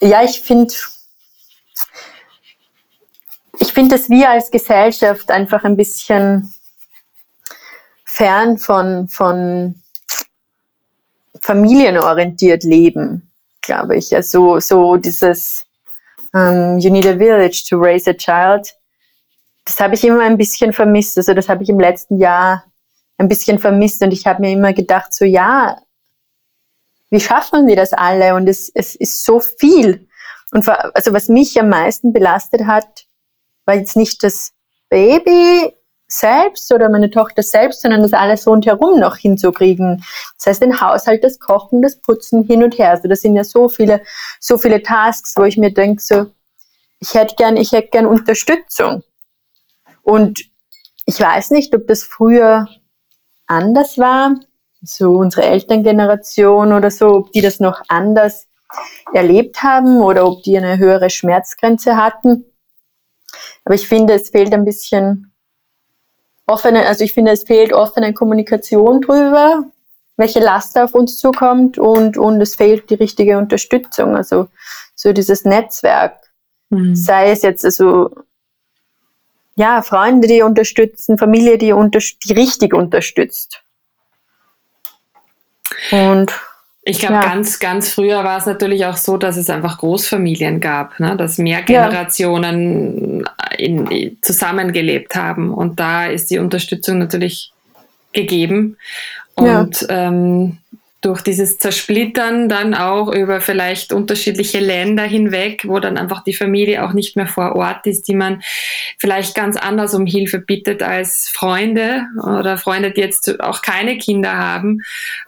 Ja, 0.00 0.22
ich 0.22 0.42
finde, 0.42 0.72
ich 3.58 3.72
finde, 3.72 3.96
dass 3.96 4.08
wir 4.08 4.30
als 4.30 4.52
Gesellschaft 4.52 5.28
einfach 5.32 5.64
ein 5.64 5.76
bisschen 5.76 6.54
fern 8.04 8.58
von, 8.58 9.08
von 9.08 9.82
familienorientiert 11.40 12.62
leben, 12.62 13.25
glaube 13.66 13.96
ich. 13.96 14.14
Also 14.14 14.58
so 14.60 14.96
dieses 14.96 15.64
um, 16.32 16.40
ähm, 16.40 16.78
You 16.78 16.90
need 16.90 17.06
a 17.06 17.16
village 17.16 17.64
to 17.68 17.76
raise 17.76 18.08
a 18.08 18.14
child. 18.14 18.74
Das 19.64 19.80
habe 19.80 19.94
ich 19.94 20.04
immer 20.04 20.22
ein 20.22 20.36
bisschen 20.36 20.72
vermisst. 20.72 21.18
Also 21.18 21.34
das 21.34 21.48
habe 21.48 21.62
ich 21.62 21.68
im 21.68 21.80
letzten 21.80 22.18
Jahr 22.18 22.64
ein 23.18 23.28
bisschen 23.28 23.58
vermisst 23.58 24.02
und 24.02 24.12
ich 24.12 24.26
habe 24.26 24.40
mir 24.40 24.52
immer 24.52 24.72
gedacht, 24.72 25.14
so 25.14 25.24
ja, 25.24 25.80
wie 27.10 27.20
schaffen 27.20 27.66
wir 27.66 27.76
das 27.76 27.92
alle? 27.92 28.34
Und 28.34 28.48
es, 28.48 28.70
es 28.74 28.94
ist 28.94 29.24
so 29.24 29.40
viel. 29.40 30.08
Und 30.52 30.68
also 30.94 31.12
was 31.12 31.28
mich 31.28 31.58
am 31.58 31.68
meisten 31.68 32.12
belastet 32.12 32.66
hat, 32.66 33.06
war 33.64 33.74
jetzt 33.74 33.96
nicht 33.96 34.22
das 34.22 34.52
Baby, 34.88 35.74
selbst 36.08 36.72
oder 36.72 36.88
meine 36.88 37.10
Tochter 37.10 37.42
selbst, 37.42 37.82
sondern 37.82 38.02
das 38.02 38.12
alles 38.12 38.46
rundherum 38.46 39.00
noch 39.00 39.16
hinzukriegen. 39.16 40.04
Das 40.36 40.46
heißt, 40.46 40.62
den 40.62 40.80
Haushalt, 40.80 41.24
das 41.24 41.38
Kochen, 41.38 41.82
das 41.82 42.00
Putzen 42.00 42.44
hin 42.44 42.62
und 42.62 42.78
her. 42.78 42.90
Also 42.90 43.08
das 43.08 43.20
sind 43.20 43.34
ja 43.34 43.44
so 43.44 43.68
viele, 43.68 44.02
so 44.40 44.56
viele 44.58 44.82
Tasks, 44.82 45.34
wo 45.36 45.44
ich 45.44 45.56
mir 45.56 45.72
denke, 45.72 46.02
so, 46.02 46.26
ich 47.00 47.14
hätte 47.14 47.34
gern, 47.36 47.56
ich 47.56 47.72
hätte 47.72 47.88
gern 47.88 48.06
Unterstützung. 48.06 49.02
Und 50.02 50.44
ich 51.04 51.20
weiß 51.20 51.50
nicht, 51.50 51.74
ob 51.74 51.86
das 51.88 52.04
früher 52.04 52.68
anders 53.46 53.98
war, 53.98 54.34
so 54.82 55.14
unsere 55.14 55.46
Elterngeneration 55.46 56.72
oder 56.72 56.90
so, 56.90 57.08
ob 57.08 57.32
die 57.32 57.40
das 57.40 57.60
noch 57.60 57.82
anders 57.88 58.46
erlebt 59.12 59.62
haben 59.62 60.00
oder 60.00 60.26
ob 60.26 60.42
die 60.42 60.56
eine 60.56 60.78
höhere 60.78 61.10
Schmerzgrenze 61.10 61.96
hatten. 61.96 62.44
Aber 63.64 63.74
ich 63.74 63.88
finde, 63.88 64.14
es 64.14 64.30
fehlt 64.30 64.52
ein 64.52 64.64
bisschen 64.64 65.32
offene, 66.46 66.86
also 66.86 67.04
ich 67.04 67.12
finde, 67.12 67.32
es 67.32 67.44
fehlt 67.44 67.72
offene 67.72 68.14
Kommunikation 68.14 69.00
drüber, 69.00 69.64
welche 70.16 70.40
Last 70.40 70.78
auf 70.78 70.94
uns 70.94 71.18
zukommt 71.18 71.78
und, 71.78 72.16
und 72.16 72.40
es 72.40 72.54
fehlt 72.54 72.88
die 72.90 72.94
richtige 72.94 73.38
Unterstützung, 73.38 74.16
also 74.16 74.48
so 74.94 75.12
dieses 75.12 75.44
Netzwerk. 75.44 76.18
Mhm. 76.70 76.96
Sei 76.96 77.30
es 77.30 77.42
jetzt 77.42 77.64
also 77.64 78.10
ja, 79.56 79.82
Freunde, 79.82 80.28
die 80.28 80.42
unterstützen, 80.42 81.18
Familie, 81.18 81.58
die, 81.58 81.72
unter, 81.72 81.98
die 81.98 82.32
richtig 82.32 82.74
unterstützt. 82.74 83.62
Und 85.90 86.32
ich 86.88 87.00
glaube, 87.00 87.14
ja. 87.14 87.20
ganz, 87.22 87.58
ganz 87.58 87.88
früher 87.88 88.22
war 88.22 88.38
es 88.38 88.46
natürlich 88.46 88.86
auch 88.86 88.96
so, 88.96 89.16
dass 89.16 89.36
es 89.36 89.50
einfach 89.50 89.78
Großfamilien 89.78 90.60
gab, 90.60 91.00
ne? 91.00 91.16
dass 91.16 91.36
mehr 91.36 91.62
Generationen 91.62 93.24
ja. 93.24 93.58
in, 93.58 93.86
in, 93.88 94.18
zusammengelebt 94.22 95.16
haben. 95.16 95.52
Und 95.52 95.80
da 95.80 96.06
ist 96.06 96.30
die 96.30 96.38
Unterstützung 96.38 96.98
natürlich 96.98 97.50
gegeben. 98.12 98.76
Und 99.34 99.80
ja. 99.80 100.08
ähm, 100.08 100.58
durch 101.06 101.20
dieses 101.20 101.58
Zersplittern 101.58 102.48
dann 102.48 102.74
auch 102.74 103.14
über 103.14 103.40
vielleicht 103.40 103.92
unterschiedliche 103.92 104.58
Länder 104.58 105.04
hinweg, 105.04 105.62
wo 105.64 105.78
dann 105.78 105.98
einfach 105.98 106.24
die 106.24 106.34
Familie 106.34 106.84
auch 106.84 106.94
nicht 106.94 107.14
mehr 107.14 107.28
vor 107.28 107.54
Ort 107.54 107.86
ist, 107.86 108.08
die 108.08 108.16
man 108.16 108.42
vielleicht 108.98 109.36
ganz 109.36 109.56
anders 109.56 109.94
um 109.94 110.04
Hilfe 110.04 110.40
bittet 110.40 110.82
als 110.82 111.28
Freunde 111.32 112.02
oder 112.16 112.58
Freunde, 112.58 112.90
die 112.90 113.02
jetzt 113.02 113.40
auch 113.40 113.62
keine 113.62 113.98
Kinder 113.98 114.36
haben, 114.36 114.80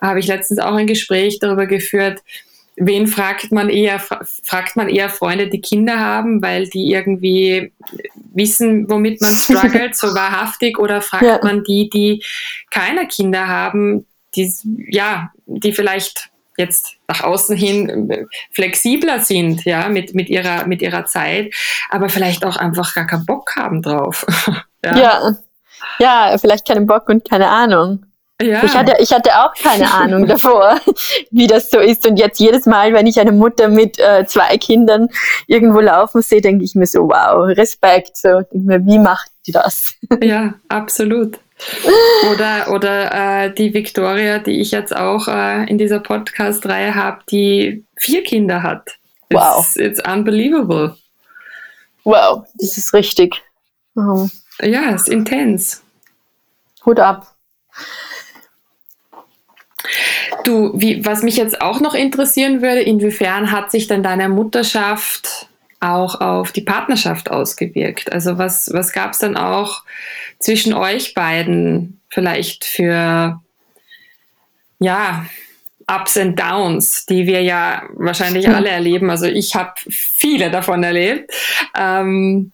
habe 0.03 0.19
ich 0.19 0.27
letztens 0.27 0.59
auch 0.59 0.75
ein 0.75 0.89
Gespräch 0.89 1.39
darüber 1.39 1.67
geführt, 1.67 2.23
wen 2.75 3.07
fragt 3.07 3.53
man 3.53 3.69
eher? 3.69 4.01
Fragt 4.01 4.75
man 4.75 4.89
eher 4.89 5.11
Freunde, 5.11 5.49
die 5.49 5.61
Kinder 5.61 6.01
haben, 6.01 6.43
weil 6.43 6.69
die 6.69 6.91
irgendwie 6.91 7.73
wissen, 8.35 8.91
womit 8.91 9.21
man 9.21 9.35
struggelt, 9.37 9.97
so 9.97 10.09
wahrhaftig, 10.09 10.79
oder 10.81 11.03
fragt 11.03 11.23
ja. 11.23 11.41
man 11.43 11.63
die, 11.63 11.89
die 11.89 12.25
keine 12.71 13.07
Kinder 13.07 13.47
haben, 13.47 14.07
die, 14.35 14.53
ja, 14.91 15.31
die 15.47 15.73
vielleicht 15.73 16.31
jetzt 16.57 16.97
nach 17.07 17.23
außen 17.23 17.57
hin 17.57 18.27
flexibler 18.53 19.21
sind, 19.21 19.65
ja, 19.65 19.89
mit, 19.89 20.15
mit 20.15 20.29
ihrer, 20.29 20.67
mit 20.67 20.83
ihrer 20.83 21.07
Zeit, 21.07 21.55
aber 21.89 22.09
vielleicht 22.09 22.45
auch 22.45 22.57
einfach 22.57 22.95
gar 22.95 23.07
keinen 23.07 23.27
Bock 23.27 23.55
haben 23.57 23.81
drauf. 23.81 24.27
ja. 24.85 24.97
ja. 24.97 25.37
Ja, 26.01 26.37
vielleicht 26.39 26.67
keinen 26.67 26.87
Bock 26.87 27.09
und 27.09 27.29
keine 27.29 27.49
Ahnung. 27.49 28.05
Ja. 28.41 28.63
Ich, 28.63 28.77
hatte, 28.77 28.95
ich 29.01 29.13
hatte 29.13 29.31
auch 29.41 29.53
keine 29.55 29.93
Ahnung 29.95 30.27
davor, 30.27 30.81
wie 31.31 31.47
das 31.49 31.71
so 31.71 31.79
ist. 31.81 32.07
Und 32.07 32.19
jetzt 32.19 32.39
jedes 32.39 32.67
Mal, 32.67 32.93
wenn 32.93 33.07
ich 33.07 33.19
eine 33.19 33.33
Mutter 33.33 33.69
mit 33.69 33.99
äh, 33.99 34.27
zwei 34.27 34.57
Kindern 34.59 35.09
irgendwo 35.47 35.81
laufen 35.81 36.23
sehe, 36.23 36.41
denke 36.41 36.65
ich 36.65 36.75
mir 36.75 36.87
so, 36.87 37.09
wow, 37.09 37.47
Respekt. 37.49 38.17
So, 38.17 38.43
denke 38.43 38.67
mir, 38.67 38.87
wie 38.87 38.99
macht 38.99 39.31
die 39.47 39.53
das? 39.53 39.95
Ja, 40.23 40.55
absolut. 40.69 41.41
Oder, 42.31 42.71
oder 42.71 43.45
äh, 43.45 43.55
die 43.55 43.75
Victoria, 43.75 44.39
die 44.39 44.61
ich 44.61 44.71
jetzt 44.71 44.95
auch 44.95 45.27
äh, 45.29 45.69
in 45.69 45.79
dieser 45.79 45.99
Podcast-Reihe 45.99 46.95
habe, 46.95 47.23
die 47.31 47.85
vier 47.97 48.23
Kinder 48.23 48.63
hat. 48.63 48.97
Wow. 49.31 49.59
It's, 49.61 49.77
it's 49.77 50.09
unbelievable. 50.09 50.97
Wow, 52.05 52.47
das 52.55 52.79
ist 52.79 52.95
richtig. 52.95 53.43
Oh. 53.97 54.29
Ja, 54.63 54.91
ist 54.91 55.09
intens. 55.09 55.83
Hut 56.87 57.01
ab. 57.01 57.35
Du, 60.45 60.73
wie, 60.75 61.05
was 61.05 61.23
mich 61.23 61.37
jetzt 61.37 61.61
auch 61.61 61.81
noch 61.81 61.95
interessieren 61.95 62.63
würde, 62.63 62.81
inwiefern 62.81 63.51
hat 63.51 63.71
sich 63.71 63.87
denn 63.89 64.03
deine 64.03 64.29
Mutterschaft 64.29 65.48
auch 65.81 66.21
auf 66.21 66.53
die 66.53 66.63
Partnerschaft 66.63 67.31
ausgewirkt? 67.31 68.13
Also 68.13 68.39
was, 68.39 68.73
was 68.73 68.93
gab 68.93 69.13
es 69.13 69.19
dann 69.19 69.37
auch 69.37 69.85
zwischen 70.39 70.75
euch 70.75 71.15
beiden 71.15 72.01
vielleicht 72.09 72.65
für, 72.65 73.41
ja, 74.79 75.27
Ups 75.91 76.19
and 76.19 76.39
Downs, 76.39 77.07
die 77.07 77.27
wir 77.27 77.43
ja 77.43 77.83
wahrscheinlich 77.95 78.47
hm. 78.47 78.55
alle 78.55 78.69
erleben. 78.69 79.09
Also 79.09 79.27
ich 79.27 79.55
habe 79.55 79.73
viele 79.89 80.51
davon 80.51 80.83
erlebt. 80.83 81.33
Ähm, 81.75 82.53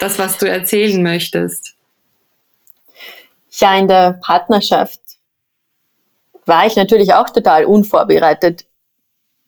das, 0.00 0.18
was 0.18 0.38
du 0.38 0.48
erzählen 0.48 1.02
möchtest. 1.02 1.74
Ja, 3.50 3.78
in 3.78 3.86
der 3.86 4.18
Partnerschaft 4.20 5.00
war 6.44 6.66
ich 6.66 6.76
natürlich 6.76 7.14
auch 7.14 7.30
total 7.30 7.64
unvorbereitet 7.66 8.64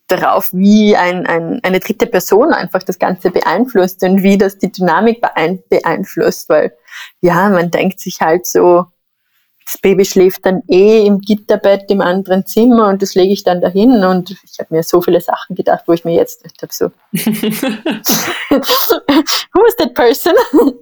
darauf, 0.08 0.50
wie 0.52 0.96
ein, 0.96 1.26
ein, 1.26 1.60
eine 1.62 1.80
dritte 1.80 2.06
Person 2.06 2.52
einfach 2.52 2.82
das 2.82 2.98
Ganze 2.98 3.30
beeinflusst 3.30 4.02
und 4.02 4.22
wie 4.22 4.38
das 4.38 4.58
die 4.58 4.70
Dynamik 4.70 5.20
beeinflusst, 5.68 6.48
weil 6.48 6.72
ja, 7.20 7.48
man 7.48 7.70
denkt 7.70 8.00
sich 8.00 8.20
halt 8.20 8.46
so, 8.46 8.86
das 9.66 9.78
Baby 9.78 10.04
schläft 10.04 10.46
dann 10.46 10.62
eh 10.68 11.04
im 11.04 11.18
Gitterbett 11.18 11.90
im 11.90 12.00
anderen 12.00 12.46
Zimmer 12.46 12.88
und 12.88 13.02
das 13.02 13.16
lege 13.16 13.32
ich 13.32 13.42
dann 13.42 13.60
dahin 13.60 14.04
und 14.04 14.30
ich 14.30 14.60
habe 14.60 14.72
mir 14.72 14.84
so 14.84 15.02
viele 15.02 15.20
Sachen 15.20 15.56
gedacht, 15.56 15.82
wo 15.86 15.92
ich 15.92 16.04
mir 16.04 16.14
jetzt 16.14 16.40
gedacht 16.42 16.62
habe, 16.62 16.72
so, 16.72 16.86
who 19.52 19.66
is 19.66 19.76
that 19.76 19.92
person? 19.94 20.34
um, 20.52 20.72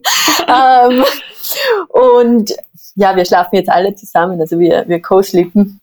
ähm, 0.48 1.04
und 1.88 2.54
ja, 2.94 3.16
wir 3.16 3.24
schlafen 3.24 3.56
jetzt 3.56 3.70
alle 3.70 3.94
zusammen, 3.94 4.38
also 4.38 4.58
wir, 4.58 4.84
wir 4.86 5.00
co-sleepen 5.00 5.80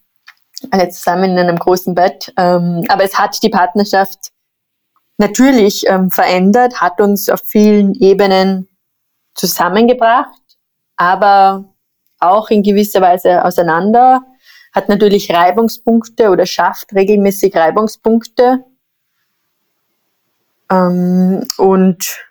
alle 0.70 0.90
zusammen 0.90 1.32
in 1.32 1.40
einem 1.40 1.58
großen 1.58 1.96
Bett. 1.96 2.32
Ähm, 2.38 2.84
aber 2.88 3.04
es 3.04 3.18
hat 3.18 3.42
die 3.42 3.50
Partnerschaft 3.50 4.32
natürlich 5.18 5.88
ähm, 5.88 6.12
verändert, 6.12 6.82
hat 6.82 7.02
uns 7.02 7.30
auf 7.30 7.42
vielen 7.42 7.96
Ebenen 7.96 8.68
zusammengebracht, 9.34 10.42
aber 10.98 11.66
auch 12.20 12.50
in 12.50 12.64
gewisser 12.64 13.02
Weise 13.02 13.44
auseinander, 13.44 14.22
hat 14.74 14.90
natürlich 14.90 15.32
Reibungspunkte 15.32 16.30
oder 16.30 16.46
schafft 16.46 16.94
regelmäßig 16.94 17.56
Reibungspunkte. 17.56 18.64
Ähm, 20.70 21.46
und 21.58 22.26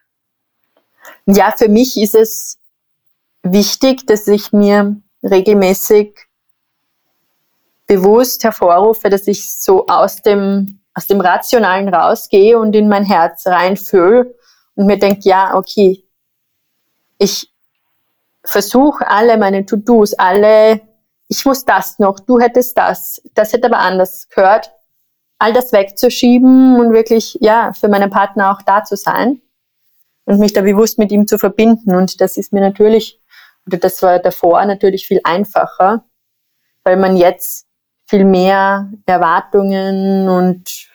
ja, 1.26 1.52
für 1.56 1.68
mich 1.68 2.00
ist 2.00 2.14
es 2.14 2.58
wichtig, 3.42 4.06
dass 4.06 4.26
ich 4.26 4.52
mir 4.52 4.96
regelmäßig 5.22 6.29
bewusst 7.90 8.44
hervorrufe, 8.44 9.10
dass 9.10 9.26
ich 9.26 9.52
so 9.52 9.88
aus 9.88 10.22
dem, 10.22 10.80
aus 10.94 11.08
dem 11.08 11.20
Rationalen 11.20 11.92
rausgehe 11.92 12.56
und 12.56 12.76
in 12.76 12.88
mein 12.88 13.02
Herz 13.02 13.48
reinfühle 13.48 14.32
und 14.76 14.86
mir 14.86 14.96
denke, 14.96 15.28
ja, 15.28 15.56
okay, 15.56 16.04
ich 17.18 17.52
versuche 18.44 19.08
alle 19.08 19.36
meine 19.38 19.66
To-Dos, 19.66 20.14
alle, 20.14 20.82
ich 21.26 21.44
muss 21.44 21.64
das 21.64 21.98
noch, 21.98 22.20
du 22.20 22.38
hättest 22.38 22.78
das, 22.78 23.20
das 23.34 23.52
hätte 23.52 23.66
aber 23.66 23.78
anders 23.78 24.28
gehört, 24.28 24.70
all 25.40 25.52
das 25.52 25.72
wegzuschieben 25.72 26.78
und 26.78 26.92
wirklich, 26.92 27.38
ja, 27.40 27.72
für 27.72 27.88
meinen 27.88 28.10
Partner 28.10 28.52
auch 28.52 28.62
da 28.62 28.84
zu 28.84 28.94
sein 28.94 29.42
und 30.26 30.38
mich 30.38 30.52
da 30.52 30.60
bewusst 30.60 30.96
mit 30.96 31.10
ihm 31.10 31.26
zu 31.26 31.38
verbinden. 31.38 31.96
Und 31.96 32.20
das 32.20 32.36
ist 32.36 32.52
mir 32.52 32.60
natürlich, 32.60 33.20
oder 33.66 33.78
das 33.78 34.00
war 34.00 34.20
davor 34.20 34.64
natürlich 34.64 35.08
viel 35.08 35.20
einfacher, 35.24 36.04
weil 36.84 36.96
man 36.96 37.16
jetzt 37.16 37.66
viel 38.10 38.24
mehr 38.24 38.90
Erwartungen 39.06 40.28
und 40.28 40.88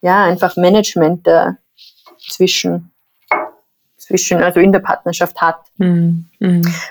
ja, 0.00 0.24
einfach 0.24 0.56
Management 0.56 1.26
dazwischen 1.26 2.90
zwischen, 3.98 4.42
also 4.42 4.60
in 4.60 4.72
der 4.72 4.80
Partnerschaft 4.80 5.40
hat. 5.40 5.60
Mhm. 5.76 6.26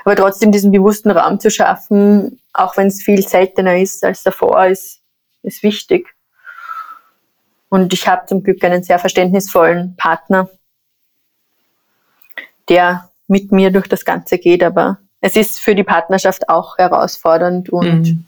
Aber 0.05 0.15
trotzdem 0.15 0.51
diesen 0.51 0.71
bewussten 0.71 1.11
Raum 1.11 1.39
zu 1.39 1.49
schaffen, 1.49 2.39
auch 2.53 2.77
wenn 2.77 2.87
es 2.87 3.03
viel 3.03 3.27
seltener 3.27 3.77
ist 3.77 4.03
als 4.03 4.23
davor, 4.23 4.65
ist, 4.65 5.01
ist 5.41 5.63
wichtig. 5.63 6.07
Und 7.69 7.93
ich 7.93 8.07
habe 8.07 8.27
zum 8.27 8.43
Glück 8.43 8.63
einen 8.63 8.83
sehr 8.83 8.99
verständnisvollen 8.99 9.95
Partner, 9.95 10.49
der 12.69 13.09
mit 13.27 13.51
mir 13.51 13.71
durch 13.71 13.87
das 13.87 14.05
Ganze 14.05 14.37
geht. 14.37 14.63
Aber 14.63 14.99
es 15.21 15.35
ist 15.35 15.59
für 15.59 15.73
die 15.73 15.83
Partnerschaft 15.83 16.49
auch 16.49 16.77
herausfordernd 16.77 17.69
und 17.69 18.03
mhm 18.03 18.25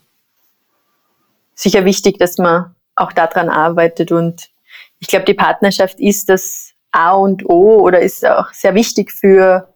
sicher 1.56 1.86
wichtig, 1.86 2.20
dass 2.20 2.38
man 2.38 2.76
auch 2.96 3.12
daran 3.12 3.50
arbeitet. 3.50 4.12
Und 4.12 4.50
ich 5.00 5.08
glaube, 5.08 5.26
die 5.26 5.34
Partnerschaft 5.34 6.00
ist 6.00 6.30
das 6.30 6.74
A 6.92 7.14
und 7.14 7.46
O 7.50 7.80
oder 7.80 8.02
ist 8.02 8.26
auch 8.26 8.52
sehr 8.54 8.76
wichtig 8.76 9.12
für, 9.12 9.74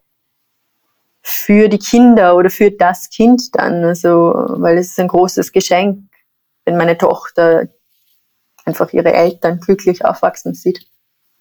für 1.21 1.69
die 1.69 1.79
Kinder 1.79 2.35
oder 2.35 2.49
für 2.49 2.71
das 2.71 3.09
Kind 3.09 3.55
dann. 3.55 3.83
Also, 3.83 4.33
weil 4.57 4.77
es 4.77 4.87
ist 4.87 4.99
ein 4.99 5.07
großes 5.07 5.51
Geschenk, 5.51 6.03
wenn 6.65 6.77
meine 6.77 6.97
Tochter 6.97 7.67
einfach 8.65 8.93
ihre 8.93 9.13
Eltern 9.13 9.59
glücklich 9.59 10.05
aufwachsen 10.05 10.53
sieht. 10.53 10.85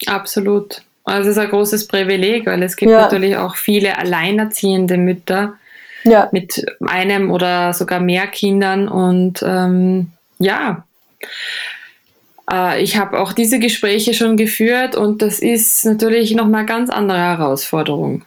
Absolut. 0.07 0.83
Also 1.05 1.31
es 1.31 1.37
ist 1.37 1.43
ein 1.43 1.51
großes 1.51 1.89
Privileg, 1.89 2.47
weil 2.47 2.63
es 2.63 2.77
gibt 2.77 2.91
ja. 2.91 3.03
natürlich 3.03 3.37
auch 3.37 3.57
viele 3.57 3.99
alleinerziehende 3.99 4.99
Mütter 4.99 5.55
ja. 6.05 6.29
mit 6.33 6.65
einem 6.87 7.31
oder 7.31 7.73
sogar 7.73 8.01
mehr 8.01 8.27
Kindern 8.27 8.89
und 8.89 9.43
ähm, 9.43 10.13
ja, 10.39 10.85
äh, 12.51 12.83
ich 12.83 12.97
habe 12.97 13.19
auch 13.19 13.33
diese 13.33 13.59
Gespräche 13.59 14.15
schon 14.15 14.37
geführt 14.37 14.97
und 14.97 15.23
das 15.23 15.39
ist 15.39 15.85
natürlich 15.85 16.35
nochmal 16.35 16.61
eine 16.61 16.69
ganz 16.69 16.91
andere 16.91 17.19
Herausforderung. 17.19 18.25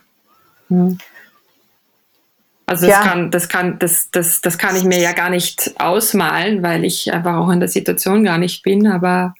Hm. 0.69 0.97
Also 2.65 2.87
das, 2.87 2.95
ja. 2.95 3.01
kann, 3.01 3.31
das, 3.31 3.49
kann, 3.49 3.79
das, 3.79 4.11
das, 4.11 4.39
das 4.39 4.57
kann 4.57 4.77
ich 4.77 4.85
mir 4.85 4.99
ja 4.99 5.11
gar 5.11 5.29
nicht 5.29 5.73
ausmalen, 5.77 6.63
weil 6.63 6.85
ich 6.85 7.11
einfach 7.11 7.35
auch 7.35 7.49
in 7.49 7.59
der 7.59 7.67
Situation 7.67 8.23
gar 8.23 8.37
nicht 8.37 8.63
bin. 8.63 8.87
Aber 8.87 9.33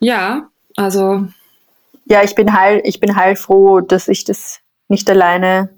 ja, 0.00 0.48
also. 0.76 1.26
Ja, 2.06 2.22
ich 2.22 2.34
bin 2.34 2.52
heil, 2.52 2.80
ich 2.84 3.00
bin 3.00 3.16
heilfroh, 3.16 3.80
dass 3.80 4.08
ich 4.08 4.24
das 4.24 4.60
nicht 4.88 5.08
alleine 5.10 5.68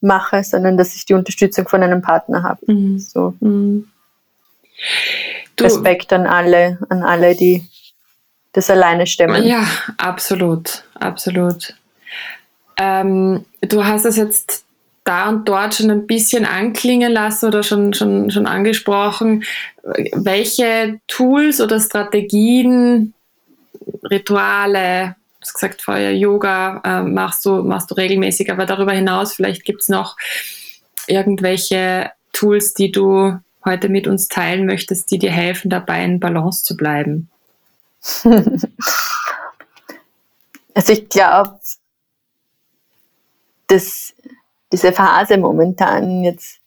mache, 0.00 0.42
sondern 0.42 0.76
dass 0.76 0.94
ich 0.94 1.06
die 1.06 1.14
Unterstützung 1.14 1.68
von 1.68 1.82
einem 1.82 2.02
Partner 2.02 2.42
habe. 2.42 2.72
Mhm. 2.72 2.98
So. 2.98 3.34
Mhm. 3.38 3.88
Du, 5.56 5.64
Respekt 5.64 6.12
an 6.12 6.26
alle, 6.26 6.78
an 6.88 7.02
alle, 7.02 7.34
die 7.34 7.64
das 8.52 8.70
alleine 8.70 9.06
stemmen. 9.06 9.44
Ja, 9.44 9.66
absolut, 9.98 10.84
absolut. 10.94 11.74
Ähm, 12.78 13.44
du 13.60 13.84
hast 13.84 14.04
es 14.04 14.16
jetzt 14.16 14.64
da 15.04 15.28
und 15.28 15.48
dort 15.48 15.74
schon 15.74 15.90
ein 15.90 16.06
bisschen 16.06 16.44
anklingen 16.44 17.12
lassen 17.12 17.46
oder 17.46 17.62
schon, 17.62 17.92
schon, 17.92 18.30
schon 18.30 18.46
angesprochen. 18.46 19.44
Welche 20.12 21.00
Tools 21.08 21.60
oder 21.60 21.80
Strategien, 21.80 23.14
Rituale, 24.08 25.16
du 25.16 25.40
hast 25.40 25.54
gesagt 25.54 25.82
vorher 25.82 26.16
Yoga 26.16 26.80
äh, 26.84 27.02
machst, 27.02 27.44
du, 27.44 27.62
machst 27.62 27.90
du 27.90 27.94
regelmäßig, 27.94 28.52
aber 28.52 28.64
darüber 28.64 28.92
hinaus 28.92 29.34
vielleicht 29.34 29.64
gibt 29.64 29.82
es 29.82 29.88
noch 29.88 30.16
irgendwelche 31.08 32.10
Tools, 32.32 32.74
die 32.74 32.92
du 32.92 33.38
heute 33.64 33.88
mit 33.88 34.06
uns 34.06 34.28
teilen 34.28 34.66
möchtest, 34.66 35.10
die 35.10 35.18
dir 35.18 35.30
helfen, 35.30 35.70
dabei 35.70 36.04
in 36.04 36.20
Balance 36.20 36.64
zu 36.64 36.76
bleiben? 36.76 37.30
Also 40.74 40.94
ich 40.94 41.08
glaube, 41.08 41.60
dass 43.66 44.14
diese 44.72 44.92
Phase 44.92 45.36
momentan 45.36 46.24
jetzt 46.24 46.60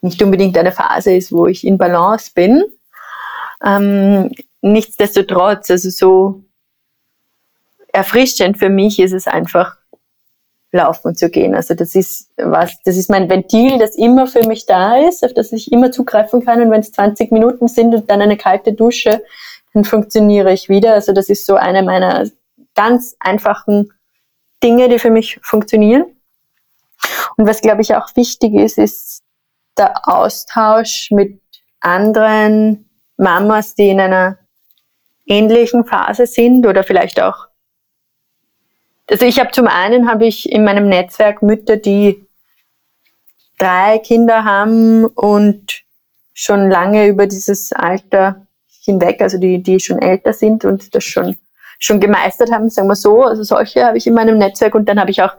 nicht 0.00 0.22
unbedingt 0.22 0.56
eine 0.58 0.72
Phase 0.72 1.14
ist, 1.14 1.32
wo 1.32 1.46
ich 1.46 1.66
in 1.66 1.78
Balance 1.78 2.32
bin. 2.34 2.64
Ähm, 3.64 4.32
nichtsdestotrotz, 4.60 5.70
also 5.70 5.90
so 5.90 6.44
erfrischend 7.92 8.58
für 8.58 8.68
mich 8.68 8.98
ist 8.98 9.12
es 9.12 9.26
einfach, 9.26 9.76
laufen 10.72 11.14
zu 11.14 11.28
gehen. 11.28 11.54
Also 11.54 11.74
das 11.74 11.94
ist 11.94 12.30
was, 12.36 12.72
das 12.84 12.96
ist 12.96 13.10
mein 13.10 13.28
Ventil, 13.28 13.78
das 13.78 13.94
immer 13.94 14.26
für 14.26 14.46
mich 14.46 14.66
da 14.66 14.96
ist, 14.96 15.24
auf 15.24 15.34
das 15.34 15.52
ich 15.52 15.70
immer 15.70 15.92
zugreifen 15.92 16.44
kann. 16.44 16.62
Und 16.62 16.70
wenn 16.70 16.80
es 16.80 16.92
20 16.92 17.30
Minuten 17.30 17.68
sind 17.68 17.94
und 17.94 18.10
dann 18.10 18.22
eine 18.22 18.38
kalte 18.38 18.72
Dusche, 18.72 19.22
dann 19.74 19.84
funktioniere 19.84 20.52
ich 20.52 20.68
wieder. 20.68 20.94
Also 20.94 21.12
das 21.12 21.28
ist 21.28 21.46
so 21.46 21.56
eine 21.56 21.82
meiner 21.82 22.26
ganz 22.74 23.16
einfachen 23.20 23.92
Dinge, 24.62 24.88
die 24.88 24.98
für 24.98 25.10
mich 25.10 25.38
funktionieren. 25.42 26.04
Und 27.36 27.46
was, 27.46 27.60
glaube 27.60 27.82
ich, 27.82 27.94
auch 27.94 28.14
wichtig 28.16 28.54
ist, 28.54 28.78
ist 28.78 29.22
der 29.76 30.08
Austausch 30.08 31.10
mit 31.10 31.40
anderen 31.80 32.88
Mamas, 33.16 33.74
die 33.74 33.88
in 33.88 34.00
einer 34.00 34.38
ähnlichen 35.26 35.84
Phase 35.84 36.26
sind 36.26 36.66
oder 36.66 36.82
vielleicht 36.82 37.20
auch. 37.20 37.48
Also 39.08 39.26
ich 39.26 39.38
habe 39.40 39.50
zum 39.50 39.66
einen 39.66 40.08
habe 40.08 40.26
ich 40.26 40.50
in 40.50 40.64
meinem 40.64 40.88
Netzwerk 40.88 41.42
Mütter, 41.42 41.76
die 41.76 42.24
drei 43.58 43.98
Kinder 43.98 44.44
haben 44.44 45.04
und 45.04 45.82
schon 46.34 46.70
lange 46.70 47.06
über 47.06 47.26
dieses 47.26 47.72
Alter 47.72 48.46
hinweg, 48.84 49.20
also 49.20 49.38
die, 49.38 49.62
die 49.62 49.78
schon 49.80 50.00
älter 50.00 50.32
sind 50.32 50.64
und 50.64 50.94
das 50.94 51.04
schon, 51.04 51.36
schon 51.78 52.00
gemeistert 52.00 52.50
haben, 52.50 52.70
sagen 52.70 52.88
wir 52.88 52.96
so. 52.96 53.22
Also 53.22 53.42
solche 53.42 53.84
habe 53.84 53.98
ich 53.98 54.06
in 54.06 54.14
meinem 54.14 54.38
Netzwerk 54.38 54.74
und 54.74 54.88
dann 54.88 54.98
habe 54.98 55.10
ich 55.10 55.22
auch 55.22 55.34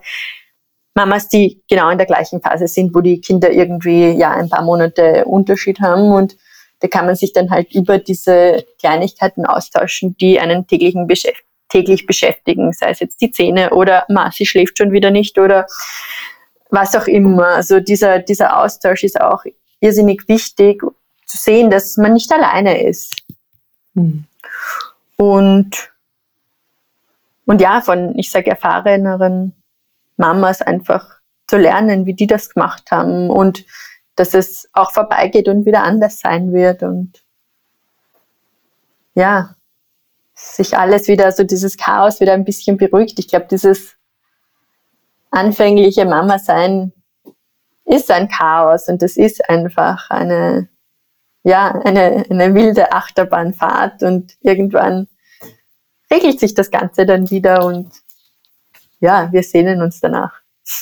Mamas, 0.95 1.28
die 1.28 1.61
genau 1.68 1.89
in 1.89 1.97
der 1.97 2.07
gleichen 2.07 2.41
Phase 2.41 2.68
sind, 2.68 2.93
wo 2.93 3.01
die 3.01 3.20
Kinder 3.20 3.51
irgendwie 3.51 4.11
ja 4.11 4.32
ein 4.32 4.49
paar 4.49 4.64
Monate 4.64 5.26
Unterschied 5.26 5.82
haben 5.82 6.11
und 6.11 6.38
da 6.80 6.88
kann 6.88 7.05
man 7.05 7.16
sich 7.16 7.34
dann 7.34 7.49
halt 7.49 7.74
über 7.74 7.97
diese 7.97 8.66
Kleinigkeiten 8.78 9.45
austauschen, 9.45 10.16
die 10.18 10.39
einen 10.39 10.68
täglichen 10.68 11.07
Beschäft 11.07 11.43
täglich 11.74 12.06
beschäftigen, 12.06 12.72
sei 12.72 12.92
es 12.92 13.00
jetzt 13.00 13.20
die 13.20 13.32
Zähne 13.32 13.72
oder 13.72 14.06
Marci 14.08 14.46
schläft 14.46 14.78
schon 14.78 14.92
wieder 14.92 15.10
nicht 15.10 15.40
oder 15.40 15.66
was 16.70 16.96
auch 16.96 17.08
immer. 17.08 17.48
Also 17.48 17.80
dieser, 17.80 18.20
dieser 18.20 18.60
Austausch 18.60 19.04
ist 19.04 19.20
auch 19.20 19.44
irrsinnig 19.80 20.28
wichtig 20.28 20.84
zu 21.26 21.38
sehen, 21.38 21.72
dass 21.72 21.98
man 21.98 22.14
nicht 22.14 22.32
alleine 22.32 22.84
ist. 22.84 23.16
Mhm. 23.96 24.26
Und, 25.18 25.92
und 27.46 27.60
ja, 27.60 27.82
von, 27.82 28.18
ich 28.20 28.30
sage, 28.30 28.52
erfahreneren 28.52 29.54
Mamas 30.18 30.62
einfach 30.62 31.18
zu 31.48 31.58
lernen, 31.58 32.06
wie 32.06 32.14
die 32.14 32.28
das 32.28 32.50
gemacht 32.50 32.92
haben 32.92 33.32
und 33.32 33.66
dass 34.16 34.36
es 34.36 34.70
auch 34.74 34.92
vorbeigeht 34.92 35.48
und 35.48 35.66
wieder 35.66 35.82
anders 35.84 36.20
sein 36.20 36.54
wird 36.54 36.84
und 36.84 37.24
ja, 39.16 39.56
sich 40.44 40.78
alles 40.78 41.08
wieder, 41.08 41.32
so 41.32 41.44
dieses 41.44 41.78
Chaos 41.78 42.20
wieder 42.20 42.34
ein 42.34 42.46
bisschen 42.46 42.78
beruhigt. 42.78 43.18
Ich 43.20 43.28
glaube, 43.28 43.48
dieses 43.50 43.96
anfängliche 45.32 46.06
Mama-Sein 46.06 46.91
ist 47.86 48.12
ein 48.12 48.30
Chaos 48.30 48.88
und 48.88 49.02
es 49.04 49.18
ist 49.18 49.50
einfach 49.50 50.10
eine, 50.10 50.70
ja, 51.44 51.72
eine, 51.84 52.26
eine 52.30 52.54
wilde 52.54 52.91
Achterbahnfahrt 52.91 54.04
und 54.04 54.34
irgendwann 54.41 55.08
regelt 56.12 56.39
sich 56.39 56.54
das 56.54 56.72
Ganze 56.72 57.06
dann 57.06 57.30
wieder 57.30 57.66
und 57.66 57.91
ja, 59.00 59.32
wir 59.32 59.44
sehnen 59.44 59.82
uns 59.82 60.00
danach. 60.00 60.34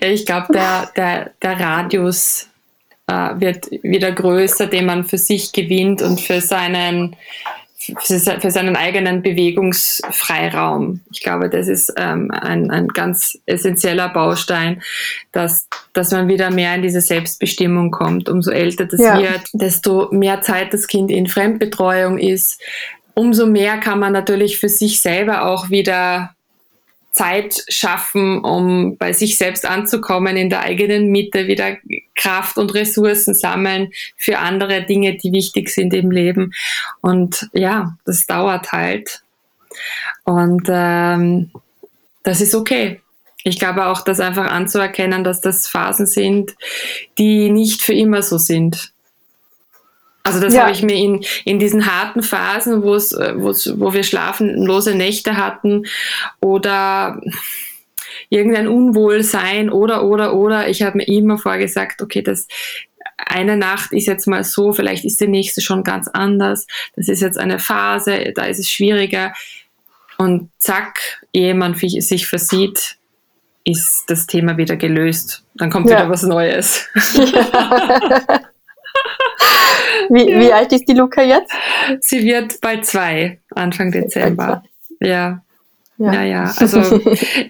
ich 0.00 0.24
glaube, 0.24 0.52
der, 0.52 0.90
der, 0.96 1.30
der 1.42 1.60
Radius 1.60 2.48
äh, 3.06 3.38
wird 3.38 3.70
wieder 3.82 4.12
größer, 4.12 4.66
den 4.66 4.86
man 4.86 5.04
für 5.04 5.18
sich 5.18 5.52
gewinnt 5.52 6.00
und 6.00 6.20
für 6.20 6.40
seinen, 6.40 7.16
für 7.98 8.50
seinen 8.50 8.76
eigenen 8.76 9.22
Bewegungsfreiraum. 9.22 11.00
Ich 11.12 11.20
glaube, 11.20 11.50
das 11.50 11.68
ist 11.68 11.92
ähm, 11.96 12.30
ein, 12.30 12.70
ein 12.70 12.88
ganz 12.88 13.38
essentieller 13.46 14.08
Baustein, 14.08 14.82
dass, 15.32 15.68
dass 15.92 16.10
man 16.12 16.28
wieder 16.28 16.50
mehr 16.50 16.74
in 16.74 16.82
diese 16.82 17.00
Selbstbestimmung 17.00 17.90
kommt. 17.90 18.28
Umso 18.28 18.50
älter 18.50 18.86
das 18.86 19.00
ja. 19.00 19.18
wird, 19.18 19.42
desto 19.52 20.08
mehr 20.12 20.40
Zeit 20.42 20.72
das 20.72 20.86
Kind 20.86 21.10
in 21.10 21.26
Fremdbetreuung 21.26 22.18
ist, 22.18 22.60
umso 23.14 23.46
mehr 23.46 23.78
kann 23.78 23.98
man 23.98 24.12
natürlich 24.12 24.58
für 24.58 24.68
sich 24.68 25.00
selber 25.00 25.46
auch 25.46 25.70
wieder 25.70 26.33
Zeit 27.14 27.64
schaffen, 27.68 28.40
um 28.40 28.96
bei 28.98 29.12
sich 29.12 29.38
selbst 29.38 29.64
anzukommen, 29.64 30.36
in 30.36 30.50
der 30.50 30.60
eigenen 30.60 31.10
Mitte 31.10 31.46
wieder 31.46 31.76
Kraft 32.16 32.58
und 32.58 32.74
Ressourcen 32.74 33.34
sammeln 33.34 33.92
für 34.16 34.38
andere 34.38 34.82
Dinge, 34.82 35.16
die 35.16 35.32
wichtig 35.32 35.70
sind 35.70 35.94
im 35.94 36.10
Leben. 36.10 36.52
Und 37.00 37.48
ja, 37.52 37.96
das 38.04 38.26
dauert 38.26 38.72
halt. 38.72 39.22
Und 40.24 40.66
ähm, 40.68 41.50
das 42.24 42.40
ist 42.40 42.54
okay. 42.54 43.00
Ich 43.44 43.58
glaube 43.58 43.86
auch, 43.86 44.00
das 44.00 44.20
einfach 44.20 44.50
anzuerkennen, 44.50 45.22
dass 45.22 45.40
das 45.40 45.68
Phasen 45.68 46.06
sind, 46.06 46.56
die 47.18 47.50
nicht 47.50 47.82
für 47.82 47.92
immer 47.92 48.22
so 48.22 48.38
sind. 48.38 48.93
Also 50.24 50.40
das 50.40 50.54
ja. 50.54 50.62
habe 50.62 50.72
ich 50.72 50.82
mir 50.82 50.96
in, 50.96 51.22
in 51.44 51.58
diesen 51.58 51.84
harten 51.86 52.22
Phasen, 52.22 52.82
wo 52.82 52.94
es, 52.94 53.12
wo 53.12 53.92
wir 53.92 54.02
schlafenlose 54.02 54.94
Nächte 54.94 55.36
hatten 55.36 55.84
oder 56.40 57.20
irgendein 58.30 58.66
Unwohlsein 58.66 59.68
oder, 59.68 60.02
oder, 60.04 60.34
oder, 60.34 60.68
ich 60.68 60.82
habe 60.82 60.96
mir 60.96 61.06
immer 61.06 61.36
vorgesagt, 61.36 62.00
okay, 62.00 62.22
das 62.22 62.48
eine 63.18 63.58
Nacht 63.58 63.92
ist 63.92 64.06
jetzt 64.06 64.26
mal 64.26 64.44
so, 64.44 64.72
vielleicht 64.72 65.04
ist 65.04 65.20
die 65.20 65.28
nächste 65.28 65.60
schon 65.60 65.84
ganz 65.84 66.08
anders. 66.08 66.66
Das 66.96 67.08
ist 67.08 67.20
jetzt 67.20 67.38
eine 67.38 67.58
Phase, 67.58 68.32
da 68.34 68.46
ist 68.46 68.58
es 68.58 68.70
schwieriger. 68.70 69.34
Und 70.16 70.50
zack, 70.58 71.20
ehe 71.32 71.54
man 71.54 71.74
sich 71.74 72.26
versieht, 72.26 72.96
ist 73.64 74.04
das 74.08 74.26
Thema 74.26 74.56
wieder 74.56 74.76
gelöst. 74.76 75.44
Dann 75.54 75.70
kommt 75.70 75.90
ja. 75.90 75.98
wieder 75.98 76.10
was 76.10 76.22
Neues. 76.22 76.88
Ja. 77.14 78.40
Wie, 80.10 80.30
ja. 80.30 80.40
wie 80.40 80.52
alt 80.52 80.72
ist 80.72 80.86
die 80.86 80.92
Luca 80.92 81.22
jetzt? 81.22 81.52
Sie 82.00 82.24
wird 82.24 82.60
bald 82.60 82.84
zwei, 82.84 83.40
Anfang 83.54 83.90
Dezember. 83.90 84.62
Ja. 85.00 85.44
Ja. 85.96 86.10
Naja, 86.10 86.52
also 86.58 87.00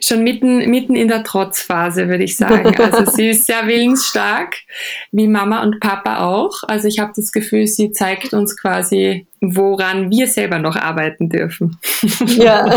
schon 0.02 0.22
mitten, 0.22 0.70
mitten 0.70 0.94
in 0.94 1.08
der 1.08 1.24
Trotzphase, 1.24 2.08
würde 2.08 2.24
ich 2.24 2.36
sagen. 2.36 2.76
Also 2.78 3.10
sie 3.10 3.30
ist 3.30 3.46
sehr 3.46 3.66
willensstark, 3.66 4.56
wie 5.12 5.28
Mama 5.28 5.62
und 5.62 5.80
Papa 5.80 6.26
auch. 6.26 6.62
Also 6.64 6.86
ich 6.88 6.98
habe 6.98 7.12
das 7.16 7.32
Gefühl, 7.32 7.66
sie 7.66 7.92
zeigt 7.92 8.34
uns 8.34 8.56
quasi, 8.60 9.26
woran 9.40 10.10
wir 10.10 10.26
selber 10.26 10.58
noch 10.58 10.76
arbeiten 10.76 11.30
dürfen. 11.30 11.78
Ja. 12.26 12.66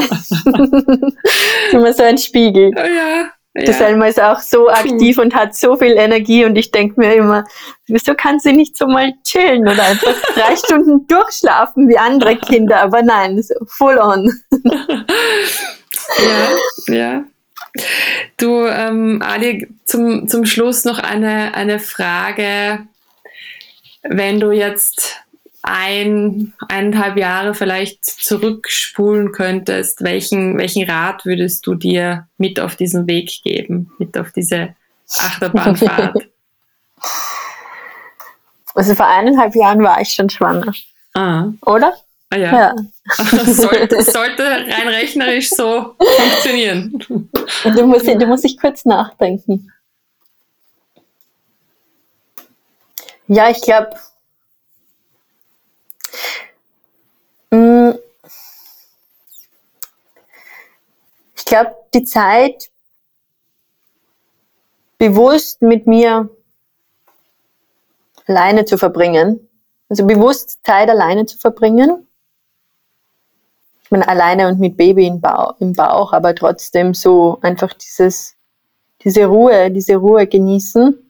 Immer 1.71 1.91
so 1.91 2.03
ein 2.03 2.17
Spiegel. 2.17 2.71
Ja, 2.73 3.31
die 3.65 3.73
Selma 3.73 4.07
ist 4.07 4.21
auch 4.21 4.39
so 4.39 4.69
aktiv 4.69 5.17
und 5.17 5.33
hat 5.33 5.55
so 5.55 5.75
viel 5.77 5.97
Energie 5.97 6.45
und 6.45 6.55
ich 6.55 6.71
denke 6.71 6.99
mir 6.99 7.15
immer, 7.15 7.43
wieso 7.87 8.13
kann 8.13 8.39
sie 8.39 8.53
nicht 8.53 8.77
so 8.77 8.85
mal 8.87 9.13
chillen 9.23 9.63
oder 9.67 9.83
einfach 9.83 10.13
drei 10.35 10.55
Stunden 10.55 11.07
durchschlafen 11.07 11.87
wie 11.89 11.97
andere 11.97 12.37
Kinder? 12.37 12.81
Aber 12.81 13.01
nein, 13.01 13.41
so 13.41 13.55
full 13.67 13.97
on. 13.97 14.31
ja, 16.19 16.93
ja. 16.93 17.23
Du, 18.37 18.65
ähm, 18.65 19.21
Ali, 19.23 19.67
zum, 19.85 20.27
zum 20.27 20.45
Schluss 20.45 20.83
noch 20.83 20.99
eine, 20.99 21.53
eine 21.55 21.79
Frage. 21.79 22.85
Wenn 24.03 24.39
du 24.39 24.51
jetzt 24.51 25.17
ein, 25.67 26.53
eineinhalb 26.69 27.17
Jahre 27.17 27.53
vielleicht 27.53 28.05
zurückspulen 28.05 29.31
könntest, 29.31 30.03
welchen, 30.03 30.57
welchen 30.57 30.89
Rat 30.89 31.25
würdest 31.25 31.67
du 31.67 31.75
dir 31.75 32.27
mit 32.37 32.59
auf 32.59 32.75
diesen 32.75 33.07
Weg 33.07 33.43
geben, 33.43 33.91
mit 33.97 34.17
auf 34.17 34.31
diese 34.31 34.75
Achterbahnfahrt? 35.17 36.29
Also 38.77 38.93
vor 38.93 39.07
eineinhalb 39.07 39.55
Jahren 39.55 39.81
war 39.81 39.99
ich 40.01 40.13
schon 40.13 40.29
schwanger. 40.29 40.71
Ah. 41.15 41.47
Oder? 41.65 41.95
Ah 42.29 42.35
ja. 42.35 42.55
ja. 42.55 42.75
sollte, 43.45 44.03
sollte 44.03 44.43
rein 44.43 44.87
rechnerisch 44.87 45.49
so 45.49 45.95
funktionieren. 45.97 47.27
Du 47.63 47.87
musst, 47.87 48.05
du 48.05 48.25
musst 48.27 48.43
dich 48.43 48.55
kurz 48.59 48.85
nachdenken. 48.85 49.71
Ja, 53.27 53.49
ich 53.49 53.61
glaube, 53.61 53.89
glaube, 61.47 61.75
die 61.93 62.03
Zeit 62.03 62.69
bewusst 64.97 65.61
mit 65.61 65.87
mir 65.87 66.29
alleine 68.25 68.65
zu 68.65 68.77
verbringen, 68.77 69.47
also 69.89 70.05
bewusst 70.05 70.59
Zeit 70.65 70.89
alleine 70.89 71.25
zu 71.25 71.37
verbringen, 71.37 72.07
ich 73.83 73.91
meine, 73.91 74.07
alleine 74.07 74.49
und 74.49 74.59
mit 74.59 74.75
Baby 74.75 75.07
im 75.07 75.21
Bauch, 75.21 75.55
im 75.59 75.71
Bauch, 75.71 76.11
aber 76.11 76.35
trotzdem 76.35 76.93
so 76.93 77.39
einfach 77.41 77.73
dieses, 77.73 78.35
diese 79.01 79.25
Ruhe, 79.27 79.71
diese 79.71 79.95
Ruhe 79.95 80.27
genießen, 80.27 81.09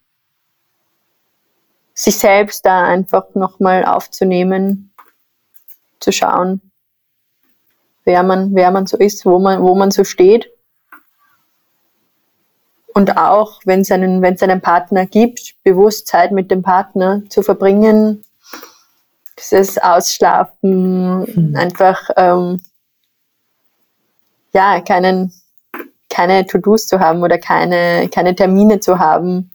sich 1.95 2.17
selbst 2.19 2.63
da 2.63 2.83
einfach 2.83 3.33
nochmal 3.33 3.83
aufzunehmen, 3.83 4.93
zu 5.99 6.11
schauen, 6.11 6.61
wer 8.07 8.23
man, 8.23 8.55
wer 8.55 8.71
man 8.71 8.87
so 8.87 8.95
ist, 8.97 9.25
wo 9.25 9.37
man, 9.37 9.61
wo 9.61 9.75
man 9.75 9.91
so 9.91 10.05
steht. 10.05 10.49
Und 12.93 13.17
auch, 13.17 13.59
wenn 13.65 13.81
es 13.81 13.91
einen, 13.91 14.21
wenn 14.21 14.35
es 14.35 14.41
einen 14.41 14.61
Partner 14.61 15.05
gibt, 15.05 15.55
bewusst 15.63 16.07
Zeit 16.07 16.31
mit 16.31 16.49
dem 16.49 16.63
Partner 16.63 17.21
zu 17.27 17.43
verbringen, 17.43 18.23
dieses 19.37 19.77
Ausschlafen, 19.77 21.19
mhm. 21.19 21.55
einfach 21.57 22.09
ähm, 22.15 22.61
ja 24.53 24.79
keinen, 24.79 25.33
keine 26.09 26.47
To-Dos 26.47 26.87
zu 26.87 27.01
haben 27.01 27.21
oder 27.21 27.37
keine, 27.37 28.07
keine 28.07 28.33
Termine 28.35 28.79
zu 28.79 28.99
haben, 28.99 29.51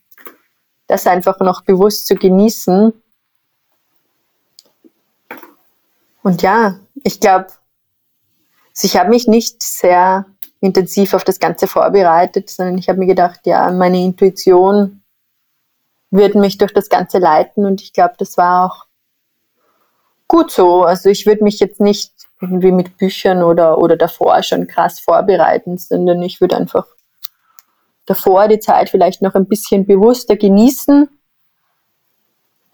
das 0.88 1.06
einfach 1.06 1.40
noch 1.40 1.64
bewusst 1.64 2.06
zu 2.06 2.16
genießen. 2.16 2.92
Und 6.22 6.42
ja, 6.42 6.78
ich 7.02 7.18
glaube, 7.18 7.46
also 8.74 8.86
ich 8.86 8.96
habe 8.96 9.10
mich 9.10 9.28
nicht 9.28 9.62
sehr 9.62 10.26
intensiv 10.60 11.14
auf 11.14 11.24
das 11.24 11.38
Ganze 11.38 11.66
vorbereitet, 11.66 12.48
sondern 12.48 12.78
ich 12.78 12.88
habe 12.88 12.98
mir 12.98 13.06
gedacht, 13.06 13.40
ja, 13.44 13.70
meine 13.70 14.02
Intuition 14.02 15.02
wird 16.10 16.34
mich 16.34 16.58
durch 16.58 16.72
das 16.72 16.88
Ganze 16.88 17.18
leiten 17.18 17.64
und 17.66 17.82
ich 17.82 17.92
glaube, 17.92 18.14
das 18.18 18.36
war 18.36 18.66
auch 18.66 18.86
gut 20.28 20.50
so. 20.50 20.84
Also 20.84 21.08
ich 21.08 21.26
würde 21.26 21.44
mich 21.44 21.58
jetzt 21.58 21.80
nicht 21.80 22.12
irgendwie 22.40 22.72
mit 22.72 22.96
Büchern 22.96 23.42
oder, 23.42 23.78
oder 23.78 23.96
davor 23.96 24.42
schon 24.42 24.66
krass 24.66 25.00
vorbereiten, 25.00 25.78
sondern 25.78 26.22
ich 26.22 26.40
würde 26.40 26.56
einfach 26.56 26.86
davor 28.06 28.48
die 28.48 28.58
Zeit 28.58 28.90
vielleicht 28.90 29.22
noch 29.22 29.34
ein 29.34 29.46
bisschen 29.46 29.86
bewusster 29.86 30.36
genießen 30.36 31.08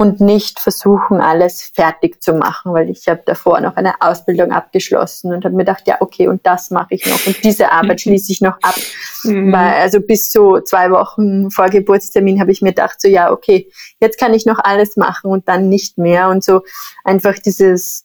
und 0.00 0.20
nicht 0.20 0.60
versuchen, 0.60 1.20
alles 1.20 1.72
fertig 1.74 2.22
zu 2.22 2.32
machen, 2.32 2.72
weil 2.72 2.88
ich 2.88 3.08
habe 3.08 3.20
davor 3.26 3.60
noch 3.60 3.74
eine 3.74 4.00
Ausbildung 4.00 4.52
abgeschlossen 4.52 5.34
und 5.34 5.44
habe 5.44 5.56
mir 5.56 5.64
gedacht, 5.64 5.88
ja, 5.88 5.96
okay, 5.98 6.28
und 6.28 6.46
das 6.46 6.70
mache 6.70 6.94
ich 6.94 7.04
noch 7.04 7.26
und 7.26 7.42
diese 7.42 7.72
Arbeit 7.72 8.00
schließe 8.02 8.30
ich 8.30 8.40
noch 8.40 8.56
ab. 8.62 8.76
Mhm. 9.24 9.52
Weil, 9.52 9.74
also 9.74 10.00
bis 10.00 10.30
zu 10.30 10.60
zwei 10.60 10.92
Wochen 10.92 11.50
vor 11.50 11.68
Geburtstermin 11.68 12.40
habe 12.40 12.52
ich 12.52 12.62
mir 12.62 12.70
gedacht, 12.70 13.00
so 13.00 13.08
ja, 13.08 13.32
okay, 13.32 13.72
jetzt 13.98 14.20
kann 14.20 14.34
ich 14.34 14.46
noch 14.46 14.60
alles 14.60 14.96
machen 14.96 15.32
und 15.32 15.48
dann 15.48 15.68
nicht 15.68 15.98
mehr 15.98 16.28
und 16.28 16.44
so 16.44 16.62
einfach 17.02 17.34
dieses 17.36 18.04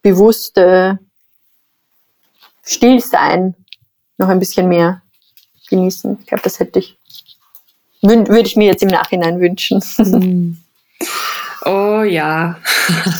bewusste 0.00 0.98
Stillsein 2.64 3.54
noch 4.16 4.28
ein 4.28 4.38
bisschen 4.38 4.66
mehr 4.66 5.02
genießen. 5.68 6.20
Ich 6.20 6.26
glaube, 6.26 6.42
das 6.42 6.58
hätte 6.58 6.78
ich, 6.78 6.96
würde 8.00 8.46
ich 8.46 8.56
mir 8.56 8.68
jetzt 8.68 8.82
im 8.82 8.88
Nachhinein 8.88 9.40
wünschen. 9.40 9.82
Mhm. 9.98 10.56
Oh 11.64 12.02
ja. 12.02 12.58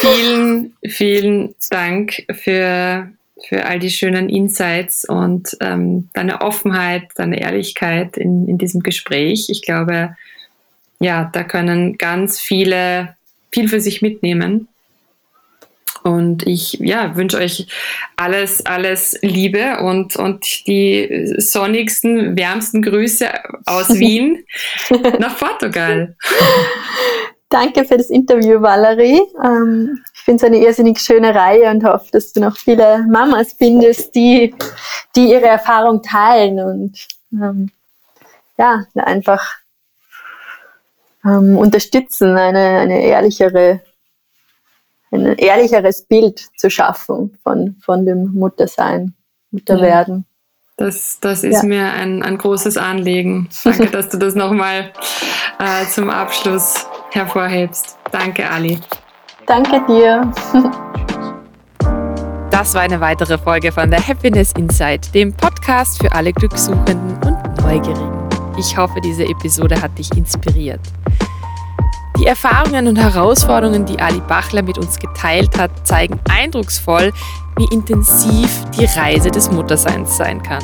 vielen, 0.00 0.72
vielen 0.84 1.54
Dank 1.70 2.24
für, 2.32 3.10
für 3.48 3.64
all 3.64 3.78
die 3.78 3.90
schönen 3.90 4.28
Insights 4.28 5.04
und 5.04 5.56
ähm, 5.60 6.08
deine 6.14 6.40
Offenheit, 6.40 7.08
deine 7.16 7.40
Ehrlichkeit 7.40 8.16
in, 8.16 8.48
in 8.48 8.58
diesem 8.58 8.82
Gespräch. 8.82 9.46
Ich 9.48 9.62
glaube, 9.62 10.16
ja, 11.00 11.30
da 11.32 11.42
können 11.42 11.98
ganz 11.98 12.40
viele 12.40 13.16
viel 13.50 13.68
für 13.68 13.80
sich 13.80 14.02
mitnehmen. 14.02 14.68
Und 16.04 16.46
ich 16.46 16.74
ja, 16.80 17.16
wünsche 17.16 17.38
euch 17.38 17.66
alles, 18.16 18.64
alles 18.66 19.18
Liebe 19.22 19.78
und, 19.80 20.16
und 20.16 20.66
die 20.66 21.32
sonnigsten, 21.38 22.36
wärmsten 22.36 22.82
Grüße 22.82 23.28
aus 23.66 23.88
Wien 23.98 24.44
nach 25.18 25.38
Portugal. 25.38 26.16
Danke 27.48 27.84
für 27.84 27.98
das 27.98 28.08
Interview, 28.08 28.62
Valerie. 28.62 29.20
Ähm, 29.44 30.02
ich 30.14 30.20
finde 30.20 30.46
es 30.46 30.52
eine 30.52 30.64
irrsinnig 30.64 30.98
schöne 31.00 31.34
Reihe 31.34 31.70
und 31.70 31.84
hoffe, 31.84 32.08
dass 32.12 32.32
du 32.32 32.40
noch 32.40 32.56
viele 32.56 33.06
Mamas 33.08 33.54
findest, 33.58 34.14
die, 34.14 34.54
die 35.14 35.30
ihre 35.30 35.46
Erfahrung 35.46 36.02
teilen 36.02 36.60
und 36.60 37.08
ähm, 37.32 37.70
ja, 38.56 38.84
einfach 38.94 39.42
ähm, 41.24 41.56
unterstützen, 41.56 42.36
eine, 42.36 42.80
eine 42.80 43.02
ehrlichere 43.02 43.80
ein 45.12 45.36
ehrlicheres 45.36 46.02
Bild 46.02 46.48
zu 46.56 46.70
schaffen 46.70 47.36
von, 47.42 47.76
von 47.84 48.06
dem 48.06 48.32
Muttersein, 48.32 49.14
Mutterwerden. 49.50 50.16
Ja. 50.16 50.24
Das, 50.78 51.20
das 51.20 51.44
ist 51.44 51.62
ja. 51.62 51.68
mir 51.68 51.92
ein, 51.92 52.22
ein 52.22 52.38
großes 52.38 52.76
Anliegen. 52.76 53.48
Danke, 53.62 53.86
dass 53.86 54.08
du 54.08 54.16
das 54.16 54.34
nochmal 54.34 54.90
äh, 55.58 55.86
zum 55.86 56.10
Abschluss 56.10 56.86
hervorhebst. 57.10 57.98
Danke, 58.10 58.48
Ali. 58.48 58.80
Danke 59.46 59.84
dir. 59.86 60.32
Das 62.50 62.74
war 62.74 62.82
eine 62.82 63.00
weitere 63.00 63.38
Folge 63.38 63.72
von 63.72 63.90
der 63.90 64.06
Happiness 64.06 64.52
Insight, 64.52 65.14
dem 65.14 65.32
Podcast 65.32 66.00
für 66.00 66.12
alle 66.12 66.32
Glückssuchenden 66.32 67.18
und 67.24 67.62
Neugierigen. 67.62 68.28
Ich 68.58 68.76
hoffe, 68.76 69.00
diese 69.02 69.24
Episode 69.24 69.80
hat 69.80 69.98
dich 69.98 70.10
inspiriert. 70.16 70.80
Die 72.22 72.28
Erfahrungen 72.28 72.86
und 72.86 72.94
Herausforderungen, 72.94 73.84
die 73.84 73.98
Ali 73.98 74.20
Bachler 74.28 74.62
mit 74.62 74.78
uns 74.78 74.96
geteilt 75.00 75.58
hat, 75.58 75.72
zeigen 75.84 76.20
eindrucksvoll, 76.30 77.12
wie 77.56 77.66
intensiv 77.74 78.62
die 78.78 78.84
Reise 78.84 79.28
des 79.28 79.50
Mutterseins 79.50 80.18
sein 80.18 80.40
kann. 80.40 80.62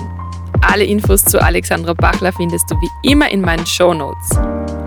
Alle 0.61 0.85
Infos 0.85 1.25
zu 1.25 1.43
Alexandra 1.43 1.95
Bachler 1.95 2.33
findest 2.33 2.71
du 2.71 2.77
wie 2.77 3.11
immer 3.11 3.29
in 3.33 3.41
meinen 3.41 3.67
Show 3.67 3.93
Notes. 3.93 4.39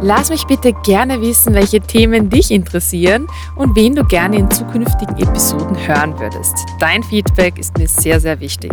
Lass 0.02 0.30
mich 0.30 0.46
bitte 0.46 0.72
gerne 0.72 1.20
wissen, 1.20 1.54
welche 1.54 1.82
Themen 1.82 2.30
dich 2.30 2.52
interessieren 2.52 3.28
und 3.58 3.76
wen 3.76 3.94
du 3.94 4.06
gerne 4.06 4.38
in 4.38 4.50
zukünftigen 4.50 5.18
Episoden 5.18 5.76
hören 5.86 6.18
würdest. 6.22 6.56
Dein 6.80 7.04
Feedback 7.04 7.58
ist 7.60 7.78
mir 7.78 7.90
sehr, 7.90 8.22
sehr 8.22 8.40
wichtig. 8.40 8.72